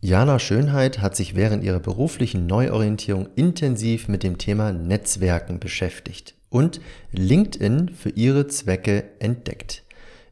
Jana 0.00 0.38
Schönheit 0.38 1.00
hat 1.00 1.16
sich 1.16 1.34
während 1.34 1.64
ihrer 1.64 1.80
beruflichen 1.80 2.46
Neuorientierung 2.46 3.28
intensiv 3.34 4.06
mit 4.06 4.22
dem 4.22 4.38
Thema 4.38 4.72
Netzwerken 4.72 5.58
beschäftigt 5.58 6.36
und 6.50 6.80
LinkedIn 7.10 7.88
für 7.88 8.10
ihre 8.10 8.46
Zwecke 8.46 9.04
entdeckt. 9.18 9.82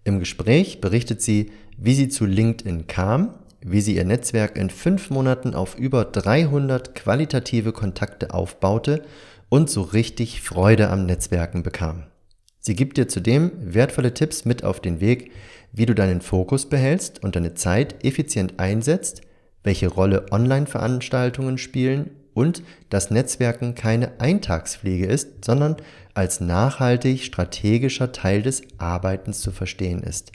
Im 0.05 0.21
Gespräch 0.21 0.81
berichtet 0.81 1.21
sie, 1.21 1.51
wie 1.77 1.95
sie 1.95 2.09
zu 2.09 2.27
LinkedIn 2.27 2.87
kam, 2.87 3.35
wie 3.61 3.81
sie 3.81 3.97
ihr 3.97 4.05
Netzwerk 4.05 4.57
in 4.57 4.71
fünf 4.71 5.11
Monaten 5.11 5.53
auf 5.55 5.77
über 5.77 6.05
300 6.05 6.95
qualitative 6.95 7.73
Kontakte 7.73 8.33
aufbaute 8.33 9.03
und 9.49 9.69
so 9.69 9.83
richtig 9.83 10.43
Freude 10.43 10.91
am 10.91 11.07
Netzwerken 11.07 11.65
bekam. 11.65 12.05
Sie 12.61 12.77
gibt 12.77 12.99
dir 12.99 13.09
zudem 13.09 13.51
wertvolle 13.59 14.15
Tipps 14.15 14.45
mit 14.45 14.63
auf 14.63 14.79
den 14.79 15.01
Weg, 15.01 15.33
wie 15.73 15.87
du 15.87 15.95
deinen 15.95 16.21
Fokus 16.21 16.67
behältst 16.67 17.25
und 17.25 17.35
deine 17.35 17.55
Zeit 17.55 18.05
effizient 18.05 18.61
einsetzt, 18.61 19.23
welche 19.67 19.89
Rolle 19.89 20.27
Online-Veranstaltungen 20.31 21.59
spielen 21.59 22.11
und 22.33 22.63
dass 22.89 23.11
Netzwerken 23.11 23.75
keine 23.75 24.21
Eintagspflege 24.21 25.07
ist, 25.07 25.45
sondern 25.45 25.77
als 26.15 26.41
nachhaltig 26.41 27.25
strategischer 27.25 28.13
Teil 28.13 28.43
des 28.43 28.63
Arbeitens 28.79 29.41
zu 29.41 29.51
verstehen 29.51 30.03
ist. 30.03 30.33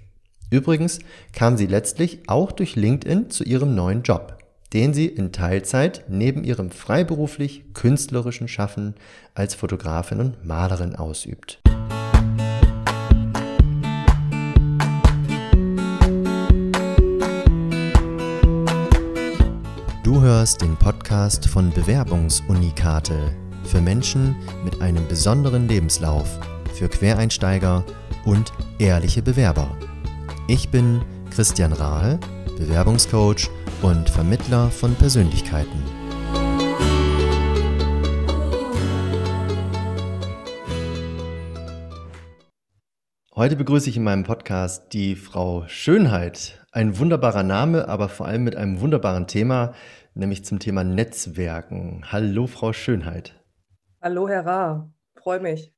Übrigens 0.50 1.00
kam 1.32 1.56
sie 1.56 1.66
letztlich 1.66 2.20
auch 2.28 2.52
durch 2.52 2.76
LinkedIn 2.76 3.30
zu 3.30 3.46
ihrem 3.46 3.74
neuen 3.74 4.04
Job, 4.04 4.38
den 4.74 4.94
sie 4.94 5.08
in 5.08 5.32
Teilzeit 5.32 6.04
neben 6.10 6.44
ihrem 6.44 6.70
freiberuflich 6.70 7.74
künstlerischen 7.74 8.50
Schaffen 8.50 8.96
als 9.34 9.56
Fotografin 9.56 10.20
und 10.20 10.46
Malerin 10.46 10.96
ausübt. 10.96 11.62
Du 20.22 20.28
hörst 20.28 20.62
den 20.62 20.78
Podcast 20.78 21.48
von 21.48 21.72
Bewerbungsunikate 21.72 23.36
für 23.64 23.82
Menschen 23.82 24.36
mit 24.64 24.80
einem 24.80 25.08
besonderen 25.08 25.68
Lebenslauf, 25.68 26.40
für 26.76 26.88
Quereinsteiger 26.88 27.84
und 28.24 28.54
ehrliche 28.78 29.24
Bewerber. 29.24 29.76
Ich 30.48 30.70
bin 30.70 31.02
Christian 31.32 31.74
Rahl, 31.74 32.20
Bewerbungscoach 32.56 33.50
und 33.82 34.12
Vermittler 34.12 34.70
von 34.70 34.94
Persönlichkeiten. 34.94 35.82
Heute 43.34 43.56
begrüße 43.56 43.90
ich 43.90 43.98
in 43.98 44.04
meinem 44.04 44.24
Podcast 44.24 44.94
die 44.94 45.16
Frau 45.16 45.64
Schönheit. 45.68 46.64
Ein 46.72 47.00
wunderbarer 47.00 47.42
Name, 47.42 47.88
aber 47.88 48.08
vor 48.08 48.28
allem 48.28 48.44
mit 48.44 48.56
einem 48.56 48.82
wunderbaren 48.82 49.26
Thema, 49.26 49.74
nämlich 50.14 50.46
zum 50.46 50.60
Thema 50.60 50.84
Netzwerken. 50.84 52.04
Hallo, 52.12 52.48
Frau 52.48 52.74
Schönheit. 52.74 53.42
Hallo, 54.02 54.28
Herr 54.28 54.46
Ra. 54.46 54.94
Freue 55.16 55.40
mich. 55.40 55.74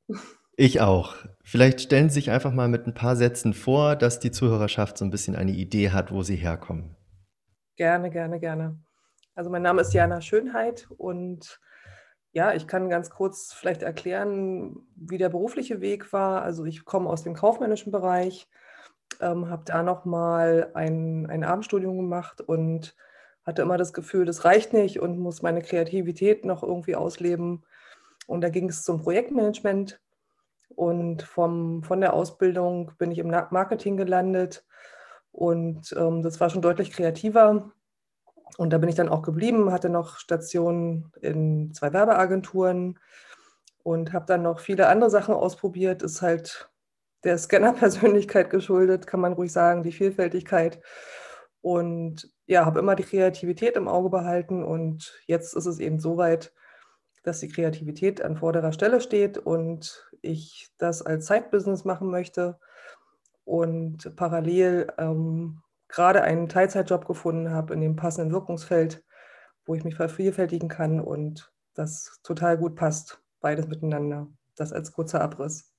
Ich 0.56 0.80
auch. 0.80 1.16
Vielleicht 1.42 1.80
stellen 1.80 2.08
Sie 2.08 2.14
sich 2.14 2.30
einfach 2.30 2.52
mal 2.52 2.68
mit 2.68 2.86
ein 2.86 2.94
paar 2.94 3.16
Sätzen 3.16 3.54
vor, 3.54 3.96
dass 3.96 4.20
die 4.20 4.30
Zuhörerschaft 4.30 4.96
so 4.96 5.04
ein 5.04 5.10
bisschen 5.10 5.34
eine 5.34 5.52
Idee 5.52 5.90
hat, 5.90 6.12
wo 6.12 6.22
Sie 6.22 6.36
herkommen. 6.36 6.96
Gerne, 7.76 8.10
gerne, 8.10 8.38
gerne. 8.38 8.78
Also 9.34 9.50
mein 9.50 9.62
Name 9.62 9.80
ist 9.80 9.92
Jana 9.92 10.20
Schönheit 10.20 10.86
und 10.96 11.60
ja, 12.32 12.52
ich 12.52 12.66
kann 12.66 12.88
ganz 12.88 13.10
kurz 13.10 13.52
vielleicht 13.52 13.82
erklären, 13.82 14.76
wie 14.96 15.18
der 15.18 15.28
berufliche 15.28 15.80
Weg 15.80 16.12
war. 16.12 16.42
Also 16.42 16.64
ich 16.64 16.84
komme 16.84 17.08
aus 17.08 17.22
dem 17.24 17.34
kaufmännischen 17.34 17.92
Bereich, 17.92 18.48
ähm, 19.20 19.50
habe 19.50 19.64
da 19.66 19.82
nochmal 19.82 20.70
ein, 20.74 21.26
ein 21.30 21.44
Abendstudium 21.44 21.96
gemacht 21.96 22.40
und 22.40 22.94
hatte 23.44 23.62
immer 23.62 23.76
das 23.76 23.92
Gefühl, 23.92 24.24
das 24.24 24.44
reicht 24.44 24.72
nicht 24.72 25.00
und 25.00 25.18
muss 25.18 25.42
meine 25.42 25.62
Kreativität 25.62 26.44
noch 26.44 26.62
irgendwie 26.62 26.96
ausleben. 26.96 27.64
Und 28.26 28.40
da 28.40 28.48
ging 28.48 28.68
es 28.68 28.84
zum 28.84 29.02
Projektmanagement 29.02 30.00
und 30.68 31.22
vom, 31.22 31.82
von 31.82 32.00
der 32.00 32.14
Ausbildung 32.14 32.92
bin 32.98 33.10
ich 33.10 33.18
im 33.18 33.28
Marketing 33.28 33.96
gelandet 33.96 34.64
und 35.30 35.94
ähm, 35.98 36.22
das 36.22 36.40
war 36.40 36.48
schon 36.48 36.62
deutlich 36.62 36.92
kreativer. 36.92 37.72
Und 38.56 38.72
da 38.72 38.78
bin 38.78 38.88
ich 38.88 38.94
dann 38.94 39.08
auch 39.08 39.22
geblieben, 39.22 39.72
hatte 39.72 39.88
noch 39.88 40.18
Stationen 40.18 41.12
in 41.20 41.74
zwei 41.74 41.92
Werbeagenturen 41.92 43.00
und 43.82 44.12
habe 44.12 44.26
dann 44.26 44.42
noch 44.42 44.60
viele 44.60 44.86
andere 44.86 45.10
Sachen 45.10 45.34
ausprobiert. 45.34 46.02
Ist 46.02 46.22
halt 46.22 46.70
der 47.24 47.36
Scanner-Persönlichkeit 47.36 48.50
geschuldet, 48.50 49.06
kann 49.06 49.20
man 49.20 49.32
ruhig 49.32 49.52
sagen, 49.52 49.82
die 49.82 49.92
Vielfältigkeit. 49.92 50.80
Und 51.64 52.30
ja, 52.44 52.66
habe 52.66 52.78
immer 52.78 52.94
die 52.94 53.04
Kreativität 53.04 53.76
im 53.76 53.88
Auge 53.88 54.10
behalten 54.10 54.62
und 54.62 55.18
jetzt 55.24 55.56
ist 55.56 55.64
es 55.64 55.78
eben 55.78 55.98
so 55.98 56.18
weit, 56.18 56.52
dass 57.22 57.40
die 57.40 57.48
Kreativität 57.48 58.20
an 58.20 58.36
vorderer 58.36 58.70
Stelle 58.74 59.00
steht 59.00 59.38
und 59.38 60.06
ich 60.20 60.68
das 60.76 61.00
als 61.00 61.24
Zeitbusiness 61.24 61.86
machen 61.86 62.10
möchte 62.10 62.58
und 63.44 64.14
parallel 64.14 64.92
ähm, 64.98 65.62
gerade 65.88 66.20
einen 66.20 66.50
Teilzeitjob 66.50 67.06
gefunden 67.06 67.48
habe 67.50 67.72
in 67.72 67.80
dem 67.80 67.96
passenden 67.96 68.30
Wirkungsfeld, 68.34 69.02
wo 69.64 69.74
ich 69.74 69.84
mich 69.84 69.96
vervielfältigen 69.96 70.68
kann 70.68 71.00
und 71.00 71.50
das 71.72 72.20
total 72.22 72.58
gut 72.58 72.76
passt, 72.76 73.22
beides 73.40 73.68
miteinander. 73.68 74.26
Das 74.54 74.74
als 74.74 74.92
kurzer 74.92 75.22
Abriss. 75.22 75.73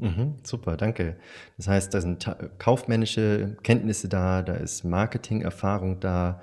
Mhm, 0.00 0.36
super, 0.44 0.78
danke. 0.78 1.16
Das 1.58 1.68
heißt, 1.68 1.92
da 1.92 2.00
sind 2.00 2.28
kaufmännische 2.58 3.56
Kenntnisse 3.62 4.08
da, 4.08 4.40
da 4.42 4.54
ist 4.54 4.82
Marketingerfahrung 4.82 6.00
da, 6.00 6.40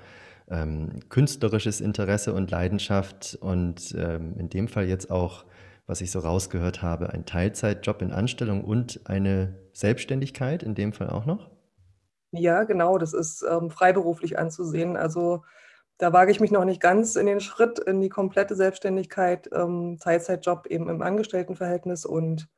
ähm, 0.48 1.00
künstlerisches 1.08 1.80
Interesse 1.80 2.32
und 2.32 2.50
Leidenschaft 2.50 3.36
und 3.40 3.94
ähm, 3.98 4.36
in 4.38 4.48
dem 4.48 4.68
Fall 4.68 4.86
jetzt 4.86 5.10
auch, 5.10 5.44
was 5.86 6.00
ich 6.00 6.10
so 6.10 6.20
rausgehört 6.20 6.82
habe, 6.82 7.10
ein 7.10 7.26
Teilzeitjob 7.26 8.00
in 8.00 8.12
Anstellung 8.12 8.64
und 8.64 9.00
eine 9.04 9.54
Selbstständigkeit 9.72 10.62
in 10.62 10.74
dem 10.74 10.92
Fall 10.92 11.10
auch 11.10 11.26
noch? 11.26 11.50
Ja, 12.30 12.64
genau, 12.64 12.96
das 12.96 13.12
ist 13.12 13.44
ähm, 13.48 13.70
freiberuflich 13.70 14.38
anzusehen. 14.38 14.96
Also 14.96 15.42
da 15.98 16.12
wage 16.12 16.30
ich 16.30 16.40
mich 16.40 16.52
noch 16.52 16.64
nicht 16.64 16.80
ganz 16.80 17.16
in 17.16 17.26
den 17.26 17.40
Schritt 17.40 17.80
in 17.80 18.00
die 18.00 18.08
komplette 18.08 18.54
Selbstständigkeit, 18.54 19.50
ähm, 19.52 19.98
Teilzeitjob 20.00 20.66
eben 20.66 20.88
im 20.88 21.02
Angestelltenverhältnis 21.02 22.04
und 22.04 22.48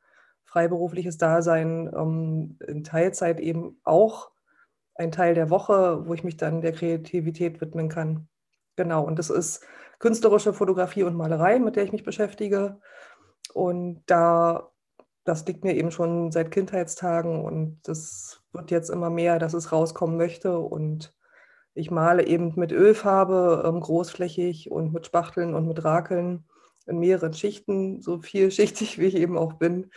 freiberufliches 0.51 1.17
Dasein 1.17 1.89
ähm, 1.95 2.57
in 2.67 2.83
Teilzeit 2.83 3.39
eben 3.39 3.79
auch 3.83 4.31
ein 4.95 5.11
Teil 5.11 5.33
der 5.33 5.49
Woche, 5.49 6.05
wo 6.05 6.13
ich 6.13 6.25
mich 6.25 6.35
dann 6.35 6.61
der 6.61 6.73
Kreativität 6.73 7.61
widmen 7.61 7.87
kann. 7.87 8.27
Genau, 8.75 9.03
und 9.03 9.17
das 9.17 9.29
ist 9.29 9.65
künstlerische 9.99 10.53
Fotografie 10.53 11.03
und 11.03 11.15
Malerei, 11.15 11.57
mit 11.59 11.77
der 11.77 11.85
ich 11.85 11.93
mich 11.93 12.03
beschäftige. 12.03 12.79
Und 13.53 14.03
da, 14.07 14.71
das 15.23 15.45
liegt 15.45 15.63
mir 15.63 15.75
eben 15.75 15.91
schon 15.91 16.31
seit 16.31 16.51
Kindheitstagen 16.51 17.45
und 17.45 17.79
das 17.83 18.43
wird 18.51 18.71
jetzt 18.71 18.89
immer 18.89 19.09
mehr, 19.09 19.39
dass 19.39 19.53
es 19.53 19.71
rauskommen 19.71 20.17
möchte. 20.17 20.59
Und 20.59 21.15
ich 21.73 21.91
male 21.91 22.25
eben 22.25 22.53
mit 22.57 22.73
Ölfarbe, 22.73 23.63
ähm, 23.65 23.79
großflächig 23.79 24.69
und 24.69 24.91
mit 24.91 25.05
Spachteln 25.05 25.55
und 25.55 25.65
mit 25.65 25.85
Rakeln 25.85 26.43
in 26.87 26.99
mehreren 26.99 27.33
Schichten, 27.33 28.01
so 28.01 28.19
vielschichtig 28.19 28.97
wie 28.99 29.05
ich 29.05 29.15
eben 29.15 29.37
auch 29.37 29.53
bin, 29.53 29.91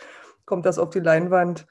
kommt 0.45 0.65
das 0.65 0.79
auf 0.79 0.89
die 0.89 0.99
Leinwand. 0.99 1.67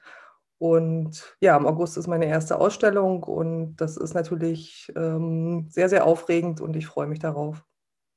Und 0.57 1.35
ja, 1.41 1.57
im 1.57 1.65
August 1.65 1.97
ist 1.97 2.07
meine 2.07 2.25
erste 2.25 2.59
Ausstellung 2.59 3.23
und 3.23 3.75
das 3.75 3.97
ist 3.97 4.13
natürlich 4.13 4.91
ähm, 4.95 5.67
sehr, 5.69 5.89
sehr 5.89 6.05
aufregend 6.05 6.61
und 6.61 6.75
ich 6.75 6.87
freue 6.87 7.07
mich 7.07 7.19
darauf. 7.19 7.63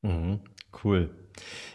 Mhm, 0.02 0.40
cool. 0.84 1.10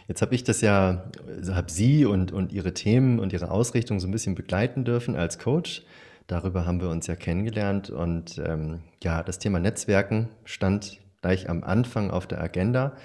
Jetzt 0.08 0.22
habe 0.22 0.34
ich 0.34 0.42
das 0.44 0.62
ja, 0.62 1.10
also 1.28 1.54
habe 1.54 1.70
Sie 1.70 2.06
und, 2.06 2.32
und 2.32 2.52
Ihre 2.52 2.72
Themen 2.72 3.18
und 3.18 3.32
Ihre 3.32 3.50
Ausrichtung 3.50 4.00
so 4.00 4.08
ein 4.08 4.10
bisschen 4.10 4.34
begleiten 4.34 4.84
dürfen 4.84 5.16
als 5.16 5.38
Coach. 5.38 5.84
Darüber 6.26 6.64
haben 6.64 6.80
wir 6.80 6.88
uns 6.88 7.06
ja 7.06 7.16
kennengelernt 7.16 7.90
und 7.90 8.38
ähm, 8.38 8.80
ja, 9.02 9.22
das 9.22 9.38
Thema 9.38 9.60
Netzwerken 9.60 10.30
stand 10.44 10.98
gleich 11.20 11.50
am 11.50 11.62
Anfang 11.62 12.10
auf 12.10 12.26
der 12.26 12.40
Agenda 12.40 12.96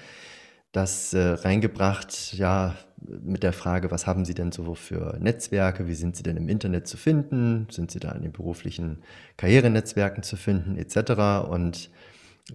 das 0.72 1.12
äh, 1.12 1.20
reingebracht, 1.20 2.34
ja, 2.34 2.76
mit 3.00 3.42
der 3.42 3.52
Frage, 3.52 3.90
was 3.90 4.06
haben 4.06 4.24
Sie 4.24 4.34
denn 4.34 4.52
so 4.52 4.74
für 4.74 5.16
Netzwerke? 5.18 5.86
Wie 5.86 5.94
sind 5.94 6.16
Sie 6.16 6.22
denn 6.22 6.36
im 6.36 6.48
Internet 6.48 6.86
zu 6.86 6.96
finden? 6.96 7.66
Sind 7.70 7.90
Sie 7.90 8.00
da 8.00 8.12
in 8.12 8.22
den 8.22 8.32
beruflichen 8.32 9.02
Karrierenetzwerken 9.36 10.22
zu 10.22 10.36
finden, 10.36 10.76
etc.? 10.76 11.48
Und 11.48 11.90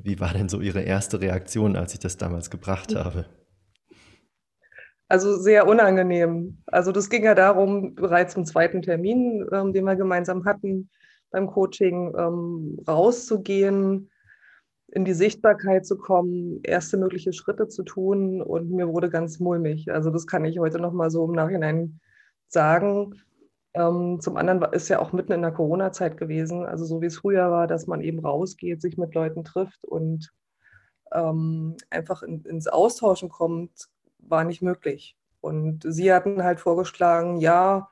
wie 0.03 0.19
war 0.19 0.33
denn 0.33 0.49
so 0.49 0.61
Ihre 0.61 0.81
erste 0.81 1.21
Reaktion, 1.21 1.75
als 1.75 1.93
ich 1.93 1.99
das 1.99 2.17
damals 2.17 2.49
gebracht 2.49 2.95
habe? 2.95 3.25
Also 5.07 5.37
sehr 5.37 5.67
unangenehm. 5.67 6.63
Also 6.65 6.91
das 6.91 7.09
ging 7.09 7.23
ja 7.23 7.35
darum, 7.35 7.93
bereits 7.95 8.35
im 8.35 8.45
zweiten 8.45 8.81
Termin, 8.81 9.45
ähm, 9.51 9.71
den 9.71 9.85
wir 9.85 9.95
gemeinsam 9.95 10.45
hatten 10.45 10.89
beim 11.29 11.47
Coaching, 11.47 12.13
ähm, 12.17 12.79
rauszugehen, 12.87 14.09
in 14.87 15.05
die 15.05 15.13
Sichtbarkeit 15.13 15.85
zu 15.85 15.97
kommen, 15.97 16.59
erste 16.63 16.97
mögliche 16.97 17.33
Schritte 17.33 17.67
zu 17.67 17.83
tun 17.83 18.41
und 18.41 18.69
mir 18.71 18.87
wurde 18.87 19.09
ganz 19.09 19.39
mulmig. 19.39 19.91
Also 19.91 20.09
das 20.09 20.27
kann 20.27 20.45
ich 20.45 20.59
heute 20.59 20.79
noch 20.79 20.93
mal 20.93 21.09
so 21.09 21.25
im 21.25 21.31
Nachhinein 21.31 21.99
sagen. 22.47 23.15
Ähm, 23.73 24.19
zum 24.21 24.37
anderen 24.37 24.63
ist 24.73 24.87
ja 24.87 24.99
auch 24.99 25.11
mitten 25.11 25.33
in 25.33 25.41
der 25.41 25.51
Corona-Zeit 25.51 26.17
gewesen, 26.17 26.65
also 26.65 26.85
so 26.85 27.01
wie 27.01 27.07
es 27.07 27.17
früher 27.17 27.51
war, 27.51 27.67
dass 27.67 27.87
man 27.87 28.01
eben 28.01 28.19
rausgeht, 28.19 28.81
sich 28.81 28.97
mit 28.97 29.13
Leuten 29.15 29.43
trifft 29.43 29.83
und 29.83 30.31
ähm, 31.13 31.75
einfach 31.89 32.23
in, 32.23 32.43
ins 32.45 32.67
Austauschen 32.67 33.29
kommt, 33.29 33.89
war 34.19 34.43
nicht 34.43 34.61
möglich. 34.61 35.17
Und 35.41 35.83
sie 35.87 36.13
hatten 36.13 36.43
halt 36.43 36.59
vorgeschlagen, 36.59 37.37
ja, 37.37 37.89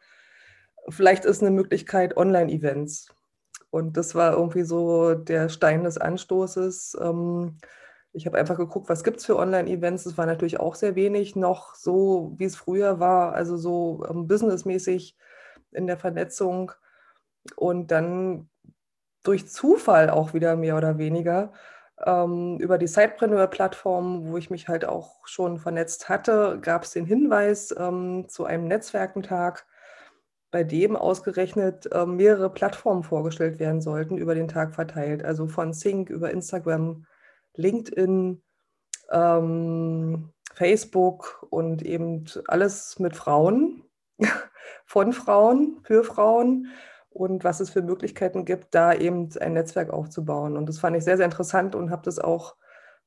vielleicht 0.90 1.26
ist 1.26 1.42
eine 1.42 1.52
Möglichkeit 1.52 2.18
Online-Events. 2.18 3.13
Und 3.74 3.98
das 3.98 4.14
war 4.14 4.34
irgendwie 4.34 4.62
so 4.62 5.16
der 5.16 5.50
Stein 5.50 5.84
des 5.84 5.98
Anstoßes. 5.98 6.96
Ähm, 7.02 7.58
ich 8.12 8.28
habe 8.28 8.38
einfach 8.38 8.56
geguckt, 8.56 8.88
was 8.88 9.04
gibt 9.04 9.18
es 9.18 9.26
für 9.26 9.36
Online-Events. 9.36 10.06
Es 10.06 10.16
war 10.16 10.28
natürlich 10.28 10.60
auch 10.60 10.76
sehr 10.76 10.94
wenig 10.94 11.36
noch 11.36 11.74
so, 11.74 12.36
wie 12.38 12.44
es 12.44 12.56
früher 12.56 13.00
war, 13.00 13.34
also 13.34 13.58
so 13.58 14.06
ähm, 14.08 14.28
businessmäßig 14.28 15.18
in 15.72 15.88
der 15.88 15.98
Vernetzung. 15.98 16.72
Und 17.56 17.90
dann 17.90 18.48
durch 19.24 19.50
Zufall 19.50 20.12
auch 20.12 20.36
wieder 20.36 20.56
mehr 20.56 20.78
oder 20.78 21.00
weniger 21.00 21.52
ähm, 22.06 22.60
über 22.60 22.78
die 22.78 22.86
Sidepreneur-Plattform, 22.86 24.28
wo 24.28 24.38
ich 24.38 24.52
mich 24.52 24.68
halt 24.68 24.86
auch 24.86 25.26
schon 25.26 25.58
vernetzt 25.58 26.10
hatte, 26.10 26.60
gab 26.62 26.84
es 26.84 26.92
den 26.92 27.08
Hinweis 27.08 27.74
ähm, 27.76 28.26
zu 28.30 28.46
einem 28.46 28.68
Netzwerkentag, 28.68 29.66
bei 30.54 30.64
dem 30.64 30.96
ausgerechnet 30.96 31.90
ähm, 31.92 32.16
mehrere 32.16 32.48
Plattformen 32.52 33.02
vorgestellt 33.02 33.58
werden 33.58 33.82
sollten, 33.82 34.20
über 34.20 34.36
den 34.36 34.48
Tag 34.48 34.76
verteilt. 34.76 35.26
Also 35.26 35.48
von 35.48 35.74
Sync 35.74 36.12
über 36.12 36.30
Instagram, 36.30 37.08
LinkedIn, 37.56 38.40
ähm, 39.12 40.30
Facebook 40.54 41.48
und 41.50 41.82
eben 41.82 42.26
alles 42.48 43.00
mit 43.00 43.16
Frauen, 43.16 43.82
von 44.86 45.12
Frauen, 45.12 45.80
für 45.82 46.04
Frauen 46.04 46.68
und 47.10 47.44
was 47.44 47.60
es 47.60 47.72
für 47.72 47.82
Möglichkeiten 47.82 48.46
gibt, 48.46 48.76
da 48.76 48.94
eben 48.94 49.30
ein 49.42 49.54
Netzwerk 49.54 49.90
aufzubauen. 49.90 50.56
Und 50.56 50.70
das 50.70 50.78
fand 50.78 50.96
ich 50.96 51.04
sehr, 51.04 51.18
sehr 51.18 51.26
interessant 51.26 51.74
und 51.74 51.90
habe 51.90 52.04
das 52.04 52.20
auch 52.20 52.58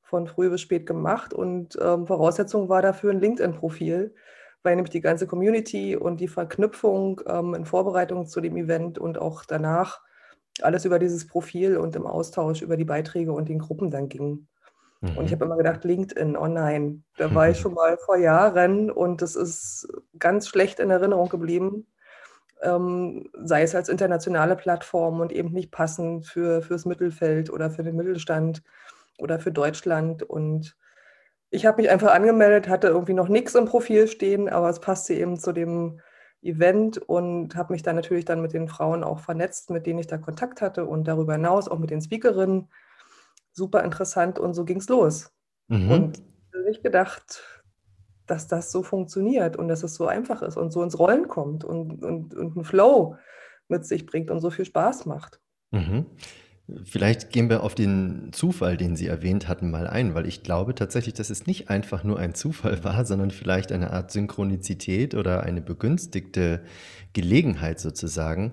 von 0.01 0.27
früh 0.27 0.49
bis 0.49 0.59
spät 0.59 0.85
gemacht. 0.85 1.33
Und 1.33 1.79
ähm, 1.81 2.07
Voraussetzung 2.07 2.67
war 2.67 2.81
dafür 2.81 3.11
ein 3.11 3.21
LinkedIn-Profil, 3.21 4.13
weil 4.63 4.75
nämlich 4.75 4.91
die 4.91 5.01
ganze 5.01 5.27
Community 5.27 5.95
und 5.95 6.19
die 6.19 6.27
Verknüpfung 6.27 7.21
ähm, 7.27 7.53
in 7.53 7.65
Vorbereitung 7.65 8.27
zu 8.27 8.41
dem 8.41 8.57
Event 8.57 8.99
und 8.99 9.17
auch 9.17 9.45
danach 9.45 10.01
alles 10.61 10.85
über 10.85 10.99
dieses 10.99 11.27
Profil 11.27 11.77
und 11.77 11.95
im 11.95 12.07
Austausch 12.07 12.61
über 12.61 12.77
die 12.77 12.85
Beiträge 12.85 13.31
und 13.31 13.47
den 13.49 13.59
Gruppen 13.59 13.91
dann 13.91 14.09
ging. 14.09 14.47
Mhm. 15.01 15.17
Und 15.17 15.25
ich 15.25 15.31
mhm. 15.31 15.35
habe 15.35 15.45
immer 15.45 15.57
gedacht, 15.57 15.83
LinkedIn 15.83 16.35
online, 16.35 17.01
da 17.17 17.31
war 17.35 17.49
ich 17.49 17.59
schon 17.59 17.73
mal 17.73 17.97
vor 17.97 18.17
Jahren 18.17 18.89
und 18.89 19.21
das 19.21 19.35
ist 19.35 19.87
ganz 20.17 20.47
schlecht 20.47 20.79
in 20.79 20.89
Erinnerung 20.89 21.29
geblieben 21.29 21.87
ähm, 22.61 23.29
sei 23.33 23.63
es 23.63 23.75
als 23.75 23.89
internationale 23.89 24.55
Plattform 24.55 25.19
und 25.19 25.31
eben 25.31 25.51
nicht 25.51 25.71
passend 25.71 26.25
für, 26.25 26.61
fürs 26.61 26.85
Mittelfeld 26.85 27.49
oder 27.49 27.69
für 27.69 27.83
den 27.83 27.95
Mittelstand 27.95 28.63
oder 29.19 29.39
für 29.39 29.51
Deutschland. 29.51 30.23
Und 30.23 30.75
ich 31.49 31.65
habe 31.65 31.81
mich 31.81 31.89
einfach 31.89 32.13
angemeldet, 32.13 32.67
hatte 32.67 32.87
irgendwie 32.87 33.13
noch 33.13 33.29
nichts 33.29 33.55
im 33.55 33.65
Profil 33.65 34.07
stehen, 34.07 34.49
aber 34.49 34.69
es 34.69 34.79
passte 34.79 35.13
eben 35.13 35.37
zu 35.37 35.53
dem 35.53 36.01
Event 36.41 36.97
und 36.97 37.55
habe 37.55 37.73
mich 37.73 37.83
dann 37.83 37.95
natürlich 37.95 38.25
dann 38.25 38.41
mit 38.41 38.53
den 38.53 38.67
Frauen 38.67 39.03
auch 39.03 39.19
vernetzt, 39.19 39.69
mit 39.69 39.85
denen 39.85 39.99
ich 39.99 40.07
da 40.07 40.17
Kontakt 40.17 40.61
hatte 40.61 40.85
und 40.85 41.07
darüber 41.07 41.33
hinaus 41.33 41.67
auch 41.67 41.79
mit 41.79 41.89
den 41.89 42.01
Speakerinnen. 42.01 42.69
Super 43.51 43.83
interessant 43.83 44.39
und 44.39 44.53
so 44.53 44.65
ging 44.65 44.77
es 44.77 44.89
los. 44.89 45.31
Mhm. 45.67 45.91
Und 45.91 46.23
ich 46.69 46.83
gedacht, 46.83 47.43
dass 48.25 48.47
das 48.47 48.71
so 48.71 48.83
funktioniert 48.83 49.55
und 49.55 49.67
dass 49.67 49.83
es 49.83 49.95
so 49.95 50.05
einfach 50.05 50.41
ist 50.41 50.57
und 50.57 50.71
so 50.71 50.83
ins 50.83 50.99
Rollen 50.99 51.27
kommt 51.27 51.63
und, 51.63 52.03
und, 52.03 52.35
und 52.35 52.55
einen 52.55 52.65
Flow 52.65 53.15
mit 53.67 53.85
sich 53.85 54.05
bringt 54.05 54.29
und 54.29 54.41
so 54.41 54.49
viel 54.49 54.65
Spaß 54.65 55.05
macht. 55.05 55.39
Mhm. 55.71 56.05
Vielleicht 56.83 57.29
gehen 57.29 57.49
wir 57.49 57.63
auf 57.63 57.75
den 57.75 58.33
Zufall, 58.33 58.75
den 58.75 58.97
Sie 58.97 59.07
erwähnt 59.07 59.47
hatten, 59.47 59.71
mal 59.71 59.87
ein, 59.87 60.15
weil 60.15 60.25
ich 60.25 60.43
glaube 60.43 60.75
tatsächlich, 60.75 61.13
dass 61.13 61.29
es 61.29 61.47
nicht 61.47 61.69
einfach 61.69 62.03
nur 62.03 62.19
ein 62.19 62.35
Zufall 62.35 62.83
war, 62.83 63.05
sondern 63.05 63.31
vielleicht 63.31 63.71
eine 63.71 63.91
Art 63.91 64.11
Synchronizität 64.11 65.15
oder 65.15 65.43
eine 65.43 65.61
begünstigte 65.61 66.61
Gelegenheit 67.13 67.79
sozusagen, 67.79 68.51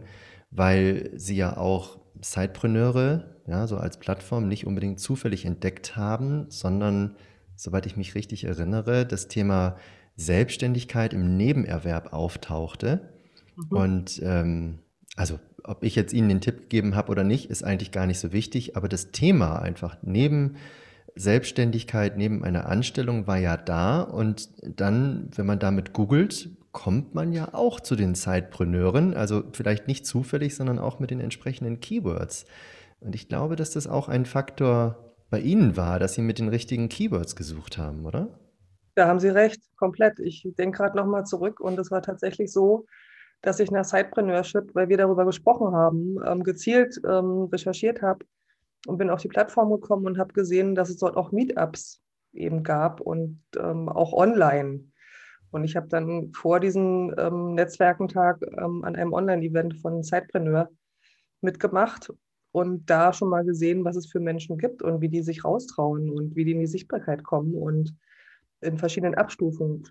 weil 0.51 1.11
Sie 1.15 1.37
ja 1.37 1.57
auch 1.57 1.99
Sidepreneure, 2.21 3.41
ja, 3.49 3.67
so 3.67 3.77
als 3.77 3.99
Plattform 3.99 4.49
nicht 4.49 4.67
unbedingt 4.67 5.01
zufällig 5.01 5.45
entdeckt 5.45 5.97
haben, 5.97 6.47
sondern 6.51 7.17
soweit 7.57 7.85
ich 7.87 7.97
mich 7.97 8.15
richtig 8.15 8.45
erinnere, 8.45 9.07
das 9.07 9.27
Thema 9.27 9.77
Selbstständigkeit 10.17 11.13
im 11.13 11.37
Nebenerwerb 11.37 12.13
auftauchte. 12.13 13.13
Mhm. 13.57 13.77
Und 13.77 14.23
ähm, 14.23 14.79
also 15.17 15.39
ob 15.65 15.83
ich 15.83 15.97
jetzt 15.97 16.13
Ihnen 16.13 16.29
den 16.29 16.41
Tipp 16.41 16.63
gegeben 16.63 16.95
habe 16.95 17.11
oder 17.11 17.25
nicht, 17.25 17.51
ist 17.51 17.65
eigentlich 17.65 17.91
gar 17.91 18.07
nicht 18.07 18.21
so 18.21 18.33
wichtig, 18.33 18.77
aber 18.77 18.89
das 18.89 19.11
Thema 19.11 19.61
einfach 19.61 19.97
neben 20.03 20.57
Selbstständigkeit, 21.17 22.17
neben 22.17 22.45
einer 22.45 22.67
Anstellung 22.67 23.27
war 23.27 23.39
ja 23.39 23.57
da 23.57 24.03
und 24.03 24.51
dann, 24.63 25.31
wenn 25.35 25.47
man 25.47 25.59
damit 25.59 25.93
googelt, 25.93 26.51
kommt 26.73 27.15
man 27.15 27.33
ja 27.33 27.55
auch 27.55 27.81
zu 27.81 27.95
den 27.95 28.15
Zeitpreneuren, 28.15 29.15
also 29.15 29.45
vielleicht 29.53 29.87
nicht 29.87 30.07
zufällig, 30.07 30.57
sondern 30.57 30.79
auch 30.79 30.99
mit 30.99 31.11
den 31.11 31.21
entsprechenden 31.21 31.81
Keywords. 31.81 32.47
Und 33.01 33.15
ich 33.15 33.29
glaube, 33.29 33.55
dass 33.55 33.71
das 33.71 33.87
auch 33.87 34.09
ein 34.09 34.27
Faktor 34.27 35.15
bei 35.31 35.39
Ihnen 35.41 35.77
war, 35.77 35.99
dass 35.99 36.15
Sie 36.15 36.23
mit 36.23 36.39
den 36.39 36.49
richtigen 36.49 36.89
Keywords 36.89 37.37
gesucht 37.37 37.79
haben, 37.79 38.05
oder? 38.05 38.39
Da 38.97 39.07
haben 39.07 39.21
Sie 39.21 39.29
recht, 39.29 39.61
komplett. 39.77 40.19
Ich 40.19 40.47
denke 40.59 40.79
gerade 40.79 40.97
nochmal 40.97 41.25
zurück 41.25 41.61
und 41.61 41.79
es 41.79 41.91
war 41.91 42.03
tatsächlich 42.03 42.53
so, 42.53 42.87
dass 43.43 43.61
ich 43.61 43.71
nach 43.71 43.85
Sidepreneurship, 43.85 44.75
weil 44.75 44.89
wir 44.89 44.97
darüber 44.97 45.25
gesprochen 45.25 45.75
haben, 45.75 46.17
ähm, 46.27 46.43
gezielt 46.43 47.01
ähm, 47.07 47.49
recherchiert 47.53 48.03
habe 48.03 48.25
und 48.87 48.99
bin 48.99 49.11
auf 49.11 49.21
die 49.21 49.29
Plattform 49.29 49.71
gekommen 49.71 50.07
und 50.07 50.19
habe 50.19 50.33
gesehen, 50.33 50.75
dass 50.75 50.91
es 50.91 50.99
dort 50.99 51.17
auch 51.17 51.33
Meetups 51.33 52.03
eben 52.33 52.63
gab 52.63 53.01
und 53.01 53.41
ähm, 53.59 53.89
auch 53.89 54.13
online. 54.13 54.85
Und 55.51 55.65
ich 55.65 55.77
habe 55.77 55.87
dann 55.89 56.33
vor 56.33 56.59
diesem 56.59 57.15
ähm, 57.17 57.55
Netzwerkentag 57.55 58.43
ähm, 58.59 58.83
an 58.85 58.97
einem 58.97 59.13
Online-Event 59.13 59.77
von 59.77 60.03
Sidepreneur 60.03 60.69
mitgemacht 61.41 62.13
und 62.51 62.91
da 62.91 63.13
schon 63.13 63.29
mal 63.29 63.45
gesehen, 63.45 63.85
was 63.85 63.97
es 63.97 64.07
für 64.11 64.21
Menschen 64.21 64.59
gibt 64.59 64.83
und 64.83 65.01
wie 65.01 65.09
die 65.09 65.23
sich 65.23 65.45
raustrauen 65.45 66.11
und 66.11 66.35
wie 66.35 66.45
die 66.45 66.53
in 66.53 66.61
die 66.61 66.67
Sichtbarkeit 66.67 67.23
kommen 67.23 67.55
und 67.55 67.95
in 68.65 68.79
verschiedenen 68.79 69.15
Abstufungen. 69.15 69.85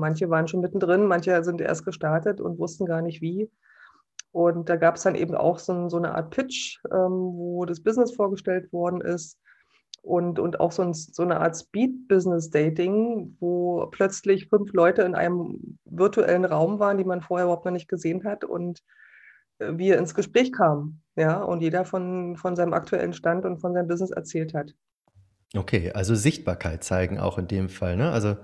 Manche 0.00 0.30
waren 0.30 0.48
schon 0.48 0.60
mittendrin, 0.60 1.06
manche 1.06 1.42
sind 1.44 1.60
erst 1.60 1.84
gestartet 1.84 2.40
und 2.40 2.58
wussten 2.58 2.86
gar 2.86 3.02
nicht 3.02 3.20
wie. 3.20 3.50
Und 4.32 4.68
da 4.68 4.76
gab 4.76 4.96
es 4.96 5.02
dann 5.02 5.14
eben 5.14 5.36
auch 5.36 5.60
so, 5.60 5.88
so 5.88 5.96
eine 5.96 6.14
Art 6.14 6.30
Pitch, 6.30 6.78
ähm, 6.90 7.34
wo 7.36 7.64
das 7.66 7.80
Business 7.80 8.12
vorgestellt 8.12 8.72
worden 8.72 9.00
ist 9.00 9.38
und, 10.02 10.38
und 10.38 10.58
auch 10.60 10.72
so, 10.72 10.82
ein, 10.82 10.92
so 10.92 11.22
eine 11.22 11.40
Art 11.40 11.56
Speed-Business-Dating, 11.56 13.36
wo 13.38 13.86
plötzlich 13.92 14.48
fünf 14.48 14.72
Leute 14.72 15.02
in 15.02 15.14
einem 15.14 15.78
virtuellen 15.84 16.44
Raum 16.44 16.78
waren, 16.80 16.98
die 16.98 17.04
man 17.04 17.22
vorher 17.22 17.46
überhaupt 17.46 17.64
noch 17.64 17.72
nicht 17.72 17.88
gesehen 17.88 18.24
hat 18.24 18.44
und 18.44 18.82
äh, 19.58 19.72
wir 19.76 19.98
ins 19.98 20.14
Gespräch 20.14 20.52
kamen 20.52 21.02
ja, 21.16 21.42
und 21.42 21.60
jeder 21.60 21.84
von, 21.84 22.36
von 22.36 22.56
seinem 22.56 22.74
aktuellen 22.74 23.12
Stand 23.12 23.44
und 23.44 23.58
von 23.58 23.72
seinem 23.72 23.88
Business 23.88 24.10
erzählt 24.10 24.52
hat. 24.52 24.74
Okay, 25.56 25.92
also 25.92 26.14
Sichtbarkeit 26.14 26.82
zeigen 26.82 27.18
auch 27.18 27.38
in 27.38 27.46
dem 27.48 27.68
Fall, 27.68 27.96
ne? 27.96 28.10
Also 28.10 28.36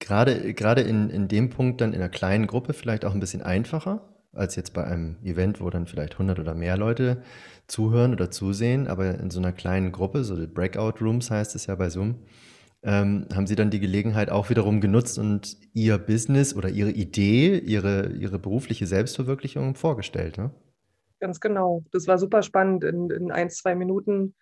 gerade, 0.00 0.54
gerade 0.54 0.80
in, 0.82 1.08
in 1.10 1.28
dem 1.28 1.50
Punkt 1.50 1.80
dann 1.80 1.92
in 1.92 2.00
einer 2.00 2.08
kleinen 2.08 2.46
Gruppe 2.46 2.72
vielleicht 2.72 3.04
auch 3.04 3.14
ein 3.14 3.20
bisschen 3.20 3.42
einfacher 3.42 4.08
als 4.34 4.56
jetzt 4.56 4.72
bei 4.72 4.84
einem 4.84 5.16
Event, 5.22 5.60
wo 5.60 5.68
dann 5.70 5.86
vielleicht 5.86 6.14
100 6.14 6.38
oder 6.38 6.54
mehr 6.54 6.76
Leute 6.76 7.22
zuhören 7.66 8.12
oder 8.12 8.30
zusehen, 8.30 8.88
aber 8.88 9.18
in 9.18 9.30
so 9.30 9.38
einer 9.38 9.52
kleinen 9.52 9.92
Gruppe, 9.92 10.24
so 10.24 10.36
die 10.36 10.46
Breakout 10.46 11.04
Rooms 11.04 11.30
heißt 11.30 11.54
es 11.54 11.66
ja 11.66 11.74
bei 11.74 11.90
Zoom, 11.90 12.16
ähm, 12.82 13.26
haben 13.32 13.46
Sie 13.46 13.54
dann 13.54 13.70
die 13.70 13.78
Gelegenheit 13.78 14.30
auch 14.30 14.50
wiederum 14.50 14.80
genutzt 14.80 15.18
und 15.18 15.56
Ihr 15.72 15.98
Business 15.98 16.56
oder 16.56 16.68
Ihre 16.68 16.90
Idee, 16.90 17.58
Ihre, 17.58 18.10
Ihre 18.12 18.38
berufliche 18.38 18.86
Selbstverwirklichung 18.86 19.74
vorgestellt, 19.74 20.38
ne? 20.38 20.50
Ganz 21.20 21.38
genau. 21.38 21.84
Das 21.92 22.08
war 22.08 22.18
super 22.18 22.42
spannend, 22.42 22.82
in, 22.82 23.08
in 23.10 23.30
ein, 23.30 23.48
zwei 23.48 23.76
Minuten 23.76 24.34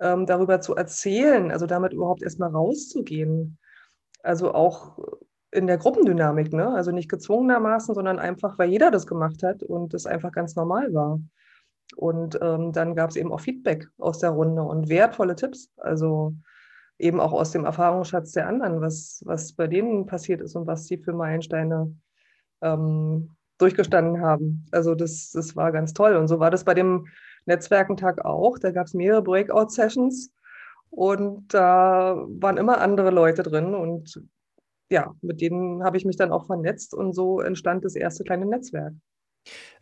ähm, 0.00 0.26
darüber 0.26 0.60
zu 0.60 0.74
erzählen, 0.74 1.50
also 1.50 1.66
damit 1.66 1.92
überhaupt 1.92 2.22
erstmal 2.22 2.50
rauszugehen. 2.50 3.58
Also 4.22 4.52
auch 4.52 4.98
in 5.50 5.66
der 5.66 5.78
Gruppendynamik, 5.78 6.52
ne? 6.52 6.74
Also 6.74 6.90
nicht 6.90 7.08
gezwungenermaßen, 7.08 7.94
sondern 7.94 8.18
einfach, 8.18 8.58
weil 8.58 8.70
jeder 8.70 8.90
das 8.90 9.06
gemacht 9.06 9.42
hat 9.42 9.62
und 9.62 9.94
das 9.94 10.06
einfach 10.06 10.32
ganz 10.32 10.56
normal 10.56 10.92
war. 10.92 11.20
Und 11.96 12.38
ähm, 12.42 12.72
dann 12.72 12.94
gab 12.94 13.10
es 13.10 13.16
eben 13.16 13.32
auch 13.32 13.40
Feedback 13.40 13.88
aus 13.98 14.18
der 14.18 14.30
Runde 14.30 14.62
und 14.62 14.88
wertvolle 14.88 15.36
Tipps. 15.36 15.70
Also 15.78 16.34
eben 16.98 17.20
auch 17.20 17.32
aus 17.32 17.52
dem 17.52 17.64
Erfahrungsschatz 17.64 18.32
der 18.32 18.48
anderen, 18.48 18.80
was, 18.80 19.22
was 19.24 19.52
bei 19.52 19.68
denen 19.68 20.06
passiert 20.06 20.40
ist 20.42 20.54
und 20.54 20.66
was 20.66 20.86
sie 20.86 20.98
für 20.98 21.12
Meilensteine 21.12 21.94
ähm, 22.60 23.36
durchgestanden 23.56 24.20
haben. 24.20 24.66
Also 24.72 24.94
das, 24.94 25.30
das 25.32 25.56
war 25.56 25.72
ganz 25.72 25.92
toll. 25.94 26.16
Und 26.16 26.28
so 26.28 26.40
war 26.40 26.50
das 26.50 26.64
bei 26.64 26.74
dem 26.74 27.06
Netzwerkentag 27.48 28.24
auch. 28.24 28.58
Da 28.58 28.70
gab 28.70 28.86
es 28.86 28.94
mehrere 28.94 29.22
Breakout-Sessions 29.22 30.32
und 30.90 31.52
da 31.52 32.24
waren 32.28 32.56
immer 32.56 32.80
andere 32.80 33.10
Leute 33.10 33.42
drin. 33.42 33.74
Und 33.74 34.22
ja, 34.90 35.14
mit 35.20 35.40
denen 35.40 35.82
habe 35.82 35.96
ich 35.96 36.04
mich 36.04 36.16
dann 36.16 36.30
auch 36.30 36.46
vernetzt 36.46 36.94
und 36.94 37.12
so 37.12 37.40
entstand 37.40 37.84
das 37.84 37.96
erste 37.96 38.22
kleine 38.22 38.46
Netzwerk. 38.46 38.94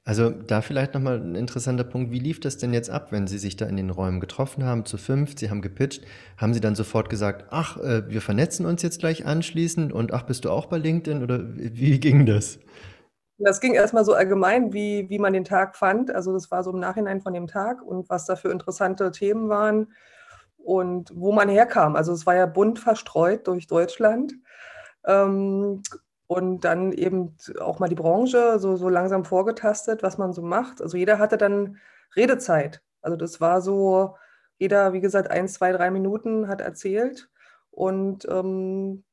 Also 0.05 0.31
da 0.31 0.63
vielleicht 0.63 0.95
nochmal 0.95 1.21
ein 1.21 1.35
interessanter 1.35 1.83
Punkt. 1.83 2.13
Wie 2.13 2.21
lief 2.21 2.39
das 2.39 2.59
denn 2.59 2.73
jetzt 2.73 2.91
ab, 2.91 3.11
wenn 3.11 3.27
Sie 3.27 3.39
sich 3.39 3.57
da 3.57 3.67
in 3.67 3.77
den 3.77 3.91
Räumen 3.91 4.21
getroffen 4.21 4.65
haben, 4.65 4.85
zu 4.85 4.99
fünf, 4.99 5.37
Sie 5.37 5.51
haben 5.51 5.63
gepitcht, 5.63 6.05
haben 6.37 6.55
Sie 6.55 6.61
dann 6.61 6.77
sofort 6.77 7.11
gesagt, 7.11 7.47
ach, 7.51 7.77
äh, 7.79 8.09
wir 8.09 8.21
vernetzen 8.21 8.67
uns 8.67 8.83
jetzt 8.83 9.01
gleich 9.01 9.27
anschließend 9.27 9.93
und 9.93 10.13
ach, 10.13 10.23
bist 10.23 10.45
du 10.45 10.51
auch 10.51 10.67
bei 10.67 10.79
LinkedIn 10.79 11.25
oder 11.25 11.41
wie 11.57 11.99
ging 11.99 12.25
das? 12.25 12.61
Das 13.39 13.61
ging 13.61 13.75
erstmal 13.75 14.05
so 14.05 14.15
allgemein, 14.15 14.73
wie, 14.73 15.09
wie 15.11 15.19
man 15.19 15.33
den 15.35 15.45
Tag 15.45 15.77
fand. 15.77 16.11
Also 16.15 16.33
das 16.33 16.51
war 16.51 16.65
so 16.65 16.71
im 16.71 16.81
Nachhinein 16.81 17.21
von 17.21 17.35
dem 17.35 17.47
Tag 17.47 17.83
und 17.83 18.09
was 18.09 18.25
da 18.27 18.37
für 18.37 18.51
interessante 18.51 19.11
Themen 19.11 19.49
waren 19.51 19.93
und 20.59 21.13
wo 21.15 21.33
man 21.33 21.49
herkam. 21.49 21.97
Also 21.97 22.13
es 22.13 22.27
war 22.27 22.35
ja 22.37 22.47
bunt 22.47 22.79
verstreut 22.79 23.47
durch 23.47 23.67
Deutschland. 23.67 24.35
Ähm, 25.07 25.83
und 26.29 26.63
dann 26.65 26.93
eben 26.93 27.37
auch 27.61 27.79
mal 27.81 27.89
die 27.89 27.95
Branche 27.97 28.59
so, 28.59 28.77
so 28.77 28.89
langsam 28.89 29.25
vorgetastet, 29.25 30.03
was 30.03 30.19
man 30.19 30.33
so 30.33 30.43
macht. 30.43 30.83
Also 30.83 30.97
jeder 30.99 31.19
hatte 31.21 31.39
dann 31.39 31.79
Redezeit. 32.17 32.83
Also 33.03 33.17
das 33.17 33.41
war 33.41 33.61
so, 33.63 34.17
jeder, 34.59 34.93
wie 34.93 35.01
gesagt, 35.01 35.31
ein, 35.31 35.49
zwei, 35.49 35.73
drei 35.73 35.91
Minuten 35.91 36.49
hat 36.49 36.61
erzählt. 36.63 37.31
Und 37.71 38.27
ähm, 38.31 39.05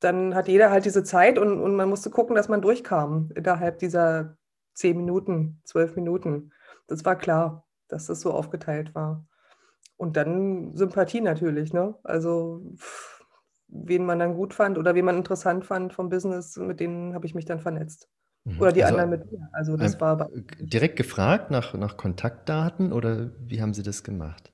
dann 0.00 0.34
hat 0.34 0.48
jeder 0.48 0.70
halt 0.70 0.84
diese 0.84 1.04
Zeit 1.04 1.38
und, 1.38 1.60
und 1.60 1.76
man 1.76 1.88
musste 1.88 2.10
gucken, 2.10 2.34
dass 2.34 2.48
man 2.48 2.62
durchkam 2.62 3.30
innerhalb 3.34 3.78
dieser 3.78 4.36
zehn 4.74 4.96
Minuten, 4.96 5.60
zwölf 5.64 5.94
Minuten. 5.94 6.52
Das 6.86 7.04
war 7.04 7.16
klar, 7.16 7.66
dass 7.88 8.06
das 8.06 8.20
so 8.20 8.32
aufgeteilt 8.32 8.94
war. 8.94 9.26
Und 9.96 10.16
dann 10.16 10.74
Sympathie 10.74 11.20
natürlich, 11.20 11.74
ne? 11.74 11.94
Also 12.02 12.62
pff, 12.76 13.24
wen 13.68 14.06
man 14.06 14.18
dann 14.18 14.34
gut 14.34 14.54
fand 14.54 14.78
oder 14.78 14.94
wen 14.94 15.04
man 15.04 15.18
interessant 15.18 15.64
fand 15.64 15.92
vom 15.92 16.08
Business, 16.08 16.56
mit 16.56 16.80
denen 16.80 17.14
habe 17.14 17.26
ich 17.26 17.34
mich 17.34 17.44
dann 17.44 17.60
vernetzt. 17.60 18.08
Mhm. 18.44 18.60
Oder 18.60 18.72
die 18.72 18.82
also, 18.82 18.96
anderen 18.96 19.10
mit 19.10 19.30
mir. 19.30 19.48
Also 19.52 19.76
das 19.76 19.94
ähm, 19.94 20.00
war 20.00 20.30
direkt 20.58 20.96
gefragt 20.96 21.50
nach, 21.50 21.74
nach 21.74 21.98
Kontaktdaten 21.98 22.92
oder 22.92 23.30
wie 23.38 23.60
haben 23.60 23.74
Sie 23.74 23.82
das 23.82 24.02
gemacht? 24.02 24.52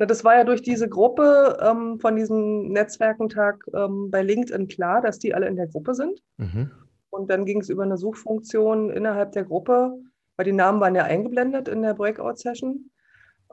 Na, 0.00 0.06
das 0.06 0.24
war 0.24 0.34
ja 0.34 0.44
durch 0.44 0.62
diese 0.62 0.88
Gruppe 0.88 1.58
ähm, 1.60 2.00
von 2.00 2.16
diesem 2.16 2.68
Netzwerkentag 2.68 3.66
ähm, 3.74 4.10
bei 4.10 4.22
LinkedIn 4.22 4.66
klar, 4.66 5.02
dass 5.02 5.18
die 5.18 5.34
alle 5.34 5.46
in 5.46 5.56
der 5.56 5.66
Gruppe 5.66 5.94
sind. 5.94 6.22
Mhm. 6.38 6.70
Und 7.10 7.28
dann 7.28 7.44
ging 7.44 7.60
es 7.60 7.68
über 7.68 7.82
eine 7.82 7.98
Suchfunktion 7.98 8.88
innerhalb 8.88 9.32
der 9.32 9.44
Gruppe, 9.44 9.92
weil 10.36 10.46
die 10.46 10.52
Namen 10.52 10.80
waren 10.80 10.94
ja 10.94 11.04
eingeblendet 11.04 11.68
in 11.68 11.82
der 11.82 11.92
Breakout-Session, 11.92 12.90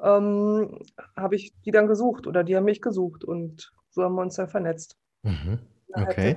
ähm, 0.02 0.80
habe 1.18 1.36
ich 1.36 1.52
die 1.66 1.72
dann 1.72 1.88
gesucht 1.88 2.28
oder 2.28 2.46
die 2.46 2.56
haben 2.56 2.64
mich 2.64 2.82
gesucht. 2.82 3.26
Und 3.26 3.74
so 3.90 4.04
haben 4.04 4.16
wir 4.16 4.22
uns 4.22 4.36
dann 4.36 4.48
vernetzt. 4.48 4.96
Mhm. 5.24 5.60
Okay. 5.92 6.34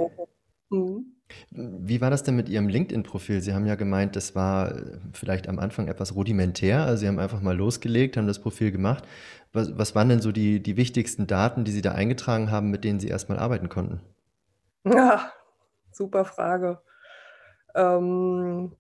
Mhm. 0.71 1.21
Wie 1.51 2.01
war 2.01 2.11
das 2.11 2.23
denn 2.23 2.37
mit 2.37 2.49
Ihrem 2.49 2.69
LinkedIn-Profil? 2.69 3.41
Sie 3.41 3.53
haben 3.53 3.67
ja 3.67 3.75
gemeint, 3.75 4.17
das 4.17 4.35
war 4.35 4.75
äh, 4.75 4.99
vielleicht 5.13 5.49
am 5.49 5.59
Anfang 5.59 5.89
etwas 5.89 6.15
rudimentär. 6.15 6.83
Also 6.83 7.03
Sie 7.03 7.09
haben 7.09 7.19
einfach 7.19 7.41
mal 7.41 7.57
losgelegt, 7.57 8.17
haben 8.17 8.27
das 8.27 8.41
Profil 8.41 8.73
gemacht. 8.73 9.05
Was, 9.53 9.77
was 9.77 9.95
waren 9.95 10.09
denn 10.09 10.21
so 10.21 10.33
die, 10.33 10.63
die 10.63 10.77
wichtigsten 10.77 11.27
Daten, 11.27 11.65
die 11.65 11.73
Sie 11.73 11.83
da 11.83 11.93
eingetragen 11.93 12.51
haben, 12.51 12.71
mit 12.71 12.85
denen 12.85 13.01
Sie 13.01 13.09
erstmal 13.09 13.39
arbeiten 13.39 13.69
konnten? 13.69 14.01
Ja, 14.85 15.33
super 15.93 16.25
Frage. 16.25 16.81
Ähm, 17.75 18.77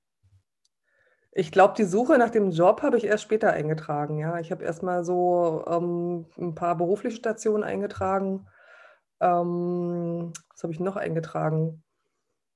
ich 1.32 1.52
glaube, 1.52 1.74
die 1.76 1.84
Suche 1.84 2.18
nach 2.18 2.30
dem 2.30 2.50
Job 2.50 2.82
habe 2.82 2.96
ich 2.96 3.04
erst 3.04 3.24
später 3.24 3.52
eingetragen. 3.52 4.18
Ja, 4.18 4.38
ich 4.38 4.50
habe 4.50 4.64
erstmal 4.64 5.04
so 5.04 5.64
ähm, 5.68 6.26
ein 6.38 6.54
paar 6.54 6.76
berufliche 6.76 7.16
Stationen 7.16 7.64
eingetragen 7.64 8.46
ähm, 9.20 10.32
was 10.50 10.62
habe 10.62 10.72
ich 10.72 10.80
noch 10.80 10.96
eingetragen? 10.96 11.82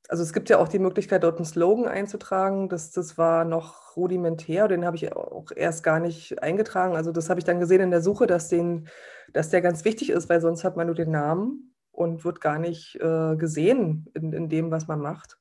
Also 0.09 0.23
es 0.23 0.33
gibt 0.33 0.51
ja 0.51 0.59
auch 0.59 0.69
die 0.69 0.79
Möglichkeit, 0.79 1.25
dort 1.25 1.37
einen 1.37 1.47
Slogan 1.47 1.87
einzutragen. 1.89 2.69
Das, 2.69 2.91
das 2.91 3.17
war 3.17 3.45
noch 3.45 3.97
rudimentär, 3.97 4.69
den 4.69 4.85
habe 4.85 4.97
ich 4.97 5.15
auch 5.15 5.51
erst 5.55 5.83
gar 5.83 5.99
nicht 5.99 6.43
eingetragen. 6.43 6.95
Also 6.95 7.11
das 7.11 7.31
habe 7.31 7.41
ich 7.41 7.45
dann 7.45 7.61
gesehen 7.61 7.81
in 7.81 7.91
der 7.91 8.03
Suche, 8.03 8.27
dass, 8.27 8.49
den, 8.49 8.89
dass 9.33 9.51
der 9.51 9.63
ganz 9.63 9.85
wichtig 9.85 10.11
ist, 10.11 10.29
weil 10.29 10.41
sonst 10.41 10.65
hat 10.65 10.77
man 10.77 10.87
nur 10.87 10.95
den 10.95 11.11
Namen 11.11 11.75
und 11.91 12.25
wird 12.25 12.41
gar 12.41 12.59
nicht 12.59 12.97
äh, 12.97 13.37
gesehen 13.37 14.11
in, 14.15 14.33
in 14.33 14.49
dem, 14.49 14.71
was 14.71 14.89
man 14.89 15.01
macht. 15.01 15.39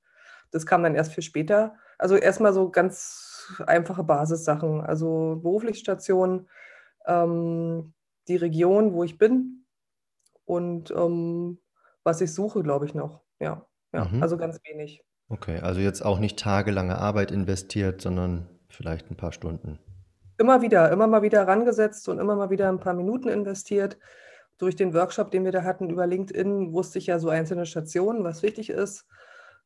Das 0.52 0.66
kam 0.66 0.84
dann 0.84 0.96
erst 0.96 1.14
viel 1.14 1.24
später. 1.24 1.76
Also 1.98 2.16
erstmal 2.16 2.54
so 2.54 2.70
ganz 2.70 3.52
einfache 3.66 4.04
Basissachen. 4.04 4.82
Also 4.82 5.40
berufliche 5.42 5.80
Station, 5.80 6.48
ähm, 7.06 7.94
die 8.28 8.38
Region, 8.38 8.94
wo 8.94 9.04
ich 9.04 9.18
bin, 9.18 9.64
und 10.46 10.92
ähm, 10.92 11.60
was 12.04 12.22
ich 12.22 12.34
suche, 12.34 12.64
glaube 12.64 12.86
ich 12.86 12.94
noch. 12.94 13.22
Ja, 13.40 13.66
ja, 13.94 14.06
mhm. 14.06 14.22
also 14.22 14.38
ganz 14.38 14.60
wenig. 14.64 15.04
Okay, 15.30 15.60
also 15.60 15.80
jetzt 15.80 16.02
auch 16.02 16.20
nicht 16.20 16.38
tagelange 16.38 16.98
Arbeit 16.98 17.32
investiert, 17.32 18.02
sondern 18.02 18.50
vielleicht 18.70 19.10
ein 19.10 19.16
paar 19.16 19.32
Stunden. 19.32 19.80
Immer 20.38 20.62
wieder, 20.62 20.92
immer 20.92 21.08
mal 21.08 21.22
wieder 21.22 21.48
rangesetzt 21.48 22.10
und 22.10 22.20
immer 22.20 22.36
mal 22.36 22.50
wieder 22.50 22.70
ein 22.70 22.80
paar 22.80 22.94
Minuten 22.94 23.30
investiert. 23.30 23.98
Durch 24.58 24.76
den 24.76 24.94
Workshop, 24.94 25.32
den 25.32 25.46
wir 25.46 25.52
da 25.52 25.64
hatten 25.64 25.90
über 25.90 26.08
LinkedIn, 26.08 26.74
wusste 26.74 27.00
ich 27.00 27.08
ja 27.08 27.20
so 27.20 27.30
einzelne 27.30 27.66
Stationen, 27.66 28.24
was 28.24 28.44
wichtig 28.44 28.70
ist. 28.70 29.06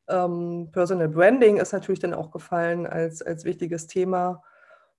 Ähm, 0.08 0.70
Personal 0.72 1.08
Branding 1.08 1.58
ist 1.58 1.72
natürlich 1.72 2.00
dann 2.00 2.14
auch 2.14 2.30
gefallen 2.30 2.86
als, 2.86 3.22
als 3.22 3.44
wichtiges 3.44 3.86
Thema. 3.86 4.42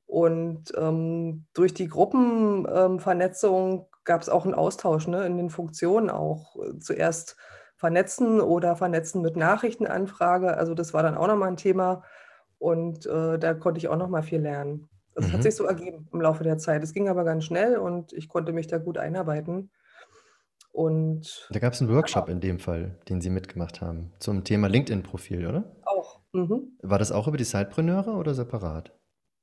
Und 0.06 0.72
ähm, 0.76 1.46
durch 1.54 1.74
die 1.74 1.88
Gruppenvernetzung 1.88 3.88
gab 4.06 4.22
es 4.22 4.30
auch 4.30 4.46
einen 4.46 4.56
Austausch 4.56 5.08
ne, 5.08 5.26
in 5.26 5.38
den 5.38 5.50
Funktionen 5.50 6.10
auch. 6.10 6.56
Zuerst 6.80 7.36
vernetzen 7.80 8.42
oder 8.42 8.76
vernetzen 8.76 9.22
mit 9.22 9.38
Nachrichtenanfrage. 9.38 10.58
Also 10.58 10.74
das 10.74 10.94
war 10.94 11.02
dann 11.02 11.16
auch 11.16 11.28
nochmal 11.28 11.48
ein 11.48 11.58
Thema 11.58 12.04
und 12.58 13.06
äh, 13.06 13.40
da 13.40 13.54
konnte 13.54 13.78
ich 13.78 13.88
auch 13.88 13.96
nochmal 13.96 14.22
viel 14.22 14.42
lernen. 14.42 14.90
Das 15.16 15.28
mhm. 15.28 15.32
hat 15.32 15.44
sich 15.44 15.56
so 15.56 15.64
ergeben 15.64 16.08
im 16.12 16.20
Laufe 16.20 16.44
der 16.44 16.58
Zeit. 16.58 16.84
Es 16.84 16.94
ging 16.94 17.08
aber 17.08 17.24
ganz 17.24 17.46
schnell 17.46 17.78
und 17.78 18.12
ich 18.12 18.28
konnte 18.28 18.52
mich 18.52 18.68
da 18.68 18.80
gut 18.80 18.98
einarbeiten. 18.98 19.72
Und 20.74 21.48
da 21.52 21.60
gab 21.60 21.72
es 21.72 21.82
einen 21.82 21.90
Workshop 21.90 22.28
ja. 22.28 22.34
in 22.34 22.42
dem 22.42 22.60
Fall, 22.60 23.00
den 23.08 23.22
Sie 23.22 23.30
mitgemacht 23.30 23.80
haben, 23.80 24.12
zum 24.20 24.44
Thema 24.44 24.68
LinkedIn-Profil, 24.68 25.48
oder? 25.48 25.64
Auch. 25.84 26.20
Mhm. 26.34 26.78
War 26.84 27.00
das 27.00 27.14
auch 27.14 27.30
über 27.30 27.38
die 27.38 27.46
Sidepreneure 27.46 28.18
oder 28.18 28.34
separat? 28.34 28.94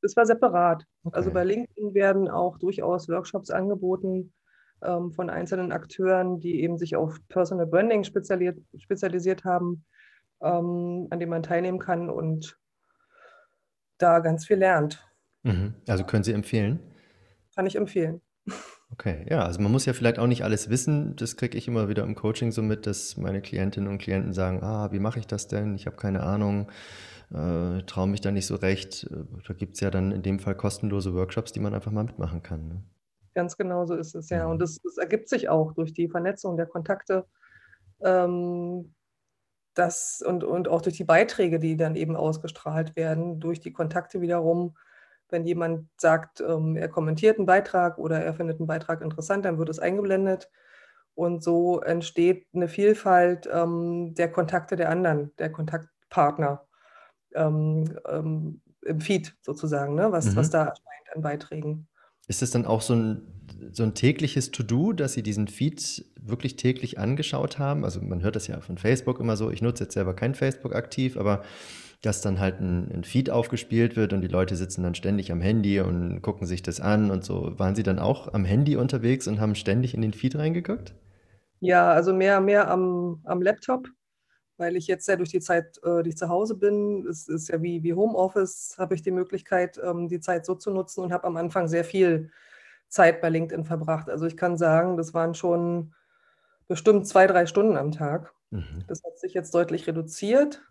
Das 0.02 0.14
war 0.14 0.26
separat. 0.26 0.84
Okay. 1.04 1.16
Also 1.16 1.30
bei 1.32 1.42
LinkedIn 1.42 1.94
werden 1.94 2.28
auch 2.28 2.58
durchaus 2.58 3.08
Workshops 3.08 3.50
angeboten, 3.50 4.34
ähm, 4.82 5.12
von 5.12 5.30
einzelnen 5.30 5.72
Akteuren, 5.72 6.40
die 6.40 6.62
eben 6.62 6.78
sich 6.78 6.96
auf 6.96 7.18
Personal 7.28 7.66
Branding 7.66 8.04
spezialisiert, 8.04 8.58
spezialisiert 8.78 9.44
haben, 9.44 9.84
ähm, 10.42 11.08
an 11.10 11.18
dem 11.18 11.30
man 11.30 11.42
teilnehmen 11.42 11.78
kann 11.78 12.10
und 12.10 12.58
da 13.98 14.18
ganz 14.18 14.46
viel 14.46 14.58
lernt. 14.58 15.04
Mhm. 15.42 15.74
Also 15.88 16.04
können 16.04 16.24
Sie 16.24 16.32
empfehlen? 16.32 16.80
Kann 17.54 17.66
ich 17.66 17.76
empfehlen. 17.76 18.20
Okay, 18.92 19.26
ja, 19.28 19.44
also 19.44 19.60
man 19.60 19.72
muss 19.72 19.86
ja 19.86 19.92
vielleicht 19.92 20.18
auch 20.18 20.26
nicht 20.26 20.44
alles 20.44 20.70
wissen. 20.70 21.16
Das 21.16 21.36
kriege 21.36 21.58
ich 21.58 21.66
immer 21.66 21.88
wieder 21.88 22.04
im 22.04 22.14
Coaching 22.14 22.52
so 22.52 22.62
mit, 22.62 22.86
dass 22.86 23.16
meine 23.16 23.40
Klientinnen 23.40 23.88
und 23.88 23.98
Klienten 23.98 24.32
sagen, 24.32 24.62
ah, 24.62 24.92
wie 24.92 25.00
mache 25.00 25.18
ich 25.18 25.26
das 25.26 25.48
denn? 25.48 25.74
Ich 25.74 25.86
habe 25.86 25.96
keine 25.96 26.22
Ahnung, 26.22 26.70
äh, 27.32 27.82
traue 27.82 28.06
mich 28.06 28.20
da 28.20 28.30
nicht 28.30 28.46
so 28.46 28.54
recht. 28.54 29.08
Da 29.46 29.54
gibt 29.54 29.74
es 29.74 29.80
ja 29.80 29.90
dann 29.90 30.12
in 30.12 30.22
dem 30.22 30.38
Fall 30.38 30.54
kostenlose 30.54 31.14
Workshops, 31.14 31.52
die 31.52 31.60
man 31.60 31.74
einfach 31.74 31.90
mal 31.90 32.04
mitmachen 32.04 32.42
kann. 32.42 32.68
Ne? 32.68 32.82
Ganz 33.36 33.58
genau 33.58 33.84
so 33.84 33.94
ist 33.94 34.14
es, 34.14 34.30
ja. 34.30 34.46
Und 34.46 34.60
das, 34.60 34.80
das 34.82 34.96
ergibt 34.96 35.28
sich 35.28 35.50
auch 35.50 35.74
durch 35.74 35.92
die 35.92 36.08
Vernetzung 36.08 36.56
der 36.56 36.64
Kontakte 36.64 37.26
ähm, 38.00 38.94
das, 39.74 40.24
und, 40.26 40.42
und 40.42 40.68
auch 40.68 40.80
durch 40.80 40.96
die 40.96 41.04
Beiträge, 41.04 41.58
die 41.58 41.76
dann 41.76 41.96
eben 41.96 42.16
ausgestrahlt 42.16 42.96
werden, 42.96 43.38
durch 43.38 43.60
die 43.60 43.74
Kontakte 43.74 44.22
wiederum. 44.22 44.74
Wenn 45.28 45.44
jemand 45.44 45.86
sagt, 45.98 46.40
ähm, 46.40 46.78
er 46.78 46.88
kommentiert 46.88 47.36
einen 47.36 47.44
Beitrag 47.44 47.98
oder 47.98 48.24
er 48.24 48.32
findet 48.32 48.58
einen 48.58 48.68
Beitrag 48.68 49.02
interessant, 49.02 49.44
dann 49.44 49.58
wird 49.58 49.68
es 49.68 49.80
eingeblendet. 49.80 50.50
Und 51.14 51.44
so 51.44 51.82
entsteht 51.82 52.46
eine 52.54 52.68
Vielfalt 52.68 53.46
ähm, 53.52 54.14
der 54.14 54.32
Kontakte 54.32 54.76
der 54.76 54.88
anderen, 54.88 55.36
der 55.36 55.52
Kontaktpartner 55.52 56.66
ähm, 57.34 57.98
ähm, 58.08 58.62
im 58.80 59.00
Feed 59.02 59.36
sozusagen, 59.42 59.94
ne? 59.94 60.10
was, 60.10 60.24
mhm. 60.24 60.36
was 60.36 60.48
da 60.48 60.60
erscheint 60.60 61.14
an 61.14 61.20
Beiträgen. 61.20 61.88
Ist 62.26 62.42
es 62.42 62.50
dann 62.50 62.66
auch 62.66 62.80
so 62.80 62.94
ein, 62.94 63.22
so 63.72 63.82
ein 63.82 63.94
tägliches 63.94 64.50
To-Do, 64.50 64.92
dass 64.92 65.12
Sie 65.12 65.22
diesen 65.22 65.48
Feed 65.48 66.04
wirklich 66.20 66.56
täglich 66.56 66.98
angeschaut 66.98 67.58
haben? 67.58 67.84
Also 67.84 68.00
man 68.00 68.22
hört 68.22 68.36
das 68.36 68.46
ja 68.46 68.60
von 68.60 68.78
Facebook 68.78 69.20
immer 69.20 69.36
so, 69.36 69.50
ich 69.50 69.62
nutze 69.62 69.84
jetzt 69.84 69.94
selber 69.94 70.14
kein 70.14 70.34
Facebook 70.34 70.74
aktiv, 70.74 71.16
aber 71.16 71.42
dass 72.02 72.20
dann 72.20 72.40
halt 72.40 72.60
ein, 72.60 72.90
ein 72.92 73.04
Feed 73.04 73.30
aufgespielt 73.30 73.96
wird 73.96 74.12
und 74.12 74.20
die 74.20 74.28
Leute 74.28 74.56
sitzen 74.56 74.82
dann 74.82 74.94
ständig 74.94 75.32
am 75.32 75.40
Handy 75.40 75.80
und 75.80 76.20
gucken 76.22 76.46
sich 76.46 76.62
das 76.62 76.80
an 76.80 77.10
und 77.10 77.24
so. 77.24 77.58
Waren 77.58 77.74
Sie 77.74 77.82
dann 77.82 77.98
auch 77.98 78.32
am 78.34 78.44
Handy 78.44 78.76
unterwegs 78.76 79.26
und 79.26 79.40
haben 79.40 79.54
ständig 79.54 79.94
in 79.94 80.02
den 80.02 80.12
Feed 80.12 80.36
reingeguckt? 80.36 80.94
Ja, 81.60 81.90
also 81.90 82.12
mehr, 82.12 82.40
mehr 82.40 82.70
am, 82.70 83.20
am 83.24 83.40
Laptop 83.40 83.88
weil 84.58 84.76
ich 84.76 84.86
jetzt 84.86 85.08
ja 85.08 85.16
durch 85.16 85.30
die 85.30 85.40
Zeit, 85.40 85.78
äh, 85.84 86.02
die 86.02 86.10
ich 86.10 86.16
zu 86.16 86.28
Hause 86.28 86.54
bin, 86.56 87.06
es 87.08 87.28
ist 87.28 87.48
ja 87.48 87.62
wie, 87.62 87.82
wie 87.82 87.94
Homeoffice, 87.94 88.76
habe 88.78 88.94
ich 88.94 89.02
die 89.02 89.10
Möglichkeit, 89.10 89.78
ähm, 89.82 90.08
die 90.08 90.20
Zeit 90.20 90.46
so 90.46 90.54
zu 90.54 90.70
nutzen 90.70 91.02
und 91.04 91.12
habe 91.12 91.26
am 91.26 91.36
Anfang 91.36 91.68
sehr 91.68 91.84
viel 91.84 92.30
Zeit 92.88 93.20
bei 93.20 93.28
LinkedIn 93.30 93.64
verbracht. 93.64 94.08
Also 94.10 94.26
ich 94.26 94.36
kann 94.36 94.56
sagen, 94.56 94.96
das 94.96 95.14
waren 95.14 95.34
schon 95.34 95.94
bestimmt 96.68 97.06
zwei, 97.08 97.26
drei 97.26 97.46
Stunden 97.46 97.76
am 97.76 97.92
Tag. 97.92 98.32
Mhm. 98.50 98.84
Das 98.88 99.02
hat 99.04 99.18
sich 99.18 99.34
jetzt 99.34 99.54
deutlich 99.54 99.86
reduziert. 99.86 100.62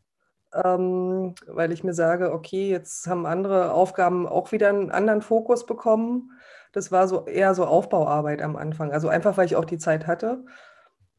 ähm, 0.53 1.35
weil 1.47 1.71
ich 1.71 1.83
mir 1.83 1.93
sage, 1.93 2.31
okay, 2.31 2.69
jetzt 2.69 3.07
haben 3.07 3.25
andere 3.25 3.73
Aufgaben 3.73 4.27
auch 4.27 4.51
wieder 4.51 4.69
einen 4.69 4.91
anderen 4.91 5.21
Fokus 5.21 5.65
bekommen. 5.65 6.31
Das 6.71 6.91
war 6.91 7.07
so 7.07 7.25
eher 7.25 7.53
so 7.55 7.65
Aufbauarbeit 7.65 8.41
am 8.41 8.55
Anfang. 8.55 8.91
Also 8.91 9.09
einfach, 9.09 9.37
weil 9.37 9.45
ich 9.47 9.55
auch 9.55 9.65
die 9.65 9.77
Zeit 9.77 10.07
hatte. 10.07 10.45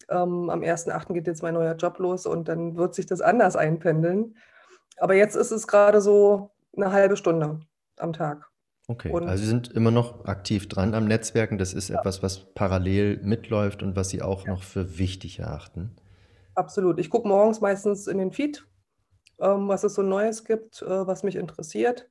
Ähm, 0.09 0.51
am 0.51 0.61
1.8. 0.61 1.13
geht 1.13 1.27
jetzt 1.27 1.43
mein 1.43 1.55
neuer 1.55 1.75
Job 1.75 1.99
los 1.99 2.27
und 2.27 2.49
dann 2.49 2.77
wird 2.77 2.95
sich 2.95 3.07
das 3.07 3.21
anders 3.21 3.57
einpendeln. 3.57 4.37
Aber 4.99 5.15
jetzt 5.15 5.35
ist 5.35 5.51
es 5.51 5.67
gerade 5.67 6.01
so 6.01 6.51
eine 6.77 6.93
halbe 6.93 7.17
Stunde 7.17 7.61
am 7.99 8.13
Tag. 8.13 8.49
Okay, 8.89 9.11
und 9.11 9.25
also 9.25 9.43
Sie 9.43 9.49
sind 9.49 9.73
immer 9.73 9.91
noch 9.91 10.27
aktiv 10.27 10.69
dran 10.69 10.95
am 10.95 11.07
Netzwerken. 11.07 11.59
Das 11.59 11.75
ist 11.75 11.89
ja. 11.89 11.99
etwas, 11.99 12.23
was 12.23 12.55
parallel 12.55 13.19
mitläuft 13.23 13.83
und 13.83 13.97
was 13.97 14.11
Sie 14.11 14.23
auch 14.23 14.45
ja. 14.45 14.53
noch 14.53 14.63
für 14.63 14.99
wichtig 14.99 15.41
erachten. 15.41 15.97
Absolut. 16.55 17.01
Ich 17.01 17.11
gucke 17.11 17.27
morgens 17.27 17.61
meistens 17.61 18.07
in 18.07 18.19
den 18.19 18.31
Feed, 18.31 18.65
ähm, 19.41 19.69
was 19.69 19.83
es 19.83 19.95
so 19.95 20.03
Neues 20.03 20.45
gibt, 20.45 20.83
äh, 20.83 21.07
was 21.07 21.25
mich 21.25 21.35
interessiert 21.35 22.09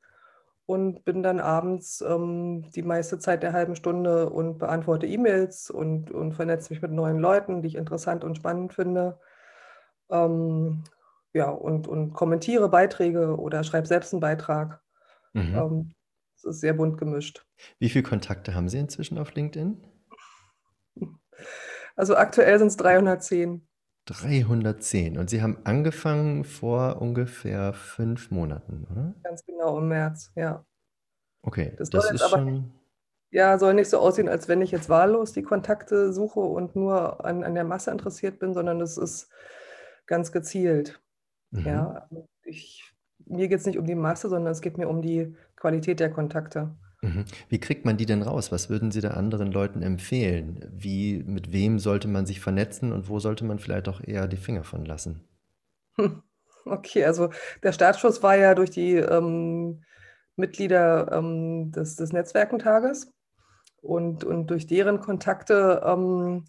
und 0.65 1.05
bin 1.05 1.21
dann 1.21 1.39
abends 1.39 2.01
ähm, 2.01 2.69
die 2.71 2.81
meiste 2.81 3.19
Zeit 3.19 3.43
der 3.43 3.53
halben 3.53 3.75
Stunde 3.75 4.29
und 4.29 4.57
beantworte 4.57 5.05
E-Mails 5.05 5.69
und, 5.69 6.11
und 6.11 6.33
vernetze 6.33 6.73
mich 6.73 6.81
mit 6.81 6.91
neuen 6.91 7.19
Leuten, 7.19 7.61
die 7.61 7.67
ich 7.67 7.75
interessant 7.75 8.23
und 8.23 8.35
spannend 8.35 8.73
finde. 8.73 9.19
Ähm, 10.09 10.83
ja, 11.33 11.49
und, 11.49 11.87
und 11.87 12.13
kommentiere 12.13 12.69
Beiträge 12.69 13.37
oder 13.37 13.63
schreibe 13.63 13.87
selbst 13.87 14.13
einen 14.13 14.21
Beitrag. 14.21 14.81
Mhm. 15.33 15.55
Ähm, 15.55 15.91
es 16.35 16.45
ist 16.45 16.61
sehr 16.61 16.73
bunt 16.73 16.97
gemischt. 16.97 17.45
Wie 17.79 17.89
viele 17.89 18.03
Kontakte 18.03 18.55
haben 18.55 18.69
Sie 18.69 18.79
inzwischen 18.79 19.17
auf 19.17 19.33
LinkedIn? 19.35 19.83
Also 21.95 22.15
aktuell 22.15 22.57
sind 22.59 22.67
es 22.67 22.77
310. 22.77 23.67
310. 24.05 25.17
Und 25.17 25.29
Sie 25.29 25.41
haben 25.41 25.57
angefangen 25.63 26.43
vor 26.43 27.01
ungefähr 27.01 27.73
fünf 27.73 28.31
Monaten, 28.31 28.87
oder? 28.91 29.13
Ganz 29.23 29.45
genau, 29.45 29.79
im 29.79 29.87
März, 29.87 30.31
ja. 30.35 30.65
Okay, 31.41 31.73
das, 31.77 31.89
das 31.89 32.11
ist 32.11 32.21
aber, 32.21 32.37
schon. 32.37 32.71
Ja, 33.31 33.57
soll 33.57 33.73
nicht 33.73 33.89
so 33.89 33.99
aussehen, 33.99 34.29
als 34.29 34.47
wenn 34.47 34.61
ich 34.61 34.71
jetzt 34.71 34.89
wahllos 34.89 35.33
die 35.33 35.43
Kontakte 35.43 36.13
suche 36.13 36.39
und 36.39 36.75
nur 36.75 37.25
an, 37.25 37.43
an 37.43 37.55
der 37.55 37.63
Masse 37.63 37.91
interessiert 37.91 38.39
bin, 38.39 38.53
sondern 38.53 38.79
das 38.79 38.97
ist 38.97 39.29
ganz 40.05 40.31
gezielt. 40.31 41.01
Mhm. 41.51 41.65
Ja, 41.65 42.09
ich, 42.43 42.93
mir 43.25 43.47
geht 43.47 43.59
es 43.59 43.65
nicht 43.65 43.77
um 43.77 43.85
die 43.85 43.95
Masse, 43.95 44.29
sondern 44.29 44.51
es 44.51 44.61
geht 44.61 44.77
mir 44.77 44.87
um 44.87 45.01
die 45.01 45.35
Qualität 45.55 45.99
der 45.99 46.11
Kontakte. 46.11 46.75
Mhm. 47.05 47.25
Wie 47.49 47.59
kriegt 47.59 47.85
man 47.85 47.97
die 47.97 48.07
denn 48.07 48.23
raus? 48.23 48.51
Was 48.51 48.69
würden 48.69 48.91
Sie 48.91 48.99
da 48.99 49.11
anderen 49.11 49.51
Leuten 49.51 49.83
empfehlen? 49.83 50.67
Wie, 50.75 51.23
mit 51.23 51.51
wem 51.51 51.77
sollte 51.77 52.07
man 52.07 52.25
sich 52.25 52.39
vernetzen 52.39 52.91
und 52.91 53.09
wo 53.09 53.19
sollte 53.19 53.45
man 53.45 53.59
vielleicht 53.59 53.87
auch 53.87 54.01
eher 54.03 54.27
die 54.27 54.37
Finger 54.37 54.63
von 54.63 54.85
lassen? 54.85 55.21
Okay, 56.67 57.05
also 57.05 57.29
der 57.61 57.73
Startschuss 57.73 58.23
war 58.23 58.35
ja 58.35 58.55
durch 58.55 58.71
die 58.71 58.95
ähm, 58.95 59.83
Mitglieder 60.35 61.11
ähm, 61.11 61.71
des, 61.71 61.95
des 61.95 62.11
Netzwerkentages 62.11 63.13
und, 63.83 64.23
und 64.23 64.47
durch 64.47 64.65
deren 64.65 64.99
Kontakte 64.99 65.83
ähm, 65.85 66.45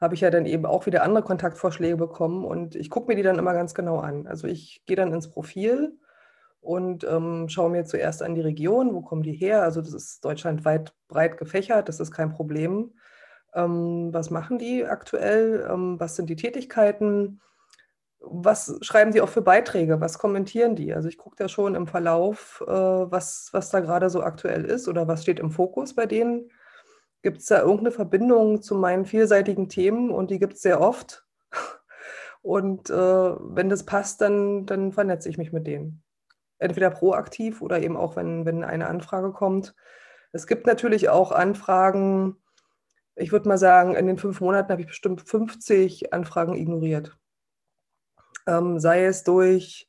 habe 0.00 0.14
ich 0.14 0.20
ja 0.20 0.30
dann 0.30 0.46
eben 0.46 0.64
auch 0.64 0.86
wieder 0.86 1.02
andere 1.02 1.24
Kontaktvorschläge 1.24 1.96
bekommen 1.96 2.44
und 2.44 2.76
ich 2.76 2.88
gucke 2.88 3.08
mir 3.08 3.16
die 3.16 3.24
dann 3.24 3.40
immer 3.40 3.52
ganz 3.52 3.74
genau 3.74 3.98
an. 3.98 4.28
Also 4.28 4.46
ich 4.46 4.84
gehe 4.86 4.94
dann 4.94 5.12
ins 5.12 5.28
Profil 5.28 5.98
und 6.62 7.02
ähm, 7.04 7.48
schaue 7.48 7.70
mir 7.70 7.84
zuerst 7.84 8.22
an 8.22 8.36
die 8.36 8.40
Region, 8.40 8.94
wo 8.94 9.02
kommen 9.02 9.24
die 9.24 9.32
her? 9.32 9.62
Also 9.62 9.80
das 9.82 9.92
ist 9.92 10.24
deutschlandweit 10.24 10.94
breit 11.08 11.36
gefächert, 11.36 11.88
das 11.88 11.98
ist 12.00 12.12
kein 12.12 12.30
Problem. 12.30 12.94
Ähm, 13.54 14.10
was 14.12 14.30
machen 14.30 14.58
die 14.58 14.86
aktuell? 14.86 15.68
Ähm, 15.68 15.98
was 15.98 16.16
sind 16.16 16.30
die 16.30 16.36
Tätigkeiten? 16.36 17.40
Was 18.20 18.78
schreiben 18.82 19.12
die 19.12 19.20
auch 19.20 19.28
für 19.28 19.42
Beiträge? 19.42 20.00
Was 20.00 20.18
kommentieren 20.18 20.76
die? 20.76 20.94
Also 20.94 21.08
ich 21.08 21.18
gucke 21.18 21.36
da 21.36 21.48
schon 21.48 21.74
im 21.74 21.88
Verlauf, 21.88 22.62
äh, 22.66 22.70
was, 22.70 23.48
was 23.52 23.70
da 23.70 23.80
gerade 23.80 24.08
so 24.08 24.22
aktuell 24.22 24.64
ist 24.64 24.86
oder 24.86 25.08
was 25.08 25.22
steht 25.22 25.40
im 25.40 25.50
Fokus 25.50 25.94
bei 25.96 26.06
denen. 26.06 26.50
Gibt 27.22 27.38
es 27.38 27.46
da 27.46 27.58
irgendeine 27.58 27.90
Verbindung 27.90 28.62
zu 28.62 28.76
meinen 28.76 29.04
vielseitigen 29.04 29.68
Themen? 29.68 30.10
Und 30.10 30.30
die 30.30 30.38
gibt 30.38 30.54
es 30.54 30.62
sehr 30.62 30.80
oft. 30.80 31.26
Und 32.42 32.88
äh, 32.90 32.94
wenn 32.94 33.68
das 33.68 33.84
passt, 33.84 34.20
dann, 34.20 34.66
dann 34.66 34.92
vernetze 34.92 35.28
ich 35.28 35.38
mich 35.38 35.52
mit 35.52 35.66
denen 35.66 36.04
entweder 36.62 36.90
proaktiv 36.90 37.62
oder 37.62 37.80
eben 37.80 37.96
auch, 37.96 38.16
wenn, 38.16 38.46
wenn 38.46 38.64
eine 38.64 38.86
Anfrage 38.86 39.32
kommt. 39.32 39.74
Es 40.32 40.46
gibt 40.46 40.66
natürlich 40.66 41.08
auch 41.08 41.32
Anfragen, 41.32 42.36
ich 43.16 43.32
würde 43.32 43.48
mal 43.48 43.58
sagen, 43.58 43.94
in 43.94 44.06
den 44.06 44.18
fünf 44.18 44.40
Monaten 44.40 44.70
habe 44.70 44.82
ich 44.82 44.88
bestimmt 44.88 45.20
50 45.22 46.12
Anfragen 46.12 46.54
ignoriert. 46.54 47.16
Ähm, 48.46 48.78
sei 48.80 49.04
es 49.04 49.24
durch 49.24 49.88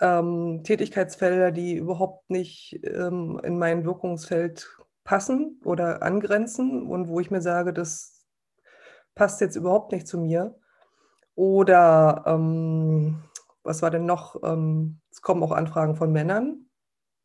ähm, 0.00 0.62
Tätigkeitsfelder, 0.64 1.50
die 1.50 1.76
überhaupt 1.76 2.28
nicht 2.30 2.80
ähm, 2.84 3.40
in 3.42 3.58
mein 3.58 3.84
Wirkungsfeld 3.84 4.68
passen 5.04 5.60
oder 5.64 6.02
angrenzen 6.02 6.86
und 6.86 7.08
wo 7.08 7.20
ich 7.20 7.30
mir 7.30 7.40
sage, 7.40 7.72
das 7.72 8.26
passt 9.14 9.40
jetzt 9.40 9.56
überhaupt 9.56 9.92
nicht 9.92 10.06
zu 10.06 10.18
mir. 10.18 10.54
Oder 11.36 12.24
ähm, 12.26 13.22
was 13.64 13.82
war 13.82 13.90
denn 13.90 14.06
noch? 14.06 14.42
Ähm, 14.44 15.00
es 15.10 15.22
kommen 15.22 15.42
auch 15.42 15.52
Anfragen 15.52 15.96
von 15.96 16.12
Männern, 16.12 16.66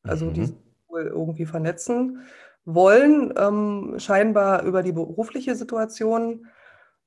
also 0.04 0.26
mhm. 0.26 0.34
die 0.34 0.54
wohl 0.88 1.06
irgendwie 1.06 1.46
vernetzen 1.46 2.22
wollen, 2.66 3.34
ähm, 3.38 3.96
scheinbar 3.98 4.64
über 4.64 4.84
die 4.84 4.92
berufliche 4.92 5.56
Situation, 5.56 6.48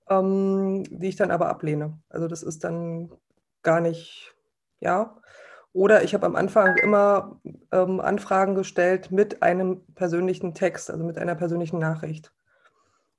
ähm, 0.08 0.84
die 0.84 1.08
ich 1.08 1.16
dann 1.16 1.30
aber 1.30 1.48
ablehne. 1.48 1.98
Also 2.08 2.28
das 2.28 2.42
ist 2.42 2.64
dann 2.64 3.10
gar 3.62 3.80
nicht, 3.80 4.34
ja. 4.80 5.16
Oder 5.72 6.02
ich 6.02 6.12
habe 6.14 6.26
am 6.26 6.36
Anfang 6.36 6.76
immer 6.76 7.40
ähm, 7.70 8.00
Anfragen 8.00 8.54
gestellt 8.54 9.10
mit 9.10 9.42
einem 9.42 9.82
persönlichen 9.94 10.54
Text, 10.54 10.90
also 10.90 11.04
mit 11.04 11.16
einer 11.16 11.34
persönlichen 11.34 11.78
Nachricht. 11.78 12.32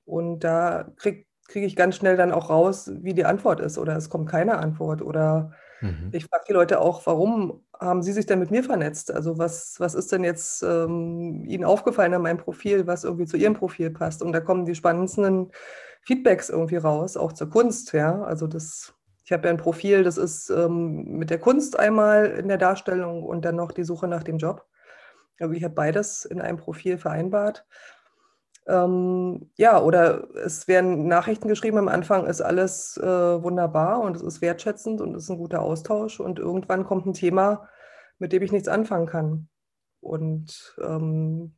Und 0.06 0.42
da 0.42 0.92
kriege 0.98 1.26
krieg 1.48 1.64
ich 1.64 1.76
ganz 1.76 1.96
schnell 1.96 2.16
dann 2.16 2.32
auch 2.32 2.50
raus, 2.50 2.92
wie 3.02 3.14
die 3.14 3.26
Antwort 3.26 3.60
ist. 3.60 3.78
Oder 3.78 3.96
es 3.96 4.10
kommt 4.10 4.30
keine 4.30 4.58
Antwort. 4.58 5.02
Oder 5.02 5.52
Mhm. 5.84 6.10
Ich 6.14 6.26
frage 6.26 6.46
die 6.48 6.54
Leute 6.54 6.80
auch, 6.80 7.06
warum 7.06 7.62
haben 7.78 8.02
sie 8.02 8.14
sich 8.14 8.26
denn 8.26 8.40
mit 8.40 8.52
mir 8.52 8.64
vernetzt? 8.64 9.12
Also 9.12 9.38
was, 9.38 9.80
was 9.80 9.96
ist 9.96 10.14
denn 10.14 10.24
jetzt 10.24 10.64
ähm, 10.64 11.44
ihnen 11.46 11.66
aufgefallen 11.66 12.14
an 12.14 12.22
meinem 12.22 12.38
Profil, 12.38 12.88
was 12.88 13.04
irgendwie 13.04 13.26
zu 13.26 13.36
ihrem 13.36 13.54
Profil 13.54 13.90
passt? 13.92 14.24
Und 14.24 14.32
da 14.32 14.40
kommen 14.40 14.66
die 14.66 14.76
spannendsten 14.76 15.52
Feedbacks 16.02 16.50
irgendwie 16.50 16.78
raus, 16.78 17.18
auch 17.18 17.34
zur 17.34 17.50
Kunst, 17.50 17.92
ja. 17.92 18.24
Also 18.24 18.48
das, 18.48 18.94
ich 19.26 19.34
habe 19.34 19.48
ja 19.48 19.54
ein 19.54 19.58
Profil, 19.58 20.04
das 20.04 20.18
ist 20.18 20.50
ähm, 20.50 21.04
mit 21.18 21.30
der 21.30 21.40
Kunst 21.40 21.78
einmal 21.78 22.28
in 22.28 22.48
der 22.48 22.58
Darstellung 22.58 23.24
und 23.24 23.44
dann 23.44 23.58
noch 23.58 23.74
die 23.74 23.84
Suche 23.84 24.08
nach 24.08 24.24
dem 24.24 24.38
Job. 24.38 24.66
Also 25.38 25.54
ich 25.54 25.66
habe 25.66 25.74
beides 25.74 26.24
in 26.24 26.40
einem 26.40 26.58
Profil 26.58 26.98
vereinbart. 26.98 27.66
Ähm, 28.66 29.52
ja, 29.58 29.82
oder 29.82 30.30
es 30.36 30.68
werden 30.68 31.08
Nachrichten 31.08 31.48
geschrieben, 31.50 31.78
am 31.78 31.90
Anfang 31.90 32.26
ist 32.26 32.42
alles 32.42 32.98
äh, 32.98 33.04
wunderbar 33.44 34.00
und 34.00 34.16
es 34.16 34.22
ist 34.22 34.42
wertschätzend 34.42 35.02
und 35.02 35.16
es 35.16 35.24
ist 35.24 35.30
ein 35.30 35.38
guter 35.38 35.62
Austausch 35.62 36.20
und 36.20 36.40
irgendwann 36.40 36.86
kommt 36.86 37.06
ein 37.06 37.14
Thema, 37.14 37.68
mit 38.20 38.32
dem 38.32 38.42
ich 38.42 38.52
nichts 38.52 38.70
anfangen 38.70 39.08
kann. 39.08 39.50
Und 40.00 40.76
ähm, 40.82 41.56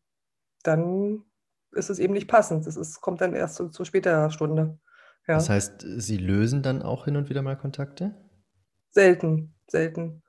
dann 0.64 1.24
ist 1.72 1.90
es 1.90 2.00
eben 2.00 2.14
nicht 2.14 2.28
passend. 2.28 2.66
Es 2.66 2.78
ist, 2.78 3.02
kommt 3.02 3.22
dann 3.22 3.34
erst 3.34 3.56
zu, 3.56 3.70
zu 3.70 3.86
späterer 3.86 4.32
Stunde. 4.32 4.80
Ja. 5.28 5.36
Das 5.36 5.50
heißt, 5.50 5.86
Sie 5.98 6.18
lösen 6.18 6.64
dann 6.64 6.82
auch 6.82 7.06
hin 7.06 7.18
und 7.18 7.30
wieder 7.30 7.42
mal 7.42 7.58
Kontakte? 7.58 8.16
Selten, 8.92 9.56
selten. 9.68 10.24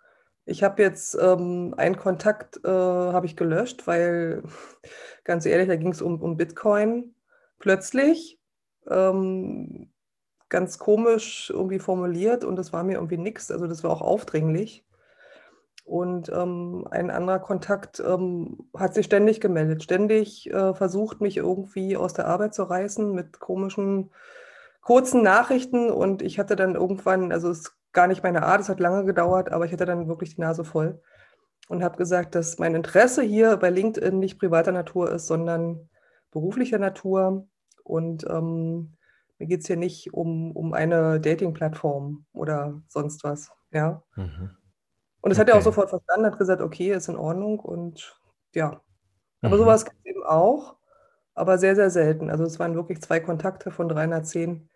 Ich 0.46 0.62
habe 0.62 0.80
jetzt 0.82 1.18
ähm, 1.20 1.74
einen 1.76 1.96
Kontakt 1.96 2.64
äh, 2.64 2.68
habe 2.68 3.26
ich 3.26 3.36
gelöscht, 3.36 3.86
weil 3.86 4.44
ganz 5.24 5.44
ehrlich, 5.44 5.68
da 5.68 5.76
ging 5.76 5.90
es 5.90 6.00
um, 6.00 6.22
um 6.22 6.36
Bitcoin 6.36 7.14
plötzlich. 7.58 8.40
Ähm, 8.88 9.90
ganz 10.48 10.78
komisch 10.78 11.50
irgendwie 11.50 11.80
formuliert 11.80 12.44
und 12.44 12.56
das 12.56 12.72
war 12.72 12.84
mir 12.84 12.94
irgendwie 12.94 13.18
nichts. 13.18 13.50
Also 13.50 13.66
das 13.66 13.82
war 13.82 13.90
auch 13.90 14.02
aufdringlich. 14.02 14.84
Und 15.84 16.30
ähm, 16.30 16.86
ein 16.90 17.10
anderer 17.10 17.38
Kontakt 17.38 18.00
ähm, 18.00 18.68
hat 18.76 18.94
sich 18.94 19.06
ständig 19.06 19.40
gemeldet, 19.40 19.84
ständig 19.84 20.50
äh, 20.52 20.74
versucht, 20.74 21.20
mich 21.20 21.36
irgendwie 21.36 21.96
aus 21.96 22.12
der 22.12 22.26
Arbeit 22.26 22.54
zu 22.54 22.64
reißen 22.64 23.12
mit 23.12 23.38
komischen, 23.38 24.10
kurzen 24.80 25.22
Nachrichten. 25.22 25.90
Und 25.90 26.22
ich 26.22 26.38
hatte 26.40 26.56
dann 26.56 26.74
irgendwann, 26.74 27.30
also 27.30 27.50
es 27.50 27.75
gar 27.96 28.06
nicht 28.06 28.22
meine 28.22 28.42
Art, 28.42 28.60
es 28.60 28.68
hat 28.68 28.78
lange 28.78 29.04
gedauert, 29.04 29.50
aber 29.50 29.64
ich 29.64 29.72
hatte 29.72 29.86
dann 29.86 30.06
wirklich 30.06 30.36
die 30.36 30.40
Nase 30.42 30.64
voll 30.64 31.00
und 31.68 31.82
habe 31.82 31.96
gesagt, 31.96 32.34
dass 32.34 32.58
mein 32.58 32.74
Interesse 32.74 33.22
hier 33.22 33.56
bei 33.56 33.70
LinkedIn 33.70 34.18
nicht 34.18 34.38
privater 34.38 34.70
Natur 34.70 35.10
ist, 35.10 35.26
sondern 35.26 35.88
beruflicher 36.30 36.78
Natur. 36.78 37.48
Und 37.82 38.24
ähm, 38.28 38.96
mir 39.38 39.46
geht 39.46 39.62
es 39.62 39.66
hier 39.66 39.76
nicht 39.76 40.12
um, 40.12 40.52
um 40.52 40.74
eine 40.74 41.18
Dating-Plattform 41.20 42.26
oder 42.34 42.82
sonst 42.86 43.24
was. 43.24 43.50
Ja. 43.72 44.02
Mhm. 44.14 44.50
Und 45.22 45.30
das 45.30 45.38
okay. 45.38 45.40
hat 45.40 45.48
er 45.48 45.58
auch 45.58 45.64
sofort 45.64 45.88
verstanden, 45.88 46.26
hat 46.26 46.38
gesagt, 46.38 46.60
okay, 46.60 46.92
ist 46.92 47.08
in 47.08 47.16
Ordnung 47.16 47.58
und 47.58 48.20
ja. 48.54 48.82
Aber 49.40 49.56
mhm. 49.56 49.60
sowas 49.60 49.84
gibt 49.86 49.96
es 49.98 50.04
eben 50.04 50.22
auch, 50.22 50.76
aber 51.34 51.56
sehr, 51.56 51.74
sehr 51.74 51.90
selten. 51.90 52.30
Also 52.30 52.44
es 52.44 52.58
waren 52.58 52.74
wirklich 52.74 53.00
zwei 53.00 53.20
Kontakte 53.20 53.70
von 53.70 53.88
310, 53.88 54.68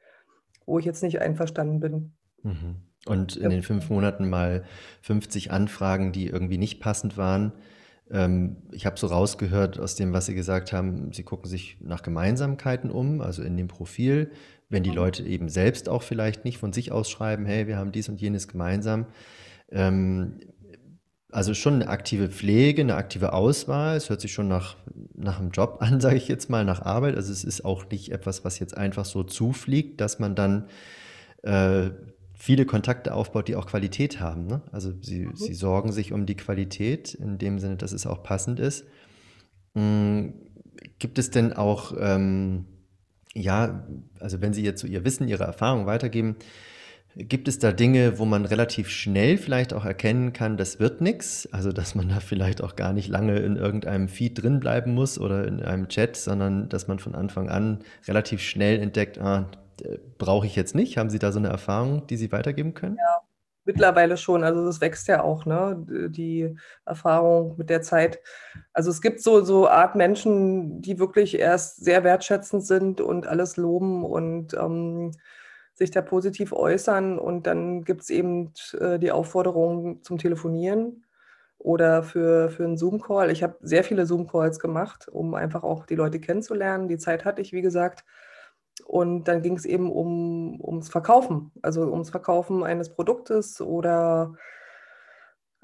wo 0.65 0.79
ich 0.79 0.87
jetzt 0.87 1.03
nicht 1.03 1.21
einverstanden 1.21 1.81
bin. 1.81 2.17
Mhm. 2.43 2.90
Und 3.07 3.37
in 3.37 3.49
den 3.51 3.63
fünf 3.63 3.89
Monaten 3.89 4.29
mal 4.29 4.65
50 5.03 5.51
Anfragen, 5.51 6.13
die 6.13 6.27
irgendwie 6.27 6.59
nicht 6.59 6.81
passend 6.81 7.17
waren. 7.17 7.53
Ähm, 8.11 8.57
ich 8.73 8.85
habe 8.85 8.99
so 8.99 9.07
rausgehört 9.07 9.79
aus 9.79 9.95
dem, 9.95 10.13
was 10.13 10.27
Sie 10.27 10.35
gesagt 10.35 10.73
haben, 10.73 11.13
Sie 11.13 11.23
gucken 11.23 11.49
sich 11.49 11.79
nach 11.81 12.03
Gemeinsamkeiten 12.03 12.91
um, 12.91 13.21
also 13.21 13.43
in 13.43 13.57
dem 13.57 13.69
Profil, 13.69 14.31
wenn 14.69 14.83
die 14.83 14.91
mhm. 14.91 14.97
Leute 14.97 15.23
eben 15.23 15.49
selbst 15.49 15.89
auch 15.89 16.03
vielleicht 16.03 16.45
nicht 16.45 16.59
von 16.59 16.73
sich 16.73 16.93
aus 16.93 17.11
schreiben, 17.11 17.47
hey, 17.47 17.67
wir 17.67 17.79
haben 17.79 17.93
dies 17.93 18.09
und 18.09 18.21
jenes 18.21 18.49
gemeinsam. 18.49 19.07
Ähm, 19.71 20.41
also 21.33 21.55
schon 21.55 21.75
eine 21.75 21.89
aktive 21.89 22.29
Pflege, 22.29 22.83
eine 22.83 22.97
aktive 22.97 23.33
Auswahl. 23.33 23.97
Es 23.97 24.11
hört 24.11 24.21
sich 24.21 24.33
schon 24.33 24.49
nach, 24.49 24.77
nach 25.15 25.39
einem 25.39 25.51
Job 25.51 25.79
an, 25.81 26.01
sage 26.03 26.17
ich 26.17 26.29
jetzt 26.29 26.51
mal, 26.51 26.65
nach 26.65 26.83
Arbeit. 26.83 27.17
Also 27.17 27.33
es 27.33 27.45
ist 27.45 27.65
auch 27.65 27.89
nicht 27.89 28.13
etwas, 28.13 28.45
was 28.45 28.59
jetzt 28.59 28.77
einfach 28.77 29.05
so 29.05 29.23
zufliegt, 29.23 30.01
dass 30.01 30.19
man 30.19 30.35
dann 30.35 30.67
äh, 31.43 31.91
viele 32.41 32.65
Kontakte 32.65 33.13
aufbaut, 33.13 33.49
die 33.49 33.55
auch 33.55 33.67
Qualität 33.67 34.19
haben. 34.19 34.47
Ne? 34.47 34.63
Also 34.73 34.95
sie, 35.03 35.27
mhm. 35.27 35.37
sie 35.37 35.53
sorgen 35.53 35.93
sich 35.93 36.15
um 36.15 36.25
die 36.25 36.37
Qualität 36.37 37.13
in 37.13 37.37
dem 37.37 37.59
Sinne, 37.59 37.77
dass 37.77 37.93
es 37.93 38.07
auch 38.07 38.23
passend 38.23 38.59
ist. 38.59 38.87
Mhm. 39.75 40.33
Gibt 40.99 41.19
es 41.19 41.31
denn 41.31 41.53
auch, 41.53 41.93
ähm, 42.01 42.65
ja, 43.35 43.87
also 44.21 44.41
wenn 44.41 44.55
Sie 44.55 44.65
jetzt 44.65 44.81
so 44.81 44.87
Ihr 44.87 45.05
Wissen, 45.05 45.29
Ihre 45.29 45.45
Erfahrung 45.45 45.85
weitergeben, 45.85 46.37
Gibt 47.17 47.49
es 47.49 47.59
da 47.59 47.73
Dinge, 47.73 48.21
wo 48.21 48.25
man 48.25 48.45
relativ 48.45 48.89
schnell 48.89 49.37
vielleicht 49.37 49.75
auch 49.75 49.85
erkennen 49.85 50.33
kann, 50.33 50.57
das 50.57 50.79
wird 50.79 51.01
nichts? 51.01 51.49
Also, 51.53 51.73
dass 51.73 51.97
man 51.97 52.09
da 52.09 52.21
vielleicht 52.21 52.63
auch 52.63 52.77
gar 52.77 52.93
nicht 52.93 53.09
lange 53.09 53.37
in 53.41 53.57
irgendeinem 53.57 54.09
Feed 54.09 54.41
drin 54.41 54.61
bleiben 54.61 54.95
muss 54.95 55.19
oder 55.19 55.45
in 55.49 55.61
einem 55.61 55.89
Chat, 55.89 56.17
sondern 56.17 56.69
dass 56.69 56.87
man 56.87 57.01
von 57.01 57.17
Anfang 57.17 57.49
an 57.49 57.81
relativ 58.07 58.41
schnell 58.41 58.79
entdeckt, 58.79 59.19
ah, 59.19 59.51
brauche 60.19 60.47
ich 60.47 60.57
jetzt 60.57 60.75
nicht. 60.75 60.97
Haben 60.97 61.11
Sie 61.11 61.19
da 61.19 61.33
so 61.33 61.39
eine 61.39 61.49
Erfahrung, 61.49 62.07
die 62.07 62.17
Sie 62.17 62.33
weitergeben 62.33 62.75
können? 62.75 62.97
Ja, 62.97 63.21
mittlerweile 63.65 64.17
schon. 64.17 64.45
Also 64.45 64.65
das 64.65 64.81
wächst 64.81 65.09
ja 65.09 65.23
auch, 65.23 65.47
ne? 65.47 65.77
Die 66.11 66.57
Erfahrung 66.85 67.57
mit 67.57 67.71
der 67.71 67.83
Zeit. 67.83 68.21
Also 68.73 68.91
es 68.91 69.01
gibt 69.01 69.21
so, 69.21 69.43
so 69.43 69.69
Art 69.69 69.97
Menschen, 69.97 70.83
die 70.83 70.99
wirklich 70.99 71.39
erst 71.39 71.85
sehr 71.85 72.05
wertschätzend 72.05 72.65
sind 72.65 73.01
und 73.01 73.27
alles 73.27 73.57
loben 73.57 74.05
und 74.05 74.55
ähm, 74.55 75.13
sich 75.75 75.91
da 75.91 76.03
positiv 76.03 76.53
äußern. 76.53 77.19
Und 77.19 77.47
dann 77.47 77.85
gibt 77.85 78.03
es 78.03 78.11
eben 78.11 78.53
äh, 78.79 78.99
die 78.99 79.13
Aufforderung 79.13 80.03
zum 80.03 80.19
Telefonieren 80.19 81.05
oder 81.59 82.03
für, 82.03 82.49
für 82.51 82.65
einen 82.65 82.79
Zoom-Call. 82.79 83.31
Ich 83.31 83.43
habe 83.43 83.57
sehr 83.61 83.85
viele 83.85 84.07
Zoom-Calls 84.07 84.59
gemacht, 84.59 85.09
um 85.09 85.35
einfach 85.35 85.63
auch 85.63 85.87
die 85.87 85.95
Leute 85.95 86.19
kennenzulernen. 86.21 86.89
Die 86.89 86.99
Zeit 86.99 87.25
hatte 87.25 87.43
ich, 87.43 87.53
wie 87.53 87.63
gesagt. 87.63 88.05
Und 88.87 89.25
dann 89.25 89.43
ging 89.43 89.57
es 89.57 89.65
eben 89.65 89.91
um, 89.91 90.61
ums 90.61 90.89
Verkaufen, 90.89 91.53
also 91.63 91.83
ums 91.91 92.11
Verkaufen 92.11 92.63
eines 92.65 92.91
Produktes 92.91 93.61
oder 93.61 94.35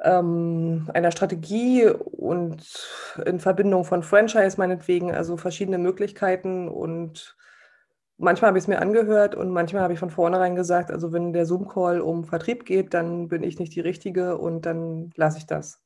ähm, 0.02 0.90
einer 0.92 1.10
Strategie 1.10 1.86
und 1.86 2.62
in 3.24 3.40
Verbindung 3.40 3.84
von 3.84 4.02
Franchise 4.02 4.56
meinetwegen, 4.58 5.14
also 5.14 5.36
verschiedene 5.36 5.78
Möglichkeiten. 5.78 6.68
Und 6.68 7.36
manchmal 8.18 8.48
habe 8.48 8.58
ich 8.58 8.64
es 8.64 8.68
mir 8.68 8.80
angehört 8.80 9.34
und 9.34 9.50
manchmal 9.50 9.82
habe 9.82 9.92
ich 9.92 9.98
von 9.98 10.10
vornherein 10.10 10.54
gesagt, 10.54 10.90
also 10.90 11.12
wenn 11.12 11.32
der 11.32 11.46
Zoom-Call 11.46 12.00
um 12.00 12.24
Vertrieb 12.24 12.64
geht, 12.64 12.94
dann 12.94 13.28
bin 13.28 13.42
ich 13.42 13.58
nicht 13.58 13.74
die 13.74 13.80
Richtige 13.80 14.38
und 14.38 14.66
dann 14.66 15.10
lasse 15.16 15.38
ich 15.38 15.46
das. 15.46 15.82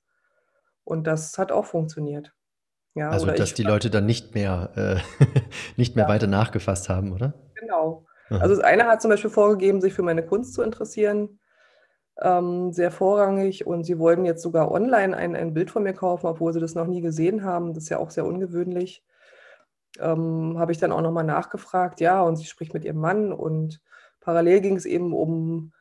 Und 0.84 1.06
das 1.06 1.38
hat 1.38 1.52
auch 1.52 1.66
funktioniert. 1.66 2.34
Ja, 2.94 3.10
also, 3.10 3.26
dass 3.26 3.54
die 3.54 3.62
Leute 3.62 3.88
dann 3.90 4.06
nicht 4.06 4.34
mehr, 4.34 4.70
äh, 4.76 5.24
nicht 5.76 5.96
mehr 5.96 6.06
ja. 6.06 6.10
weiter 6.10 6.26
nachgefasst 6.26 6.88
haben, 6.88 7.12
oder? 7.12 7.34
Genau. 7.54 8.06
Also 8.30 8.54
das 8.54 8.64
eine 8.64 8.86
hat 8.86 9.02
zum 9.02 9.10
Beispiel 9.10 9.30
vorgegeben, 9.30 9.80
sich 9.80 9.92
für 9.92 10.02
meine 10.02 10.24
Kunst 10.24 10.54
zu 10.54 10.62
interessieren, 10.62 11.40
ähm, 12.20 12.72
sehr 12.72 12.92
vorrangig. 12.92 13.66
Und 13.66 13.84
sie 13.84 13.98
wollten 13.98 14.24
jetzt 14.24 14.42
sogar 14.42 14.70
online 14.70 15.16
ein, 15.16 15.34
ein 15.34 15.52
Bild 15.52 15.70
von 15.70 15.82
mir 15.82 15.94
kaufen, 15.94 16.26
obwohl 16.26 16.52
sie 16.52 16.60
das 16.60 16.74
noch 16.74 16.86
nie 16.86 17.00
gesehen 17.00 17.42
haben. 17.42 17.74
Das 17.74 17.84
ist 17.84 17.88
ja 17.88 17.98
auch 17.98 18.10
sehr 18.10 18.24
ungewöhnlich. 18.26 19.04
Ähm, 19.98 20.56
Habe 20.58 20.70
ich 20.70 20.78
dann 20.78 20.92
auch 20.92 21.00
nochmal 21.00 21.24
nachgefragt, 21.24 22.00
ja, 22.00 22.22
und 22.22 22.36
sie 22.36 22.44
spricht 22.44 22.72
mit 22.72 22.84
ihrem 22.84 22.98
Mann. 22.98 23.32
Und 23.32 23.80
parallel 24.20 24.60
ging 24.60 24.76
es 24.76 24.86
eben 24.86 25.12
um, 25.12 25.72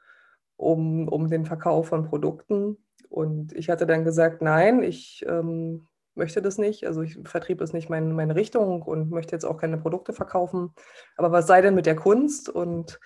um, 0.58 1.08
um 1.08 1.30
den 1.30 1.46
Verkauf 1.46 1.90
von 1.90 2.06
Produkten. 2.06 2.78
Und 3.10 3.54
ich 3.54 3.70
hatte 3.70 3.86
dann 3.86 4.04
gesagt, 4.04 4.42
nein, 4.42 4.82
ich 4.82 5.24
ähm, 5.28 5.88
möchte 6.20 6.44
das 6.44 6.60
nicht. 6.60 6.86
Also 6.86 7.02
ich, 7.02 7.18
Vertrieb 7.24 7.62
ist 7.62 7.74
nicht 7.74 7.90
mein, 7.90 8.14
meine 8.14 8.36
Richtung 8.36 8.84
und 8.84 9.10
möchte 9.10 9.36
jetzt 9.36 9.46
auch 9.46 9.58
keine 9.58 9.80
Produkte 9.80 10.14
verkaufen. 10.14 10.76
Aber 11.18 11.32
was 11.32 11.48
sei 11.48 11.62
denn 11.62 11.74
mit 11.74 11.88
der 11.88 11.96
Kunst? 11.96 12.48
Und 12.50 13.00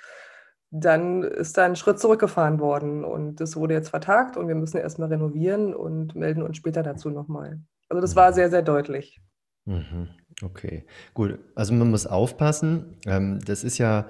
dann 0.70 1.24
ist 1.24 1.58
da 1.58 1.66
ein 1.66 1.76
Schritt 1.76 2.00
zurückgefahren 2.00 2.60
worden 2.60 3.06
und 3.06 3.40
das 3.40 3.56
wurde 3.56 3.76
jetzt 3.76 3.90
vertagt 3.90 4.38
und 4.38 4.48
wir 4.48 4.56
müssen 4.56 4.78
erstmal 4.78 5.10
renovieren 5.10 5.76
und 5.76 6.16
melden 6.16 6.42
uns 6.42 6.58
später 6.58 6.82
dazu 6.82 7.12
nochmal. 7.12 7.62
Also 7.90 8.02
das 8.02 8.16
war 8.16 8.34
sehr, 8.34 8.50
sehr 8.50 8.64
deutlich. 8.64 9.22
Mhm. 9.66 10.10
Okay, 10.42 10.84
gut. 11.14 11.40
Also 11.56 11.74
man 11.74 11.90
muss 11.90 12.08
aufpassen. 12.08 12.98
Ähm, 13.06 13.40
das 13.46 13.64
ist 13.64 13.78
ja 13.78 14.08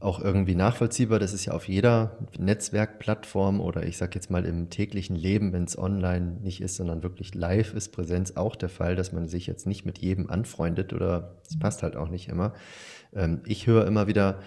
auch 0.00 0.20
irgendwie 0.20 0.54
nachvollziehbar. 0.54 1.18
Das 1.18 1.32
ist 1.32 1.44
ja 1.44 1.52
auf 1.54 1.68
jeder 1.68 2.18
Netzwerkplattform 2.38 3.60
oder 3.60 3.84
ich 3.84 3.96
sage 3.96 4.12
jetzt 4.14 4.30
mal 4.30 4.44
im 4.44 4.68
täglichen 4.70 5.16
Leben, 5.16 5.52
wenn 5.52 5.64
es 5.64 5.78
online 5.78 6.38
nicht 6.42 6.60
ist, 6.60 6.76
sondern 6.76 7.02
wirklich 7.02 7.34
live 7.34 7.74
ist, 7.74 7.90
Präsenz 7.90 8.36
auch 8.36 8.56
der 8.56 8.68
Fall, 8.68 8.96
dass 8.96 9.12
man 9.12 9.28
sich 9.28 9.46
jetzt 9.46 9.66
nicht 9.66 9.84
mit 9.84 9.98
jedem 9.98 10.28
anfreundet 10.28 10.92
oder 10.92 11.36
es 11.48 11.58
passt 11.58 11.82
halt 11.82 11.96
auch 11.96 12.08
nicht 12.08 12.28
immer. 12.28 12.52
Ähm, 13.14 13.40
ich 13.46 13.66
höre 13.66 13.86
immer 13.86 14.06
wieder 14.06 14.40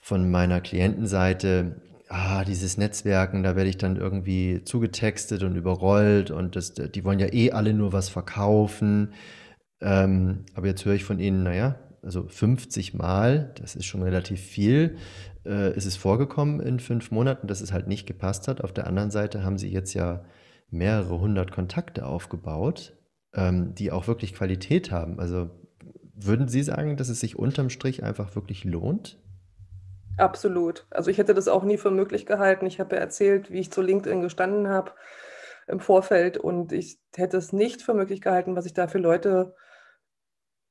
von 0.00 0.30
meiner 0.30 0.60
Klientenseite, 0.60 1.76
ah, 2.08 2.44
dieses 2.44 2.78
Netzwerken, 2.78 3.42
da 3.42 3.56
werde 3.56 3.70
ich 3.70 3.78
dann 3.78 3.96
irgendwie 3.96 4.62
zugetextet 4.64 5.42
und 5.42 5.56
überrollt 5.56 6.30
und 6.30 6.56
das, 6.56 6.72
die 6.72 7.04
wollen 7.04 7.18
ja 7.18 7.32
eh 7.32 7.52
alle 7.52 7.74
nur 7.74 7.92
was 7.92 8.08
verkaufen. 8.08 9.12
Ähm, 9.80 10.44
aber 10.54 10.66
jetzt 10.66 10.84
höre 10.84 10.94
ich 10.94 11.04
von 11.04 11.18
Ihnen, 11.18 11.42
naja, 11.42 11.76
also 12.02 12.26
50 12.26 12.94
Mal, 12.94 13.52
das 13.60 13.74
ist 13.74 13.86
schon 13.86 14.02
relativ 14.02 14.40
viel, 14.40 14.96
äh, 15.44 15.76
ist 15.76 15.86
es 15.86 15.96
vorgekommen 15.96 16.60
in 16.60 16.80
fünf 16.80 17.10
Monaten, 17.10 17.46
dass 17.46 17.60
es 17.60 17.72
halt 17.72 17.86
nicht 17.86 18.06
gepasst 18.06 18.48
hat. 18.48 18.62
Auf 18.62 18.72
der 18.72 18.86
anderen 18.86 19.10
Seite 19.10 19.44
haben 19.44 19.58
Sie 19.58 19.70
jetzt 19.70 19.94
ja 19.94 20.24
mehrere 20.70 21.20
hundert 21.20 21.52
Kontakte 21.52 22.06
aufgebaut, 22.06 22.96
ähm, 23.34 23.74
die 23.74 23.90
auch 23.90 24.06
wirklich 24.06 24.34
Qualität 24.34 24.90
haben. 24.90 25.18
Also 25.18 25.50
würden 26.14 26.48
Sie 26.48 26.62
sagen, 26.62 26.96
dass 26.96 27.08
es 27.08 27.20
sich 27.20 27.38
unterm 27.38 27.70
Strich 27.70 28.02
einfach 28.02 28.34
wirklich 28.34 28.64
lohnt? 28.64 29.18
Absolut. 30.16 30.86
Also 30.90 31.10
ich 31.10 31.18
hätte 31.18 31.32
das 31.32 31.46
auch 31.46 31.62
nie 31.62 31.78
für 31.78 31.92
möglich 31.92 32.26
gehalten. 32.26 32.66
Ich 32.66 32.80
habe 32.80 32.96
ja 32.96 33.00
erzählt, 33.00 33.52
wie 33.52 33.60
ich 33.60 33.70
zu 33.70 33.82
LinkedIn 33.82 34.20
gestanden 34.20 34.68
habe 34.68 34.92
im 35.68 35.78
Vorfeld 35.80 36.38
und 36.38 36.72
ich 36.72 36.98
hätte 37.14 37.36
es 37.36 37.52
nicht 37.52 37.82
für 37.82 37.94
möglich 37.94 38.20
gehalten, 38.20 38.56
was 38.56 38.66
ich 38.66 38.74
da 38.74 38.88
für 38.88 38.98
Leute 38.98 39.54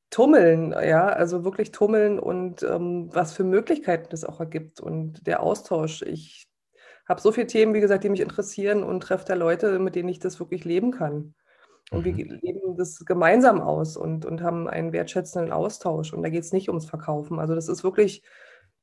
tummeln, 0.10 0.72
ja, 0.72 1.08
also 1.08 1.44
wirklich 1.44 1.72
tummeln 1.72 2.20
und 2.20 2.64
ähm, 2.64 3.10
was 3.14 3.34
für 3.34 3.44
Möglichkeiten 3.44 4.08
das 4.10 4.24
auch 4.24 4.40
ergibt 4.40 4.80
und 4.80 5.28
der 5.28 5.42
Austausch. 5.42 6.02
Ich 6.04 6.48
habe 7.08 7.22
so 7.22 7.32
viele 7.32 7.48
Themen, 7.48 7.74
wie 7.74 7.82
gesagt, 7.82 8.04
die 8.04 8.10
mich 8.10 8.22
interessieren 8.22 8.84
und 8.84 9.02
treffe 9.02 9.26
da 9.26 9.34
Leute, 9.34 9.80
mit 9.80 9.96
denen 9.96 10.10
ich 10.10 10.20
das 10.20 10.40
wirklich 10.40 10.66
leben 10.66 10.92
kann. 10.92 11.34
Und 11.92 12.06
mhm. 12.06 12.18
wir 12.18 12.26
leben 12.42 12.78
das 12.78 13.06
gemeinsam 13.06 13.62
aus 13.62 13.96
und, 13.98 14.26
und 14.26 14.42
haben 14.42 14.68
einen 14.68 14.92
wertschätzenden 14.92 15.52
Austausch. 15.52 16.14
Und 16.14 16.24
da 16.24 16.30
geht 16.30 16.44
es 16.44 16.52
nicht 16.52 16.68
ums 16.70 16.86
Verkaufen. 16.86 17.40
Also 17.40 17.56
das 17.56 17.70
ist 17.70 17.84
wirklich 17.84 18.24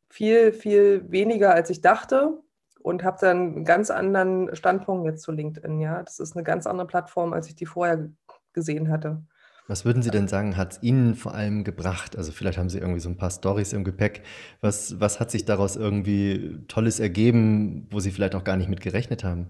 viel, 0.08 0.52
viel 0.52 1.10
weniger, 1.10 1.54
als 1.54 1.70
ich 1.70 1.80
dachte 1.80 2.38
und 2.80 3.02
habe 3.02 3.18
dann 3.20 3.36
einen 3.36 3.64
ganz 3.64 3.90
anderen 3.90 4.54
Standpunkt 4.54 5.06
jetzt 5.06 5.22
zu 5.22 5.32
LinkedIn. 5.32 5.80
Ja, 5.80 6.02
das 6.02 6.18
ist 6.18 6.34
eine 6.34 6.44
ganz 6.44 6.66
andere 6.66 6.86
Plattform, 6.86 7.32
als 7.32 7.48
ich 7.48 7.54
die 7.54 7.66
vorher 7.66 8.10
gesehen 8.52 8.90
hatte. 8.90 9.22
Was 9.66 9.86
würden 9.86 10.02
Sie 10.02 10.10
denn 10.10 10.28
sagen, 10.28 10.58
hat 10.58 10.72
es 10.72 10.82
Ihnen 10.82 11.14
vor 11.14 11.34
allem 11.34 11.64
gebracht? 11.64 12.18
Also 12.18 12.32
vielleicht 12.32 12.58
haben 12.58 12.68
Sie 12.68 12.78
irgendwie 12.78 13.00
so 13.00 13.08
ein 13.08 13.16
paar 13.16 13.30
Storys 13.30 13.72
im 13.72 13.82
Gepäck. 13.82 14.22
Was, 14.60 15.00
was 15.00 15.20
hat 15.20 15.30
sich 15.30 15.46
daraus 15.46 15.76
irgendwie 15.76 16.58
Tolles 16.68 17.00
ergeben, 17.00 17.88
wo 17.90 17.98
Sie 17.98 18.10
vielleicht 18.10 18.34
auch 18.34 18.44
gar 18.44 18.58
nicht 18.58 18.68
mit 18.68 18.82
gerechnet 18.82 19.24
haben? 19.24 19.46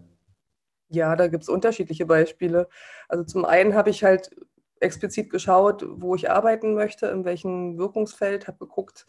Ja, 0.89 1.17
da 1.17 1.27
gibt 1.27 1.43
es 1.43 1.49
unterschiedliche 1.49 2.07
Beispiele. 2.07 2.69
Also 3.09 3.25
zum 3.25 3.45
einen 3.45 3.75
habe 3.75 3.91
ich 3.91 4.05
halt 4.05 4.31
explizit 4.79 5.31
geschaut, 5.31 5.85
wo 5.89 6.15
ich 6.15 6.31
arbeiten 6.31 6.75
möchte, 6.75 7.07
in 7.07 7.25
welchem 7.25 7.77
Wirkungsfeld, 7.77 8.47
habe 8.47 8.59
geguckt, 8.59 9.07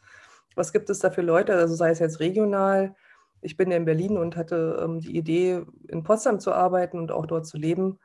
was 0.56 0.74
gibt 0.74 0.90
es 0.90 1.00
da 1.00 1.12
für 1.12 1.22
Leute, 1.22 1.54
also 1.54 1.76
sei 1.76 1.92
es 1.92 2.00
jetzt 2.00 2.20
regional. 2.20 2.96
Ich 3.42 3.58
bin 3.58 3.70
ja 3.70 3.78
in 3.78 3.86
Berlin 3.86 4.18
und 4.18 4.38
hatte 4.38 4.82
ähm, 4.84 5.02
die 5.02 5.16
Idee, 5.16 5.64
in 5.88 6.02
Potsdam 6.02 6.40
zu 6.40 6.52
arbeiten 6.52 6.98
und 6.98 7.12
auch 7.12 7.28
dort 7.28 7.46
zu 7.46 7.58
leben 7.58 8.00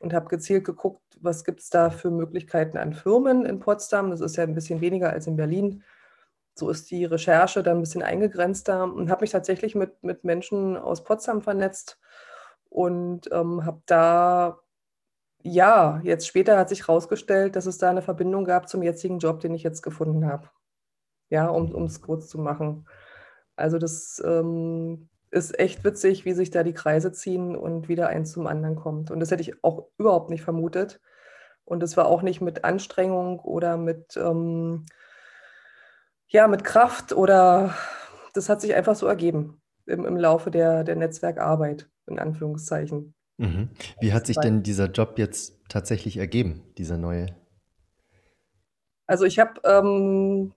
und 0.00 0.14
habe 0.14 0.28
gezielt 0.28 0.64
geguckt, 0.64 1.02
was 1.20 1.44
gibt 1.44 1.60
es 1.60 1.70
da 1.70 1.90
für 1.90 2.10
Möglichkeiten 2.10 2.78
an 2.78 2.94
Firmen 2.94 3.44
in 3.44 3.60
Potsdam. 3.60 4.10
Das 4.10 4.20
ist 4.20 4.36
ja 4.36 4.44
ein 4.44 4.54
bisschen 4.54 4.80
weniger 4.80 5.10
als 5.10 5.26
in 5.26 5.36
Berlin. 5.36 5.82
So 6.54 6.70
ist 6.70 6.90
die 6.90 7.04
Recherche 7.04 7.62
dann 7.62 7.78
ein 7.78 7.82
bisschen 7.82 8.02
eingegrenzter 8.02 8.84
und 8.84 9.10
habe 9.10 9.22
mich 9.22 9.30
tatsächlich 9.30 9.74
mit, 9.74 10.02
mit 10.02 10.24
Menschen 10.24 10.76
aus 10.76 11.04
Potsdam 11.04 11.42
vernetzt 11.42 11.98
und 12.68 13.30
ähm, 13.32 13.64
habe 13.64 13.82
da, 13.86 14.60
ja, 15.42 16.00
jetzt 16.02 16.26
später 16.26 16.58
hat 16.58 16.68
sich 16.68 16.88
herausgestellt, 16.88 17.56
dass 17.56 17.66
es 17.66 17.78
da 17.78 17.90
eine 17.90 18.02
Verbindung 18.02 18.44
gab 18.44 18.68
zum 18.68 18.82
jetzigen 18.82 19.18
Job, 19.18 19.40
den 19.40 19.54
ich 19.54 19.62
jetzt 19.62 19.82
gefunden 19.82 20.26
habe. 20.26 20.50
Ja, 21.30 21.48
um 21.48 21.84
es 21.84 22.00
kurz 22.00 22.28
zu 22.28 22.38
machen. 22.38 22.86
Also 23.54 23.78
das 23.78 24.22
ähm, 24.24 25.08
ist 25.30 25.58
echt 25.58 25.84
witzig, 25.84 26.24
wie 26.24 26.32
sich 26.32 26.50
da 26.50 26.62
die 26.62 26.74
Kreise 26.74 27.12
ziehen 27.12 27.56
und 27.56 27.88
wieder 27.88 28.08
eins 28.08 28.32
zum 28.32 28.46
anderen 28.46 28.76
kommt. 28.76 29.10
Und 29.10 29.20
das 29.20 29.30
hätte 29.30 29.42
ich 29.42 29.62
auch 29.64 29.88
überhaupt 29.98 30.30
nicht 30.30 30.42
vermutet. 30.42 31.00
Und 31.64 31.82
es 31.82 31.96
war 31.96 32.06
auch 32.06 32.22
nicht 32.22 32.40
mit 32.40 32.64
Anstrengung 32.64 33.40
oder 33.40 33.76
mit, 33.76 34.16
ähm, 34.16 34.86
ja, 36.28 36.48
mit 36.48 36.64
Kraft 36.64 37.12
oder 37.12 37.74
das 38.32 38.48
hat 38.48 38.60
sich 38.60 38.74
einfach 38.74 38.94
so 38.94 39.06
ergeben 39.06 39.60
im, 39.86 40.04
im 40.04 40.16
Laufe 40.16 40.50
der, 40.50 40.84
der 40.84 40.96
Netzwerkarbeit, 40.96 41.88
in 42.06 42.18
Anführungszeichen. 42.18 43.14
Mhm. 43.36 43.70
Wie 44.00 44.12
hat 44.12 44.26
sich 44.26 44.36
denn 44.36 44.62
dieser 44.62 44.86
Job 44.86 45.18
jetzt 45.18 45.58
tatsächlich 45.68 46.16
ergeben, 46.16 46.62
dieser 46.76 46.98
neue? 46.98 47.26
Also 49.06 49.24
ich 49.24 49.38
habe 49.38 49.60
ähm, 49.64 50.52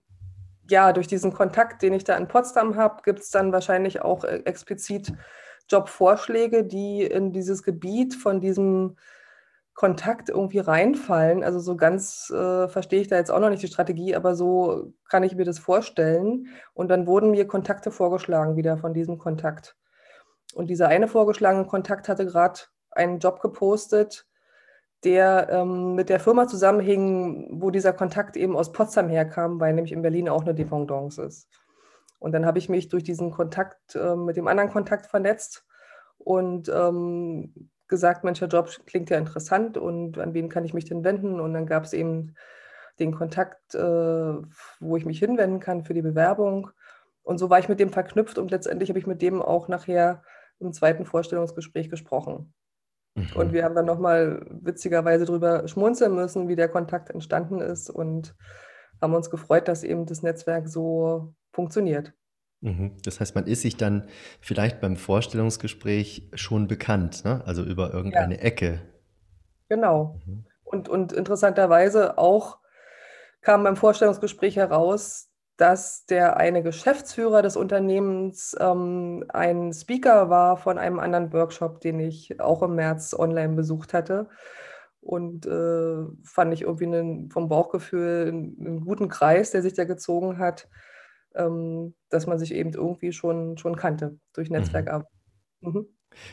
ja 0.72 0.92
durch 0.92 1.06
diesen 1.06 1.32
Kontakt, 1.32 1.82
den 1.82 1.92
ich 1.92 2.02
da 2.02 2.16
in 2.16 2.26
Potsdam 2.26 2.76
habe, 2.76 3.02
gibt 3.04 3.20
es 3.20 3.30
dann 3.30 3.52
wahrscheinlich 3.52 4.02
auch 4.02 4.24
äh, 4.24 4.42
explizit 4.44 5.12
Jobvorschläge, 5.68 6.64
die 6.64 7.02
in 7.02 7.32
dieses 7.32 7.62
Gebiet 7.62 8.14
von 8.14 8.40
diesem 8.40 8.96
Kontakt 9.74 10.28
irgendwie 10.28 10.58
reinfallen. 10.58 11.44
Also 11.44 11.60
so 11.60 11.76
ganz 11.76 12.30
äh, 12.30 12.68
verstehe 12.68 13.00
ich 13.00 13.08
da 13.08 13.16
jetzt 13.16 13.30
auch 13.30 13.40
noch 13.40 13.48
nicht 13.50 13.62
die 13.62 13.68
Strategie, 13.68 14.14
aber 14.14 14.34
so 14.34 14.92
kann 15.08 15.22
ich 15.22 15.34
mir 15.36 15.44
das 15.44 15.58
vorstellen. 15.58 16.48
Und 16.74 16.88
dann 16.88 17.06
wurden 17.06 17.30
mir 17.30 17.46
Kontakte 17.46 17.90
vorgeschlagen 17.90 18.56
wieder 18.56 18.76
von 18.76 18.92
diesem 18.92 19.18
Kontakt. 19.18 19.76
Und 20.54 20.68
dieser 20.68 20.88
eine 20.88 21.08
vorgeschlagene 21.08 21.66
Kontakt 21.66 22.08
hatte 22.08 22.26
gerade 22.26 22.60
einen 22.90 23.20
Job 23.20 23.40
gepostet, 23.40 24.26
der 25.04 25.48
ähm, 25.50 25.94
mit 25.94 26.08
der 26.08 26.20
Firma 26.20 26.46
zusammenhing, 26.46 27.48
wo 27.50 27.70
dieser 27.70 27.92
Kontakt 27.92 28.36
eben 28.36 28.56
aus 28.56 28.72
Potsdam 28.72 29.08
herkam, 29.08 29.58
weil 29.60 29.74
nämlich 29.74 29.92
in 29.92 30.02
Berlin 30.02 30.28
auch 30.28 30.42
eine 30.42 30.54
Dependance 30.54 31.20
ist. 31.20 31.48
Und 32.18 32.32
dann 32.32 32.46
habe 32.46 32.58
ich 32.58 32.68
mich 32.68 32.88
durch 32.88 33.02
diesen 33.02 33.32
Kontakt 33.32 33.96
äh, 33.96 34.14
mit 34.14 34.36
dem 34.36 34.46
anderen 34.46 34.70
Kontakt 34.70 35.06
vernetzt 35.06 35.66
und 36.18 36.68
ähm, 36.68 37.70
gesagt, 37.88 38.22
Mensch, 38.22 38.38
der 38.38 38.48
Job 38.48 38.70
klingt 38.86 39.10
ja 39.10 39.18
interessant 39.18 39.76
und 39.76 40.18
an 40.18 40.32
wen 40.32 40.48
kann 40.48 40.64
ich 40.64 40.72
mich 40.72 40.84
denn 40.84 41.02
wenden? 41.02 41.40
Und 41.40 41.52
dann 41.52 41.66
gab 41.66 41.82
es 41.82 41.92
eben 41.92 42.34
den 43.00 43.12
Kontakt, 43.12 43.74
äh, 43.74 43.78
wo 44.80 44.96
ich 44.96 45.04
mich 45.04 45.18
hinwenden 45.18 45.58
kann 45.58 45.84
für 45.84 45.94
die 45.94 46.02
Bewerbung. 46.02 46.70
Und 47.24 47.38
so 47.38 47.50
war 47.50 47.58
ich 47.58 47.68
mit 47.68 47.80
dem 47.80 47.90
verknüpft 47.90 48.38
und 48.38 48.50
letztendlich 48.50 48.88
habe 48.88 48.98
ich 48.98 49.06
mit 49.06 49.20
dem 49.20 49.42
auch 49.42 49.66
nachher 49.66 50.22
im 50.60 50.72
zweiten 50.72 51.04
Vorstellungsgespräch 51.04 51.90
gesprochen. 51.90 52.54
Mhm. 53.14 53.28
Und 53.34 53.52
wir 53.52 53.64
haben 53.64 53.74
dann 53.74 53.86
nochmal 53.86 54.46
witzigerweise 54.48 55.24
darüber 55.24 55.66
schmunzeln 55.68 56.14
müssen, 56.14 56.48
wie 56.48 56.56
der 56.56 56.68
Kontakt 56.68 57.10
entstanden 57.10 57.60
ist 57.60 57.90
und 57.90 58.34
haben 59.00 59.14
uns 59.14 59.30
gefreut, 59.30 59.68
dass 59.68 59.84
eben 59.84 60.06
das 60.06 60.22
Netzwerk 60.22 60.68
so 60.68 61.34
funktioniert. 61.52 62.12
Mhm. 62.60 62.96
Das 63.04 63.20
heißt, 63.20 63.34
man 63.34 63.46
ist 63.46 63.62
sich 63.62 63.76
dann 63.76 64.06
vielleicht 64.40 64.80
beim 64.80 64.96
Vorstellungsgespräch 64.96 66.30
schon 66.34 66.68
bekannt, 66.68 67.24
ne? 67.24 67.42
also 67.44 67.64
über 67.64 67.92
irgendeine 67.92 68.36
ja. 68.36 68.42
Ecke. 68.42 68.80
Genau. 69.68 70.20
Mhm. 70.24 70.44
Und, 70.62 70.88
und 70.88 71.12
interessanterweise 71.12 72.16
auch 72.16 72.58
kam 73.42 73.64
beim 73.64 73.76
Vorstellungsgespräch 73.76 74.56
heraus, 74.56 75.31
dass 75.56 76.06
der 76.06 76.36
eine 76.36 76.62
Geschäftsführer 76.62 77.42
des 77.42 77.56
Unternehmens 77.56 78.56
ähm, 78.58 79.24
ein 79.28 79.72
Speaker 79.72 80.30
war 80.30 80.56
von 80.56 80.78
einem 80.78 80.98
anderen 80.98 81.32
Workshop, 81.32 81.80
den 81.80 82.00
ich 82.00 82.40
auch 82.40 82.62
im 82.62 82.74
März 82.74 83.14
online 83.14 83.54
besucht 83.54 83.94
hatte. 83.94 84.28
Und 85.00 85.46
äh, 85.46 86.04
fand 86.24 86.54
ich 86.54 86.62
irgendwie 86.62 86.86
einen, 86.86 87.30
vom 87.30 87.48
Bauchgefühl 87.48 88.28
einen, 88.28 88.56
einen 88.60 88.80
guten 88.84 89.08
Kreis, 89.08 89.50
der 89.50 89.62
sich 89.62 89.74
da 89.74 89.84
gezogen 89.84 90.38
hat 90.38 90.68
ähm, 91.34 91.94
dass 92.08 92.26
man 92.26 92.38
sich 92.38 92.54
eben 92.54 92.72
irgendwie 92.72 93.12
schon, 93.12 93.56
schon 93.58 93.76
kannte 93.76 94.18
durch 94.32 94.50
Netzwerkarbeit. 94.50 95.08
Mhm. 95.60 95.72
mhm. 95.72 95.86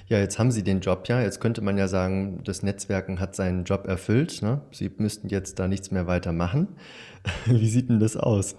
Ja, 0.08 0.20
jetzt 0.20 0.38
haben 0.38 0.52
Sie 0.52 0.62
den 0.62 0.82
Job 0.82 1.08
ja. 1.08 1.22
Jetzt 1.22 1.40
könnte 1.40 1.62
man 1.62 1.78
ja 1.78 1.88
sagen, 1.88 2.42
das 2.44 2.64
Netzwerken 2.64 3.22
hat 3.22 3.34
seinen 3.34 3.64
Job 3.64 3.88
erfüllt. 3.88 4.42
Ne? 4.42 4.62
Sie 4.74 4.92
müssten 4.98 5.30
jetzt 5.30 5.58
da 5.58 5.70
nichts 5.70 5.90
mehr 5.90 6.06
weiter 6.06 6.34
machen. 6.34 6.68
Wie 7.46 7.70
sieht 7.70 7.88
denn 7.88 8.02
das 8.02 8.18
aus? 8.18 8.58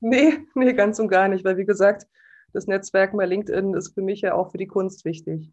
Nee, 0.00 0.38
nee, 0.54 0.72
ganz 0.72 0.98
und 0.98 1.08
gar 1.08 1.28
nicht. 1.28 1.44
Weil 1.44 1.56
wie 1.56 1.66
gesagt, 1.66 2.06
das 2.52 2.66
Netzwerken 2.66 3.16
bei 3.16 3.26
LinkedIn 3.26 3.74
ist 3.74 3.94
für 3.94 4.02
mich 4.02 4.22
ja 4.22 4.34
auch 4.34 4.50
für 4.50 4.58
die 4.58 4.66
Kunst 4.66 5.04
wichtig. 5.04 5.52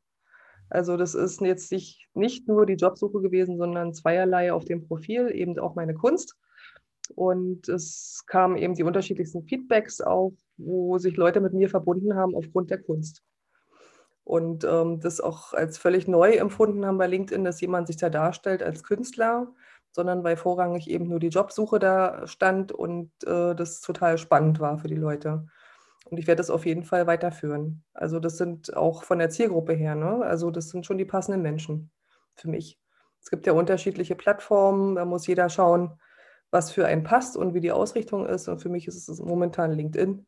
Also 0.69 0.97
das 0.97 1.15
ist 1.15 1.39
jetzt 1.41 1.71
nicht, 1.71 2.07
nicht 2.13 2.47
nur 2.47 2.65
die 2.65 2.73
Jobsuche 2.73 3.21
gewesen, 3.21 3.57
sondern 3.57 3.93
zweierlei 3.93 4.51
auf 4.51 4.65
dem 4.65 4.85
Profil, 4.85 5.31
eben 5.33 5.57
auch 5.59 5.75
meine 5.75 5.93
Kunst. 5.93 6.35
Und 7.15 7.69
es 7.69 8.23
kamen 8.27 8.57
eben 8.57 8.73
die 8.73 8.83
unterschiedlichsten 8.83 9.43
Feedbacks 9.43 10.01
auf, 10.01 10.33
wo 10.57 10.97
sich 10.97 11.15
Leute 11.15 11.39
mit 11.39 11.53
mir 11.53 11.69
verbunden 11.69 12.15
haben 12.15 12.35
aufgrund 12.35 12.69
der 12.69 12.81
Kunst. 12.81 13.23
Und 14.25 14.65
ähm, 14.65 14.99
das 14.99 15.21
auch 15.21 15.53
als 15.53 15.77
völlig 15.77 16.05
neu 16.09 16.31
empfunden 16.33 16.85
haben 16.85 16.97
bei 16.97 17.07
LinkedIn, 17.07 17.45
dass 17.45 17.61
jemand 17.61 17.87
sich 17.87 17.95
da 17.95 18.09
darstellt 18.09 18.61
als 18.61 18.83
Künstler, 18.83 19.53
sondern 19.97 20.23
weil 20.23 20.37
vorrangig 20.37 20.87
eben 20.91 21.09
nur 21.09 21.19
die 21.19 21.29
Jobsuche 21.29 21.79
da 21.79 22.27
stand 22.27 22.71
und 22.71 23.11
äh, 23.25 23.55
das 23.55 23.81
total 23.81 24.19
spannend 24.19 24.59
war 24.59 24.77
für 24.77 24.87
die 24.87 24.93
Leute. 24.93 25.47
Und 26.05 26.19
ich 26.19 26.27
werde 26.27 26.37
das 26.37 26.51
auf 26.51 26.67
jeden 26.67 26.83
Fall 26.83 27.07
weiterführen. 27.07 27.83
Also 27.95 28.19
das 28.19 28.37
sind 28.37 28.77
auch 28.77 29.03
von 29.03 29.17
der 29.17 29.31
Zielgruppe 29.31 29.73
her, 29.73 29.95
ne? 29.95 30.23
also 30.23 30.51
das 30.51 30.69
sind 30.69 30.85
schon 30.85 30.99
die 30.99 31.05
passenden 31.05 31.41
Menschen 31.41 31.89
für 32.35 32.47
mich. 32.47 32.79
Es 33.23 33.31
gibt 33.31 33.47
ja 33.47 33.53
unterschiedliche 33.53 34.13
Plattformen, 34.13 34.93
da 34.95 35.03
muss 35.03 35.25
jeder 35.25 35.49
schauen, 35.49 35.99
was 36.51 36.71
für 36.71 36.85
einen 36.85 37.03
passt 37.03 37.35
und 37.35 37.55
wie 37.55 37.59
die 37.59 37.71
Ausrichtung 37.71 38.27
ist. 38.27 38.47
Und 38.47 38.61
für 38.61 38.69
mich 38.69 38.87
ist 38.87 39.09
es 39.09 39.19
momentan 39.19 39.71
LinkedIn 39.71 40.27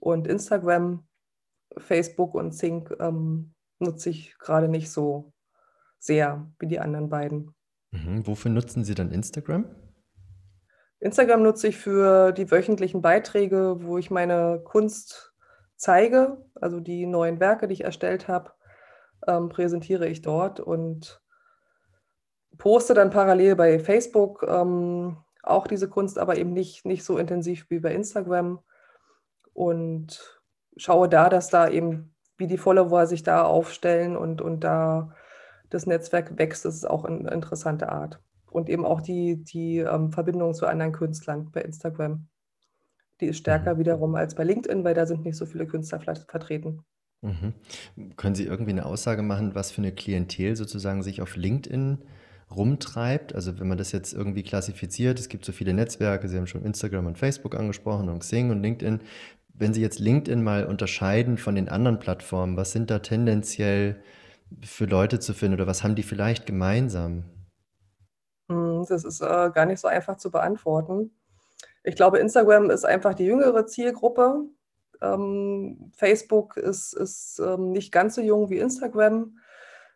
und 0.00 0.26
Instagram, 0.26 1.08
Facebook 1.78 2.34
und 2.34 2.52
Sync 2.52 2.94
ähm, 3.00 3.54
nutze 3.78 4.10
ich 4.10 4.38
gerade 4.38 4.68
nicht 4.68 4.90
so 4.90 5.32
sehr 5.98 6.46
wie 6.58 6.66
die 6.66 6.78
anderen 6.78 7.08
beiden. 7.08 7.54
Mhm. 7.92 8.26
Wofür 8.26 8.50
nutzen 8.50 8.84
Sie 8.84 8.94
dann 8.94 9.10
Instagram? 9.10 9.64
Instagram 10.98 11.42
nutze 11.42 11.68
ich 11.68 11.78
für 11.78 12.32
die 12.32 12.50
wöchentlichen 12.50 13.02
Beiträge, 13.02 13.82
wo 13.82 13.98
ich 13.98 14.10
meine 14.10 14.60
Kunst 14.64 15.32
zeige, 15.76 16.44
also 16.54 16.80
die 16.80 17.06
neuen 17.06 17.40
Werke, 17.40 17.66
die 17.66 17.74
ich 17.74 17.84
erstellt 17.84 18.28
habe, 18.28 18.52
ähm, 19.26 19.48
präsentiere 19.48 20.06
ich 20.06 20.22
dort 20.22 20.60
und 20.60 21.20
poste 22.58 22.94
dann 22.94 23.10
parallel 23.10 23.56
bei 23.56 23.78
Facebook 23.78 24.44
ähm, 24.48 25.16
auch 25.42 25.66
diese 25.66 25.88
Kunst, 25.88 26.18
aber 26.18 26.36
eben 26.36 26.52
nicht, 26.52 26.84
nicht 26.86 27.04
so 27.04 27.18
intensiv 27.18 27.66
wie 27.68 27.80
bei 27.80 27.92
Instagram. 27.92 28.60
Und 29.52 30.40
schaue 30.76 31.08
da, 31.08 31.28
dass 31.28 31.50
da 31.50 31.68
eben, 31.68 32.14
wie 32.36 32.46
die 32.46 32.58
Follower 32.58 33.06
sich 33.06 33.22
da 33.22 33.42
aufstellen 33.42 34.16
und, 34.16 34.40
und 34.40 34.60
da 34.60 35.14
das 35.72 35.86
Netzwerk 35.86 36.38
wächst, 36.38 36.64
das 36.64 36.74
ist 36.74 36.88
auch 36.88 37.04
eine 37.04 37.30
interessante 37.30 37.90
Art. 37.90 38.20
Und 38.50 38.68
eben 38.68 38.84
auch 38.84 39.00
die, 39.00 39.42
die 39.42 39.78
ähm, 39.78 40.12
Verbindung 40.12 40.52
zu 40.54 40.66
anderen 40.66 40.92
Künstlern 40.92 41.50
bei 41.50 41.62
Instagram. 41.62 42.28
Die 43.20 43.26
ist 43.26 43.38
stärker 43.38 43.74
mhm. 43.74 43.78
wiederum 43.78 44.14
als 44.14 44.34
bei 44.34 44.44
LinkedIn, 44.44 44.84
weil 44.84 44.94
da 44.94 45.06
sind 45.06 45.24
nicht 45.24 45.36
so 45.36 45.46
viele 45.46 45.66
Künstler 45.66 46.00
vertreten. 46.00 46.84
Mhm. 47.22 47.54
Können 48.16 48.34
Sie 48.34 48.44
irgendwie 48.44 48.72
eine 48.72 48.84
Aussage 48.84 49.22
machen, 49.22 49.54
was 49.54 49.70
für 49.70 49.80
eine 49.80 49.92
Klientel 49.92 50.56
sozusagen 50.56 51.02
sich 51.02 51.22
auf 51.22 51.36
LinkedIn 51.36 51.98
rumtreibt. 52.54 53.34
Also 53.34 53.58
wenn 53.58 53.68
man 53.68 53.78
das 53.78 53.92
jetzt 53.92 54.12
irgendwie 54.12 54.42
klassifiziert, 54.42 55.18
es 55.18 55.28
gibt 55.28 55.44
so 55.44 55.52
viele 55.52 55.72
Netzwerke, 55.72 56.28
Sie 56.28 56.36
haben 56.36 56.46
schon 56.46 56.64
Instagram 56.64 57.06
und 57.06 57.18
Facebook 57.18 57.54
angesprochen 57.54 58.08
und 58.08 58.18
Xing 58.18 58.50
und 58.50 58.62
LinkedIn. 58.62 59.00
Wenn 59.54 59.72
Sie 59.72 59.80
jetzt 59.80 60.00
LinkedIn 60.00 60.42
mal 60.42 60.66
unterscheiden 60.66 61.38
von 61.38 61.54
den 61.54 61.68
anderen 61.68 61.98
Plattformen, 61.98 62.56
was 62.56 62.72
sind 62.72 62.90
da 62.90 62.98
tendenziell 62.98 64.02
für 64.64 64.86
Leute 64.86 65.20
zu 65.20 65.34
finden 65.34 65.54
oder 65.54 65.66
was 65.66 65.82
haben 65.82 65.94
die 65.94 66.02
vielleicht 66.02 66.46
gemeinsam? 66.46 67.24
Hm, 68.48 68.84
das 68.88 69.04
ist 69.04 69.20
äh, 69.20 69.50
gar 69.52 69.66
nicht 69.66 69.80
so 69.80 69.88
einfach 69.88 70.16
zu 70.16 70.30
beantworten. 70.30 71.10
Ich 71.84 71.96
glaube, 71.96 72.18
Instagram 72.18 72.70
ist 72.70 72.84
einfach 72.84 73.14
die 73.14 73.24
jüngere 73.24 73.66
Zielgruppe. 73.66 74.44
Ähm, 75.00 75.90
Facebook 75.96 76.56
ist, 76.56 76.92
ist 76.92 77.40
ähm, 77.44 77.72
nicht 77.72 77.92
ganz 77.92 78.14
so 78.14 78.20
jung 78.20 78.50
wie 78.50 78.58
Instagram. 78.58 79.38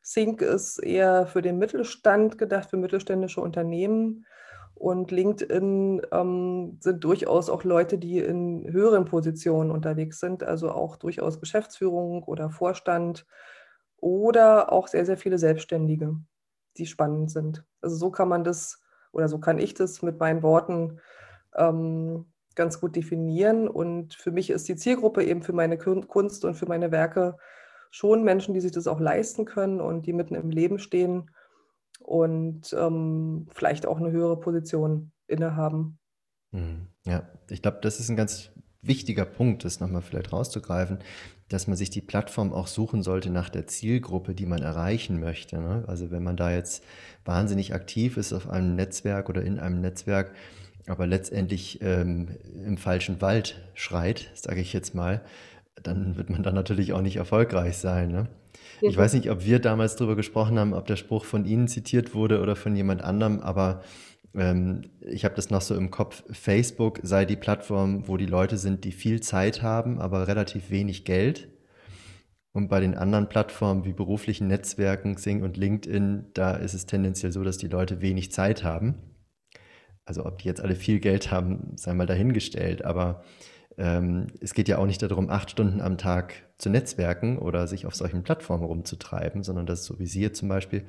Sync 0.03 0.41
ist 0.41 0.79
eher 0.79 1.27
für 1.27 1.43
den 1.43 1.59
Mittelstand 1.59 2.39
gedacht, 2.39 2.71
für 2.71 2.77
mittelständische 2.77 3.41
Unternehmen. 3.41 4.27
Und 4.75 5.11
LinkedIn 5.11 6.03
ähm, 6.13 6.77
sind 6.81 7.03
durchaus 7.03 7.49
auch 7.49 7.65
Leute, 7.65 7.99
die 7.99 8.19
in 8.19 8.71
höheren 8.71 9.07
Positionen 9.07 9.71
unterwegs 9.71 10.21
sind, 10.21 10.43
also 10.43 10.71
auch 10.71 10.97
durchaus 10.97 11.41
Geschäftsführung 11.41 12.23
oder 12.25 12.51
Vorstand 12.51 13.27
oder 13.99 14.73
auch 14.73 14.89
sehr, 14.89 15.07
sehr 15.07 15.17
viele 15.17 15.39
Selbstständige, 15.39 16.17
die 16.77 16.87
spannend 16.87 17.31
sind. 17.31 17.65
Also 17.81 17.97
so 17.97 18.11
kann 18.11 18.29
man 18.29 18.45
das 18.45 18.83
oder 19.13 19.29
so 19.29 19.39
kann 19.39 19.59
ich 19.59 19.75
das 19.75 20.03
mit 20.03 20.21
meinen 20.21 20.43
Worten 20.43 21.01
ähm, 21.55 22.27
ganz 22.55 22.81
gut 22.81 22.97
definieren. 22.97 23.69
Und 23.69 24.15
für 24.15 24.31
mich 24.31 24.51
ist 24.51 24.69
die 24.69 24.77
Zielgruppe 24.77 25.25
eben 25.25 25.43
für 25.43 25.53
meine 25.53 25.79
Kunst 25.79 26.45
und 26.45 26.55
für 26.55 26.67
meine 26.67 26.91
Werke 26.93 27.37
schon 27.91 28.25
Menschen, 28.25 28.53
die 28.53 28.61
sich 28.61 28.73
das 28.73 28.87
auch 28.87 29.01
leisten 29.01 29.45
können 29.45 29.81
und 29.81 30.07
die 30.07 30.13
mitten 30.13 30.35
im 30.35 30.51
Leben 30.51 30.79
stehen 30.79 31.31
und 32.01 32.75
ähm, 32.79 33.47
vielleicht 33.53 33.87
auch 33.87 33.99
eine 33.99 34.11
höhere 34.11 34.39
Position 34.39 35.13
innehaben. 35.27 35.99
Mhm. 36.51 36.89
Ja, 37.05 37.29
ich 37.49 37.63
glaube, 37.63 37.79
das 37.81 38.01
ist 38.01 38.11
ein 38.11 38.17
ganz 38.17 38.51
wichtiger 38.83 39.25
Punkt, 39.25 39.65
das 39.65 39.81
nochmal 39.81 40.03
vielleicht 40.03 40.33
rauszugreifen, 40.33 40.99
dass 41.49 41.69
man 41.69 41.77
sich 41.77 41.91
die 41.91 42.01
Plattform 42.01 42.53
auch 42.53 42.67
suchen 42.67 43.03
sollte 43.03 43.31
nach 43.31 43.49
der 43.49 43.67
Zielgruppe, 43.67 44.35
die 44.35 44.47
man 44.47 44.63
erreichen 44.63 45.21
möchte. 45.21 45.59
Ne? 45.59 45.85
Also 45.87 46.11
wenn 46.11 46.23
man 46.23 46.37
da 46.37 46.51
jetzt 46.51 46.83
wahnsinnig 47.25 47.75
aktiv 47.75 48.17
ist 48.17 48.33
auf 48.33 48.49
einem 48.51 48.75
Netzwerk 48.75 49.29
oder 49.29 49.43
in 49.43 49.59
einem 49.59 49.81
Netzwerk, 49.81 50.33
aber 50.89 51.07
letztendlich 51.07 51.81
ähm, 51.83 52.29
im 52.65 52.79
falschen 52.79 53.21
Wald 53.21 53.61
schreit, 53.75 54.31
sage 54.35 54.61
ich 54.61 54.73
jetzt 54.73 54.95
mal, 54.95 55.21
dann 55.83 56.17
wird 56.17 56.31
man 56.31 56.43
da 56.43 56.53
natürlich 56.53 56.93
auch 56.93 57.03
nicht 57.03 57.17
erfolgreich 57.17 57.77
sein. 57.79 58.11
Ne? 58.11 58.29
Ich 58.81 58.97
weiß 58.97 59.15
nicht, 59.15 59.31
ob 59.31 59.45
wir 59.45 59.59
damals 59.59 59.97
darüber 59.97 60.17
gesprochen 60.17 60.59
haben, 60.59 60.75
ob 60.75 60.87
der 60.87 60.97
Spruch 60.97 61.25
von 61.25 61.45
Ihnen 61.45 61.69
zitiert 61.69 62.15
wurde 62.15 62.41
oder 62.41 62.57
von 62.57 62.75
jemand 62.77 63.03
anderem, 63.03 63.41
aber 63.41 63.83
ich 65.01 65.25
habe 65.25 65.35
das 65.35 65.51
noch 65.51 65.63
so 65.63 65.75
im 65.75 65.91
Kopf. 65.91 66.23
Facebook 66.31 67.01
sei 67.03 67.25
die 67.25 67.37
Plattform, 67.37 68.07
wo 68.07 68.19
die 68.19 68.27
Leute 68.27 68.59
sind, 68.59 68.85
die 68.85 68.93
viel 68.93 69.21
Zeit 69.21 69.63
haben, 69.63 69.99
aber 69.99 70.29
relativ 70.29 70.71
wenig 70.71 71.05
Geld. 71.05 71.49
Und 72.53 72.69
bei 72.69 72.81
den 72.81 72.95
anderen 72.95 73.29
Plattformen 73.29 73.85
wie 73.85 73.93
beruflichen 73.93 74.47
Netzwerken, 74.49 75.17
Sing 75.17 75.43
und 75.43 75.57
LinkedIn, 75.57 76.31
da 76.35 76.53
ist 76.53 76.75
es 76.75 76.87
tendenziell 76.87 77.33
so, 77.33 77.45
dass 77.45 77.59
die 77.59 77.69
Leute 77.69 78.01
wenig 78.01 78.31
Zeit 78.33 78.63
haben. 78.63 78.95
Also 80.05 80.25
ob 80.25 80.39
die 80.39 80.49
jetzt 80.49 80.61
alle 80.61 80.77
viel 80.77 81.01
Geld 81.01 81.31
haben, 81.31 81.73
sei 81.77 81.95
mal 81.95 82.07
dahingestellt. 82.07 82.85
Aber 82.85 83.23
ähm, 83.79 84.29
es 84.41 84.55
geht 84.55 84.69
ja 84.69 84.79
auch 84.79 84.87
nicht 84.87 85.03
darum, 85.03 85.29
acht 85.29 85.51
Stunden 85.51 85.81
am 85.81 85.99
Tag 85.99 86.35
zu 86.59 86.71
netzwerken 86.71 87.39
oder 87.39 87.67
sich 87.67 87.87
auf 87.87 87.95
solchen 87.95 88.23
Plattformen 88.23 88.65
rumzutreiben, 88.65 89.43
sondern 89.43 89.67
das 89.67 89.85
so 89.85 89.99
wie 89.99 90.07
Sie 90.07 90.23
jetzt 90.23 90.39
zum 90.39 90.49
Beispiel 90.49 90.85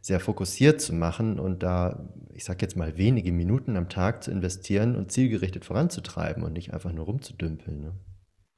sehr 0.00 0.20
fokussiert 0.20 0.80
zu 0.80 0.94
machen 0.94 1.38
und 1.38 1.62
da, 1.62 2.08
ich 2.32 2.44
sage 2.44 2.58
jetzt 2.62 2.76
mal, 2.76 2.96
wenige 2.96 3.32
Minuten 3.32 3.76
am 3.76 3.88
Tag 3.88 4.24
zu 4.24 4.30
investieren 4.30 4.96
und 4.96 5.12
zielgerichtet 5.12 5.64
voranzutreiben 5.64 6.42
und 6.42 6.54
nicht 6.54 6.72
einfach 6.72 6.92
nur 6.92 7.04
rumzudümpeln. 7.04 7.80
Ne? 7.80 7.92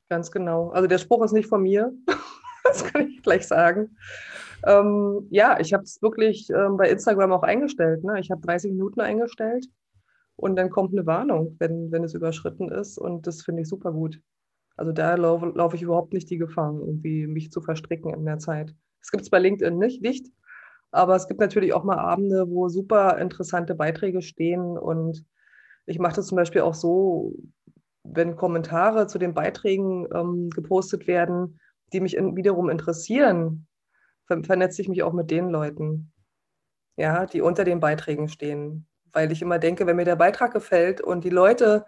Ganz 0.09 0.31
genau. 0.31 0.71
Also 0.71 0.87
der 0.87 0.99
Spruch 0.99 1.25
ist 1.25 1.33
nicht 1.33 1.49
von 1.49 1.63
mir. 1.63 1.93
das 2.65 2.85
kann 2.85 3.09
ich 3.09 3.23
gleich 3.23 3.47
sagen. 3.47 3.97
Ähm, 4.65 5.27
ja, 5.31 5.59
ich 5.59 5.73
habe 5.73 5.83
es 5.83 6.01
wirklich 6.01 6.49
ähm, 6.51 6.77
bei 6.77 6.89
Instagram 6.89 7.33
auch 7.33 7.43
eingestellt. 7.43 8.05
Ne? 8.05 8.21
Ich 8.21 8.31
habe 8.31 8.41
30 8.41 8.73
Minuten 8.73 9.01
eingestellt 9.01 9.67
und 10.37 10.55
dann 10.57 10.71
kommt 10.71 10.93
eine 10.93 11.07
Warnung, 11.07 11.57
wenn, 11.59 11.91
wenn 11.91 12.05
es 12.05 12.15
überschritten 12.15 12.71
ist 12.71 12.99
und 12.99 13.27
das 13.27 13.43
finde 13.43 13.63
ich 13.63 13.69
super 13.69 13.93
gut. 13.93 14.21
Also 14.77 14.93
da 14.93 15.17
laufe 15.17 15.47
lauf 15.55 15.75
ich 15.75 15.83
überhaupt 15.83 16.13
nicht 16.13 16.31
die 16.31 16.39
Gefahr, 16.39 16.73
irgendwie 16.73 17.27
mich 17.27 17.51
zu 17.51 17.61
verstricken 17.61 18.15
in 18.15 18.25
der 18.25 18.39
Zeit. 18.39 18.75
Das 19.01 19.11
gibt 19.11 19.25
es 19.25 19.31
bei 19.31 19.39
LinkedIn 19.39 19.79
nicht, 19.79 20.01
nicht. 20.01 20.27
Aber 20.93 21.17
es 21.17 21.27
gibt 21.27 21.41
natürlich 21.41 21.73
auch 21.73 21.85
mal 21.85 21.99
Abende, 21.99 22.49
wo 22.49 22.69
super 22.69 23.19
interessante 23.19 23.75
Beiträge 23.75 24.21
stehen. 24.23 24.79
Und 24.79 25.25
ich 25.87 25.99
mache 25.99 26.17
das 26.17 26.27
zum 26.27 26.37
Beispiel 26.37 26.61
auch 26.61 26.75
so, 26.75 27.35
wenn 28.05 28.37
Kommentare 28.37 29.07
zu 29.07 29.19
den 29.19 29.33
Beiträgen 29.33 30.07
ähm, 30.15 30.51
gepostet 30.51 31.07
werden, 31.07 31.59
die 31.93 32.01
mich 32.01 32.17
in, 32.17 32.37
wiederum 32.37 32.69
interessieren, 32.69 33.67
ver 34.27 34.45
vernetze 34.45 34.83
ich 34.83 34.89
mich 34.89 35.03
auch 35.03 35.15
mit 35.15 35.31
den 35.31 35.49
Leuten, 35.49 36.13
ja, 36.97 37.27
die 37.27 37.41
unter 37.41 37.65
den 37.65 37.81
Beiträgen 37.81 38.29
stehen. 38.29 38.87
Weil 39.13 39.33
ich 39.33 39.41
immer 39.41 39.59
denke, 39.59 39.87
wenn 39.87 39.97
mir 39.97 40.05
der 40.05 40.17
Beitrag 40.17 40.53
gefällt 40.53 41.01
und 41.01 41.25
die 41.25 41.31
Leute 41.31 41.87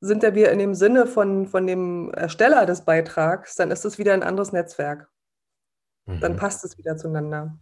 sind 0.00 0.22
ja 0.22 0.34
wieder 0.34 0.50
in 0.50 0.58
dem 0.58 0.74
Sinne 0.74 1.06
von, 1.06 1.46
von 1.46 1.66
dem 1.66 2.10
Ersteller 2.12 2.66
des 2.66 2.84
Beitrags, 2.84 3.54
dann 3.54 3.70
ist 3.70 3.84
es 3.84 3.98
wieder 3.98 4.14
ein 4.14 4.22
anderes 4.22 4.52
Netzwerk. 4.52 5.08
Mhm. 6.06 6.20
Dann 6.20 6.36
passt 6.36 6.64
es 6.64 6.76
wieder 6.76 6.96
zueinander. 6.96 7.58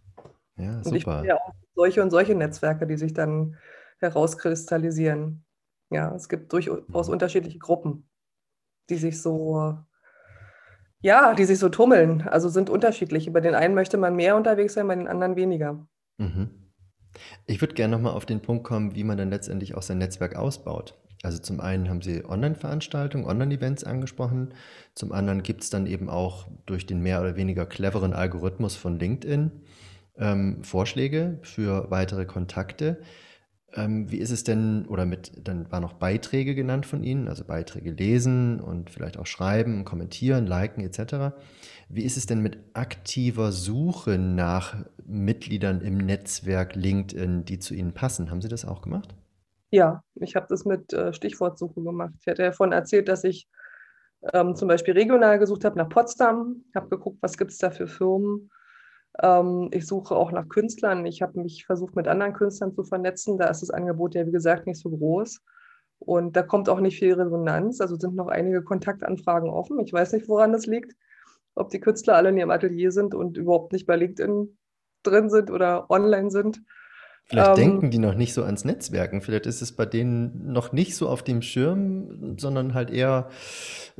Ja, 0.57 0.81
und 0.83 0.95
ich 0.95 1.05
bin 1.05 1.25
ja 1.25 1.35
auch 1.35 1.53
solche 1.75 2.01
und 2.01 2.11
solche 2.11 2.35
Netzwerke, 2.35 2.87
die 2.87 2.97
sich 2.97 3.13
dann 3.13 3.57
herauskristallisieren. 3.99 5.45
Ja, 5.91 6.13
es 6.15 6.29
gibt 6.29 6.51
durchaus 6.53 7.07
mhm. 7.07 7.13
unterschiedliche 7.13 7.59
Gruppen, 7.59 8.09
die 8.89 8.95
sich 8.95 9.21
so, 9.21 9.77
ja, 10.99 11.33
die 11.33 11.45
sich 11.45 11.59
so 11.59 11.69
tummeln. 11.69 12.21
Also 12.21 12.49
sind 12.49 12.69
unterschiedlich. 12.69 13.31
Bei 13.31 13.41
den 13.41 13.55
einen 13.55 13.75
möchte 13.75 13.97
man 13.97 14.15
mehr 14.15 14.35
unterwegs 14.35 14.73
sein, 14.73 14.87
bei 14.87 14.95
den 14.95 15.07
anderen 15.07 15.35
weniger. 15.35 15.87
Mhm. 16.17 16.71
Ich 17.45 17.61
würde 17.61 17.75
gerne 17.75 17.95
nochmal 17.95 18.13
auf 18.13 18.25
den 18.25 18.41
Punkt 18.41 18.63
kommen, 18.63 18.95
wie 18.95 19.03
man 19.03 19.17
dann 19.17 19.29
letztendlich 19.29 19.75
auch 19.75 19.81
sein 19.81 19.99
Netzwerk 19.99 20.35
ausbaut. 20.35 20.99
Also 21.23 21.39
zum 21.39 21.59
einen 21.59 21.89
haben 21.89 22.01
Sie 22.01 22.23
Online-Veranstaltungen, 22.25 23.25
Online-Events 23.25 23.83
angesprochen. 23.83 24.53
Zum 24.93 25.11
anderen 25.11 25.43
gibt 25.43 25.63
es 25.63 25.69
dann 25.69 25.87
eben 25.87 26.09
auch 26.09 26.47
durch 26.65 26.85
den 26.85 27.01
mehr 27.01 27.21
oder 27.21 27.35
weniger 27.35 27.65
cleveren 27.65 28.13
Algorithmus 28.13 28.75
von 28.75 28.99
LinkedIn 28.99 29.51
ähm, 30.17 30.63
Vorschläge 30.63 31.39
für 31.43 31.89
weitere 31.91 32.25
Kontakte. 32.25 32.99
Ähm, 33.73 34.09
wie 34.09 34.17
ist 34.17 34.31
es 34.31 34.43
denn, 34.43 34.85
oder 34.87 35.05
mit, 35.05 35.47
dann 35.47 35.69
waren 35.71 35.81
noch 35.81 35.93
Beiträge 35.93 36.55
genannt 36.55 36.85
von 36.85 37.03
Ihnen, 37.03 37.27
also 37.27 37.43
Beiträge 37.43 37.91
lesen 37.91 38.61
und 38.61 38.89
vielleicht 38.89 39.17
auch 39.17 39.25
schreiben, 39.25 39.83
kommentieren, 39.83 40.47
liken 40.47 40.81
etc. 40.81 41.35
Wie 41.89 42.03
ist 42.03 42.15
es 42.15 42.25
denn 42.25 42.41
mit 42.41 42.57
aktiver 42.73 43.51
Suche 43.51 44.17
nach 44.17 44.85
Mitgliedern 45.05 45.81
im 45.81 45.97
Netzwerk 45.97 46.75
LinkedIn, 46.75 47.43
die 47.43 47.59
zu 47.59 47.73
Ihnen 47.73 47.93
passen? 47.93 48.31
Haben 48.31 48.41
Sie 48.41 48.47
das 48.47 48.65
auch 48.65 48.81
gemacht? 48.81 49.13
Ja, 49.71 50.03
ich 50.15 50.37
habe 50.37 50.45
das 50.49 50.63
mit 50.63 50.93
äh, 50.93 51.11
Stichwortsuche 51.11 51.81
gemacht. 51.81 52.13
Ich 52.21 52.27
hatte 52.27 52.43
ja 52.43 52.49
davon 52.49 52.71
erzählt, 52.71 53.09
dass 53.09 53.25
ich 53.25 53.49
ähm, 54.33 54.55
zum 54.55 54.69
Beispiel 54.69 54.93
regional 54.93 55.37
gesucht 55.37 55.65
habe 55.65 55.77
nach 55.77 55.89
Potsdam, 55.89 56.63
habe 56.73 56.87
geguckt, 56.87 57.17
was 57.21 57.37
gibt 57.37 57.51
es 57.51 57.57
da 57.57 57.71
für 57.71 57.87
Firmen 57.87 58.49
ich 59.71 59.87
suche 59.87 60.15
auch 60.15 60.31
nach 60.31 60.49
Künstlern. 60.49 61.05
Ich 61.05 61.21
habe 61.21 61.39
mich 61.39 61.65
versucht, 61.65 61.95
mit 61.95 62.07
anderen 62.07 62.33
Künstlern 62.33 62.73
zu 62.73 62.83
vernetzen. 62.83 63.37
Da 63.37 63.47
ist 63.47 63.61
das 63.61 63.69
Angebot 63.69 64.13
ja, 64.13 64.27
wie 64.27 64.31
gesagt, 64.31 64.67
nicht 64.67 64.79
so 64.79 64.89
groß. 64.89 65.41
Und 65.99 66.35
da 66.35 66.43
kommt 66.43 66.67
auch 66.67 66.81
nicht 66.81 66.99
viel 66.99 67.13
Resonanz. 67.13 67.79
Also 67.79 67.95
sind 67.95 68.15
noch 68.15 68.27
einige 68.27 68.61
Kontaktanfragen 68.61 69.49
offen. 69.49 69.79
Ich 69.79 69.93
weiß 69.93 70.11
nicht, 70.13 70.27
woran 70.27 70.51
das 70.51 70.65
liegt. 70.65 70.95
Ob 71.55 71.69
die 71.69 71.79
Künstler 71.79 72.15
alle 72.15 72.29
in 72.29 72.37
ihrem 72.37 72.51
Atelier 72.51 72.91
sind 72.91 73.15
und 73.15 73.37
überhaupt 73.37 73.71
nicht 73.71 73.85
bei 73.85 73.95
LinkedIn 73.95 74.57
drin 75.03 75.29
sind 75.29 75.49
oder 75.49 75.89
online 75.89 76.29
sind. 76.29 76.61
Vielleicht 77.27 77.49
ähm, 77.49 77.55
denken 77.55 77.91
die 77.91 77.97
noch 77.97 78.13
nicht 78.13 78.33
so 78.33 78.43
ans 78.43 78.65
Netzwerken. 78.65 79.21
Vielleicht 79.21 79.47
ist 79.47 79.61
es 79.61 79.71
bei 79.71 79.87
denen 79.87 80.51
noch 80.51 80.71
nicht 80.71 80.95
so 80.95 81.09
auf 81.09 81.23
dem 81.23 81.41
Schirm, 81.41 82.37
sondern 82.37 82.75
halt 82.75 82.91
eher 82.91 83.29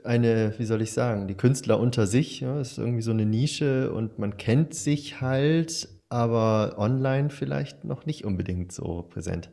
eine, 0.03 0.53
wie 0.59 0.65
soll 0.65 0.81
ich 0.83 0.93
sagen, 0.93 1.27
die 1.27 1.35
Künstler 1.35 1.79
unter 1.79 2.05
sich. 2.05 2.41
Ja, 2.41 2.59
ist 2.59 2.77
irgendwie 2.77 3.01
so 3.01 3.11
eine 3.11 3.25
Nische 3.25 3.91
und 3.91 4.19
man 4.19 4.37
kennt 4.37 4.75
sich 4.75 5.21
halt, 5.21 5.89
aber 6.07 6.75
online 6.77 7.31
vielleicht 7.31 7.83
noch 7.83 8.05
nicht 8.05 8.25
unbedingt 8.25 8.71
so 8.71 9.07
präsent. 9.09 9.49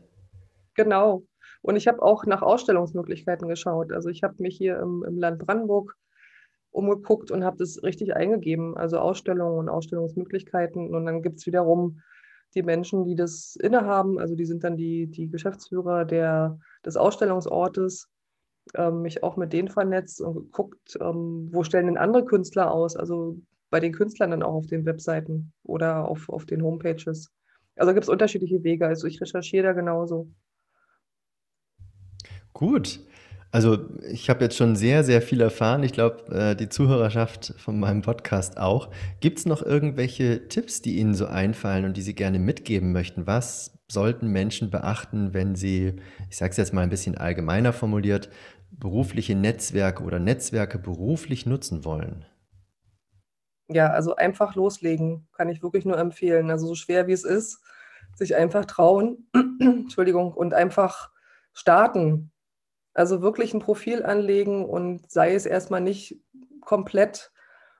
Genau. 0.75 1.23
Und 1.63 1.75
ich 1.75 1.87
habe 1.87 2.03
auch 2.03 2.25
nach 2.25 2.43
Ausstellungsmöglichkeiten 2.43 3.47
geschaut. 3.47 3.91
Also 3.91 4.09
ich 4.09 4.21
habe 4.21 4.35
mich 4.37 4.55
hier 4.55 4.79
im, 4.79 5.03
im 5.07 5.17
Land 5.17 5.39
Brandenburg 5.39 5.95
umgeguckt 6.69 7.31
und 7.31 7.43
habe 7.43 7.57
das 7.57 7.81
richtig 7.81 8.15
eingegeben. 8.15 8.77
Also 8.77 8.99
Ausstellungen 8.99 9.57
und 9.57 9.69
Ausstellungsmöglichkeiten. 9.69 10.93
Und 10.93 11.05
dann 11.05 11.23
gibt 11.23 11.39
es 11.39 11.47
wiederum 11.47 12.01
die 12.55 12.63
Menschen, 12.63 13.05
die 13.05 13.15
das 13.15 13.55
innehaben, 13.55 14.19
also 14.19 14.35
die 14.35 14.45
sind 14.45 14.63
dann 14.63 14.77
die, 14.77 15.07
die 15.07 15.29
Geschäftsführer 15.29 16.05
der, 16.05 16.59
des 16.85 16.97
Ausstellungsortes, 16.97 18.09
ähm, 18.75 19.01
mich 19.01 19.23
auch 19.23 19.37
mit 19.37 19.53
denen 19.53 19.67
vernetzt 19.67 20.21
und 20.21 20.35
geguckt, 20.35 20.97
ähm, 21.01 21.49
wo 21.51 21.63
stellen 21.63 21.87
denn 21.87 21.97
andere 21.97 22.25
Künstler 22.25 22.71
aus, 22.71 22.95
also 22.95 23.37
bei 23.69 23.79
den 23.79 23.93
Künstlern 23.93 24.31
dann 24.31 24.43
auch 24.43 24.53
auf 24.53 24.67
den 24.67 24.85
Webseiten 24.85 25.51
oder 25.63 26.07
auf, 26.07 26.29
auf 26.29 26.45
den 26.45 26.61
Homepages. 26.61 27.31
Also 27.75 27.93
gibt 27.93 28.03
es 28.03 28.09
unterschiedliche 28.09 28.63
Wege, 28.63 28.85
also 28.85 29.07
ich 29.07 29.19
recherchiere 29.19 29.63
da 29.63 29.73
genauso. 29.73 30.27
Gut. 32.53 32.99
Also 33.53 33.85
ich 34.09 34.31
habe 34.31 34.43
jetzt 34.43 34.57
schon 34.57 34.75
sehr, 34.75 35.03
sehr 35.03 35.21
viel 35.21 35.39
erfahren. 35.39 35.83
Ich 35.83 35.93
glaube, 35.93 36.25
äh, 36.35 36.55
die 36.55 36.69
Zuhörerschaft 36.69 37.53
von 37.57 37.79
meinem 37.79 38.01
Podcast 38.01 38.57
auch. 38.57 38.89
Gibt 39.19 39.37
es 39.37 39.45
noch 39.45 39.61
irgendwelche 39.61 40.47
Tipps, 40.47 40.81
die 40.81 40.97
Ihnen 40.97 41.13
so 41.13 41.27
einfallen 41.27 41.85
und 41.85 41.95
die 41.95 42.01
Sie 42.01 42.15
gerne 42.15 42.39
mitgeben 42.39 42.91
möchten? 42.91 43.27
Was 43.27 43.77
sollten 43.87 44.31
Menschen 44.31 44.71
beachten, 44.71 45.35
wenn 45.35 45.53
sie, 45.53 46.01
ich 46.31 46.37
sage 46.37 46.49
es 46.49 46.57
jetzt 46.57 46.73
mal 46.73 46.81
ein 46.81 46.89
bisschen 46.89 47.15
allgemeiner 47.15 47.73
formuliert, 47.73 48.27
berufliche 48.71 49.35
Netzwerke 49.35 50.01
oder 50.01 50.17
Netzwerke 50.17 50.79
beruflich 50.79 51.45
nutzen 51.45 51.85
wollen? 51.85 52.25
Ja, 53.69 53.91
also 53.91 54.15
einfach 54.15 54.55
loslegen, 54.55 55.27
kann 55.31 55.49
ich 55.49 55.61
wirklich 55.61 55.85
nur 55.85 55.99
empfehlen. 55.99 56.49
Also 56.49 56.65
so 56.65 56.73
schwer 56.73 57.05
wie 57.05 57.13
es 57.13 57.23
ist, 57.23 57.61
sich 58.15 58.35
einfach 58.35 58.65
trauen, 58.65 59.27
Entschuldigung, 59.59 60.33
und 60.33 60.55
einfach 60.55 61.11
starten 61.53 62.31
also 62.93 63.21
wirklich 63.21 63.53
ein 63.53 63.59
Profil 63.59 64.03
anlegen 64.03 64.65
und 64.65 65.11
sei 65.11 65.33
es 65.33 65.45
erstmal 65.45 65.81
nicht 65.81 66.21
komplett 66.61 67.31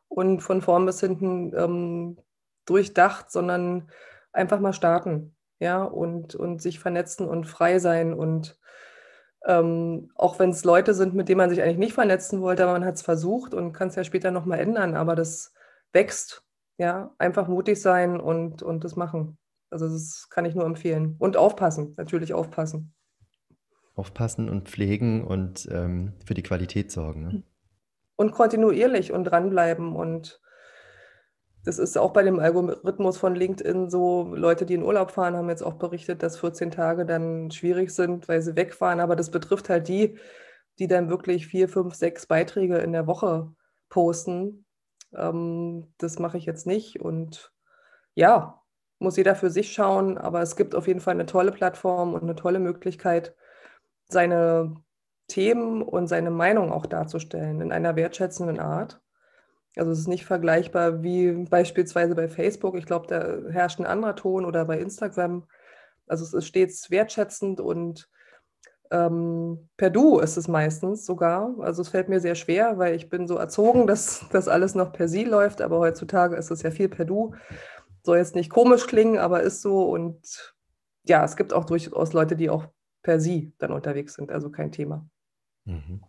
und 0.07 0.41
von 0.41 0.61
vorn 0.61 0.85
bis 0.85 0.99
hinten 0.99 1.53
ähm, 1.55 2.17
durchdacht, 2.65 3.31
sondern 3.31 3.89
einfach 4.31 4.59
mal 4.59 4.73
starten, 4.73 5.35
ja, 5.59 5.83
und, 5.83 6.35
und 6.35 6.61
sich 6.61 6.79
vernetzen 6.79 7.27
und 7.27 7.45
frei 7.45 7.79
sein 7.79 8.13
und 8.13 8.57
ähm, 9.45 10.09
auch 10.15 10.39
wenn 10.39 10.51
es 10.51 10.63
Leute 10.63 10.93
sind, 10.93 11.13
mit 11.15 11.27
denen 11.27 11.37
man 11.37 11.49
sich 11.49 11.61
eigentlich 11.61 11.77
nicht 11.77 11.93
vernetzen 11.93 12.41
wollte, 12.41 12.63
aber 12.63 12.73
man 12.73 12.85
hat 12.85 12.95
es 12.95 13.01
versucht 13.01 13.53
und 13.53 13.73
kann 13.73 13.89
es 13.89 13.95
ja 13.95 14.03
später 14.03 14.31
nochmal 14.31 14.59
ändern, 14.59 14.95
aber 14.95 15.15
das 15.15 15.53
wächst, 15.91 16.43
ja, 16.77 17.13
einfach 17.17 17.47
mutig 17.47 17.81
sein 17.81 18.19
und, 18.19 18.63
und 18.63 18.83
das 18.83 18.95
machen. 18.95 19.37
Also 19.69 19.87
das 19.87 20.29
kann 20.29 20.45
ich 20.45 20.55
nur 20.55 20.65
empfehlen. 20.65 21.15
Und 21.19 21.35
aufpassen, 21.35 21.93
natürlich 21.97 22.33
aufpassen. 22.33 22.93
Aufpassen 23.95 24.49
und 24.49 24.69
pflegen 24.69 25.23
und 25.23 25.67
ähm, 25.71 26.13
für 26.25 26.33
die 26.33 26.43
Qualität 26.43 26.91
sorgen. 26.91 27.21
Ne? 27.21 27.43
Und 28.15 28.31
kontinuierlich 28.31 29.11
und 29.11 29.25
dranbleiben 29.25 29.95
und 29.95 30.41
das 31.65 31.79
ist 31.79 31.97
auch 31.97 32.11
bei 32.11 32.23
dem 32.23 32.39
Algorithmus 32.39 33.17
von 33.17 33.35
LinkedIn 33.35 33.89
so, 33.89 34.33
Leute, 34.35 34.65
die 34.65 34.73
in 34.73 34.83
Urlaub 34.83 35.11
fahren, 35.11 35.37
haben 35.37 35.49
jetzt 35.49 35.63
auch 35.63 35.75
berichtet, 35.75 36.21
dass 36.21 36.37
14 36.37 36.71
Tage 36.71 37.05
dann 37.05 37.51
schwierig 37.51 37.91
sind, 37.91 38.27
weil 38.27 38.41
sie 38.41 38.57
wegfahren. 38.57 38.99
Aber 38.99 39.15
das 39.15 39.31
betrifft 39.31 39.69
halt 39.69 39.87
die, 39.87 40.17
die 40.79 40.87
dann 40.87 41.09
wirklich 41.09 41.47
vier, 41.47 41.69
fünf, 41.69 41.95
sechs 41.95 42.25
Beiträge 42.25 42.79
in 42.79 42.91
der 42.91 43.07
Woche 43.07 43.53
posten. 43.87 44.65
Ähm, 45.15 45.93
das 45.99 46.19
mache 46.19 46.37
ich 46.37 46.45
jetzt 46.45 46.67
nicht. 46.67 46.99
Und 46.99 47.53
ja, 48.13 48.61
muss 48.99 49.15
jeder 49.15 49.35
für 49.35 49.49
sich 49.49 49.71
schauen. 49.71 50.17
Aber 50.17 50.41
es 50.41 50.57
gibt 50.57 50.75
auf 50.75 50.87
jeden 50.87 50.99
Fall 50.99 51.13
eine 51.13 51.25
tolle 51.25 51.53
Plattform 51.53 52.13
und 52.13 52.23
eine 52.23 52.35
tolle 52.35 52.59
Möglichkeit, 52.59 53.35
seine 54.09 54.75
Themen 55.27 55.81
und 55.81 56.07
seine 56.07 56.31
Meinung 56.31 56.71
auch 56.71 56.85
darzustellen 56.85 57.61
in 57.61 57.71
einer 57.71 57.95
wertschätzenden 57.95 58.59
Art. 58.59 59.01
Also 59.75 59.91
es 59.91 59.99
ist 59.99 60.07
nicht 60.07 60.25
vergleichbar 60.25 61.01
wie 61.01 61.31
beispielsweise 61.49 62.13
bei 62.13 62.27
Facebook. 62.27 62.75
Ich 62.75 62.85
glaube, 62.85 63.07
da 63.07 63.49
herrscht 63.51 63.79
ein 63.79 63.85
anderer 63.85 64.15
Ton 64.15 64.45
oder 64.45 64.65
bei 64.65 64.77
Instagram. 64.79 65.47
Also 66.07 66.23
es 66.23 66.33
ist 66.33 66.45
stets 66.45 66.91
wertschätzend 66.91 67.59
und 67.59 68.09
ähm, 68.91 69.69
per 69.75 69.89
Du 69.89 70.19
ist 70.19 70.37
es 70.37 70.47
meistens 70.47 71.05
sogar. 71.05 71.55
Also 71.59 71.81
es 71.81 71.89
fällt 71.89 72.09
mir 72.09 72.19
sehr 72.19 72.35
schwer, 72.35 72.77
weil 72.77 72.93
ich 72.95 73.09
bin 73.09 73.27
so 73.27 73.37
erzogen, 73.37 73.87
dass 73.87 74.25
das 74.31 74.47
alles 74.47 74.75
noch 74.75 74.91
per 74.91 75.07
Sie 75.07 75.23
läuft. 75.23 75.61
Aber 75.61 75.79
heutzutage 75.79 76.35
ist 76.35 76.51
es 76.51 76.61
ja 76.61 76.69
viel 76.69 76.89
per 76.89 77.05
Du. 77.05 77.33
Soll 78.03 78.17
jetzt 78.17 78.35
nicht 78.35 78.51
komisch 78.51 78.85
klingen, 78.85 79.17
aber 79.17 79.41
ist 79.41 79.61
so. 79.61 79.89
Und 79.89 80.53
ja, 81.05 81.25
es 81.25 81.35
gibt 81.35 81.53
auch 81.53 81.65
durchaus 81.65 82.13
Leute, 82.13 82.35
die 82.35 82.51
auch 82.51 82.65
per 83.03 83.19
Sie 83.19 83.53
dann 83.59 83.71
unterwegs 83.71 84.15
sind. 84.15 84.31
Also 84.31 84.49
kein 84.49 84.71
Thema. 84.71 85.07
Mhm. 85.65 86.01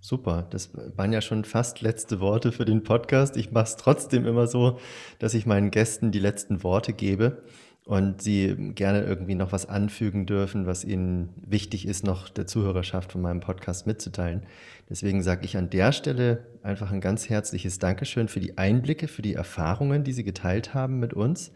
Super, 0.00 0.46
das 0.50 0.70
waren 0.74 1.14
ja 1.14 1.22
schon 1.22 1.44
fast 1.44 1.80
letzte 1.80 2.20
Worte 2.20 2.52
für 2.52 2.66
den 2.66 2.82
Podcast. 2.82 3.38
Ich 3.38 3.52
mache 3.52 3.64
es 3.64 3.76
trotzdem 3.76 4.26
immer 4.26 4.46
so, 4.46 4.78
dass 5.18 5.32
ich 5.32 5.46
meinen 5.46 5.70
Gästen 5.70 6.12
die 6.12 6.18
letzten 6.18 6.62
Worte 6.62 6.92
gebe 6.92 7.42
und 7.86 8.20
sie 8.20 8.54
gerne 8.74 9.02
irgendwie 9.02 9.34
noch 9.34 9.52
was 9.52 9.66
anfügen 9.66 10.26
dürfen, 10.26 10.66
was 10.66 10.84
ihnen 10.84 11.30
wichtig 11.36 11.86
ist, 11.86 12.04
noch 12.04 12.28
der 12.28 12.46
Zuhörerschaft 12.46 13.12
von 13.12 13.22
meinem 13.22 13.40
Podcast 13.40 13.86
mitzuteilen. 13.86 14.42
Deswegen 14.90 15.22
sage 15.22 15.46
ich 15.46 15.56
an 15.56 15.70
der 15.70 15.92
Stelle 15.92 16.46
einfach 16.62 16.92
ein 16.92 17.00
ganz 17.00 17.30
herzliches 17.30 17.78
Dankeschön 17.78 18.28
für 18.28 18.40
die 18.40 18.58
Einblicke, 18.58 19.08
für 19.08 19.22
die 19.22 19.34
Erfahrungen, 19.34 20.04
die 20.04 20.12
Sie 20.12 20.24
geteilt 20.24 20.74
haben 20.74 20.98
mit 20.98 21.14
uns 21.14 21.50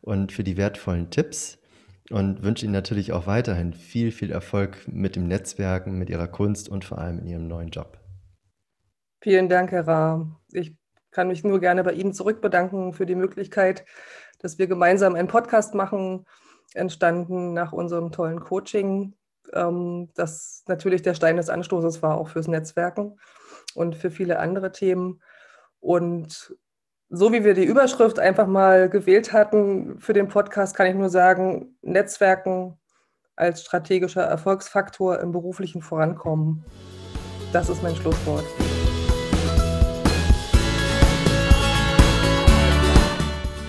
und 0.00 0.32
für 0.32 0.44
die 0.44 0.56
wertvollen 0.56 1.10
Tipps 1.10 1.59
und 2.10 2.42
wünsche 2.42 2.64
Ihnen 2.64 2.72
natürlich 2.72 3.12
auch 3.12 3.26
weiterhin 3.26 3.72
viel, 3.72 4.12
viel 4.12 4.30
Erfolg 4.30 4.76
mit 4.86 5.16
dem 5.16 5.28
Netzwerken, 5.28 5.98
mit 5.98 6.10
Ihrer 6.10 6.28
Kunst 6.28 6.68
und 6.68 6.84
vor 6.84 6.98
allem 6.98 7.18
in 7.20 7.26
Ihrem 7.26 7.48
neuen 7.48 7.70
Job. 7.70 7.98
Vielen 9.20 9.48
Dank, 9.48 9.70
Herr 9.70 9.86
Ra. 9.86 10.40
Ich 10.52 10.74
kann 11.10 11.28
mich 11.28 11.44
nur 11.44 11.60
gerne 11.60 11.84
bei 11.84 11.92
Ihnen 11.92 12.12
zurückbedanken 12.12 12.92
für 12.92 13.06
die 13.06 13.14
Möglichkeit, 13.14 13.84
dass 14.38 14.58
wir 14.58 14.66
gemeinsam 14.66 15.14
einen 15.14 15.28
Podcast 15.28 15.74
machen, 15.74 16.26
entstanden 16.74 17.52
nach 17.52 17.72
unserem 17.72 18.12
tollen 18.12 18.40
Coaching, 18.40 19.14
ähm, 19.52 20.08
das 20.14 20.64
natürlich 20.68 21.02
der 21.02 21.14
Stein 21.14 21.36
des 21.36 21.48
Anstoßes 21.48 22.02
war, 22.02 22.16
auch 22.16 22.28
fürs 22.28 22.48
Netzwerken 22.48 23.18
und 23.74 23.96
für 23.96 24.10
viele 24.10 24.38
andere 24.38 24.72
Themen. 24.72 25.20
Und 25.80 26.56
so 27.12 27.32
wie 27.32 27.42
wir 27.42 27.54
die 27.54 27.64
Überschrift 27.64 28.20
einfach 28.20 28.46
mal 28.46 28.88
gewählt 28.88 29.32
hatten 29.32 29.98
für 29.98 30.12
den 30.12 30.28
Podcast, 30.28 30.76
kann 30.76 30.86
ich 30.86 30.94
nur 30.94 31.10
sagen, 31.10 31.76
Netzwerken 31.82 32.78
als 33.34 33.62
strategischer 33.62 34.22
Erfolgsfaktor 34.22 35.18
im 35.18 35.32
beruflichen 35.32 35.82
Vorankommen. 35.82 36.64
Das 37.52 37.68
ist 37.68 37.82
mein 37.82 37.96
Schlusswort. 37.96 38.44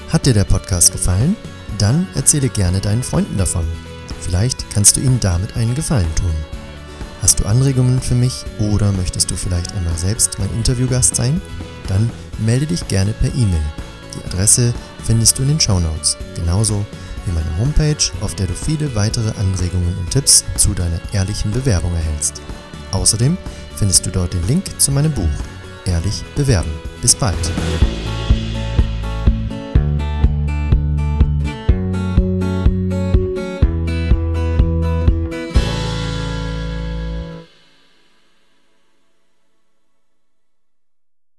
Hat 0.09 0.25
dir 0.25 0.33
der 0.33 0.43
Podcast 0.43 0.91
gefallen? 0.91 1.35
Dann 1.79 2.07
erzähle 2.13 2.49
gerne 2.49 2.79
deinen 2.79 3.01
Freunden 3.01 3.37
davon. 3.37 3.65
Vielleicht 4.19 4.69
kannst 4.71 4.97
du 4.97 5.01
ihnen 5.01 5.19
damit 5.19 5.57
einen 5.57 5.73
Gefallen 5.73 6.13
tun. 6.15 6.35
Hast 7.23 7.39
du 7.39 7.45
Anregungen 7.45 8.01
für 8.01 8.13
mich 8.15 8.45
oder 8.59 8.91
möchtest 8.91 9.31
du 9.31 9.35
vielleicht 9.35 9.75
einmal 9.75 9.97
selbst 9.97 10.37
mein 10.37 10.53
Interviewgast 10.53 11.15
sein? 11.15 11.41
Dann 11.91 12.09
melde 12.39 12.65
dich 12.65 12.87
gerne 12.87 13.11
per 13.11 13.33
E-Mail. 13.35 13.61
Die 14.15 14.25
Adresse 14.25 14.73
findest 15.03 15.37
du 15.37 15.41
in 15.43 15.49
den 15.49 15.59
Show 15.59 15.79
Notes, 15.79 16.17
genauso 16.35 16.85
wie 17.25 17.33
meine 17.33 17.57
Homepage, 17.59 18.11
auf 18.21 18.33
der 18.33 18.47
du 18.47 18.53
viele 18.53 18.95
weitere 18.95 19.29
Anregungen 19.37 19.95
und 19.99 20.09
Tipps 20.09 20.45
zu 20.55 20.73
deiner 20.73 20.99
ehrlichen 21.11 21.51
Bewerbung 21.51 21.93
erhältst. 21.93 22.41
Außerdem 22.91 23.37
findest 23.75 24.05
du 24.05 24.09
dort 24.09 24.33
den 24.33 24.47
Link 24.47 24.63
zu 24.79 24.91
meinem 24.91 25.11
Buch 25.11 25.29
Ehrlich 25.85 26.23
bewerben. 26.35 26.71
Bis 27.01 27.15
bald. 27.15 27.51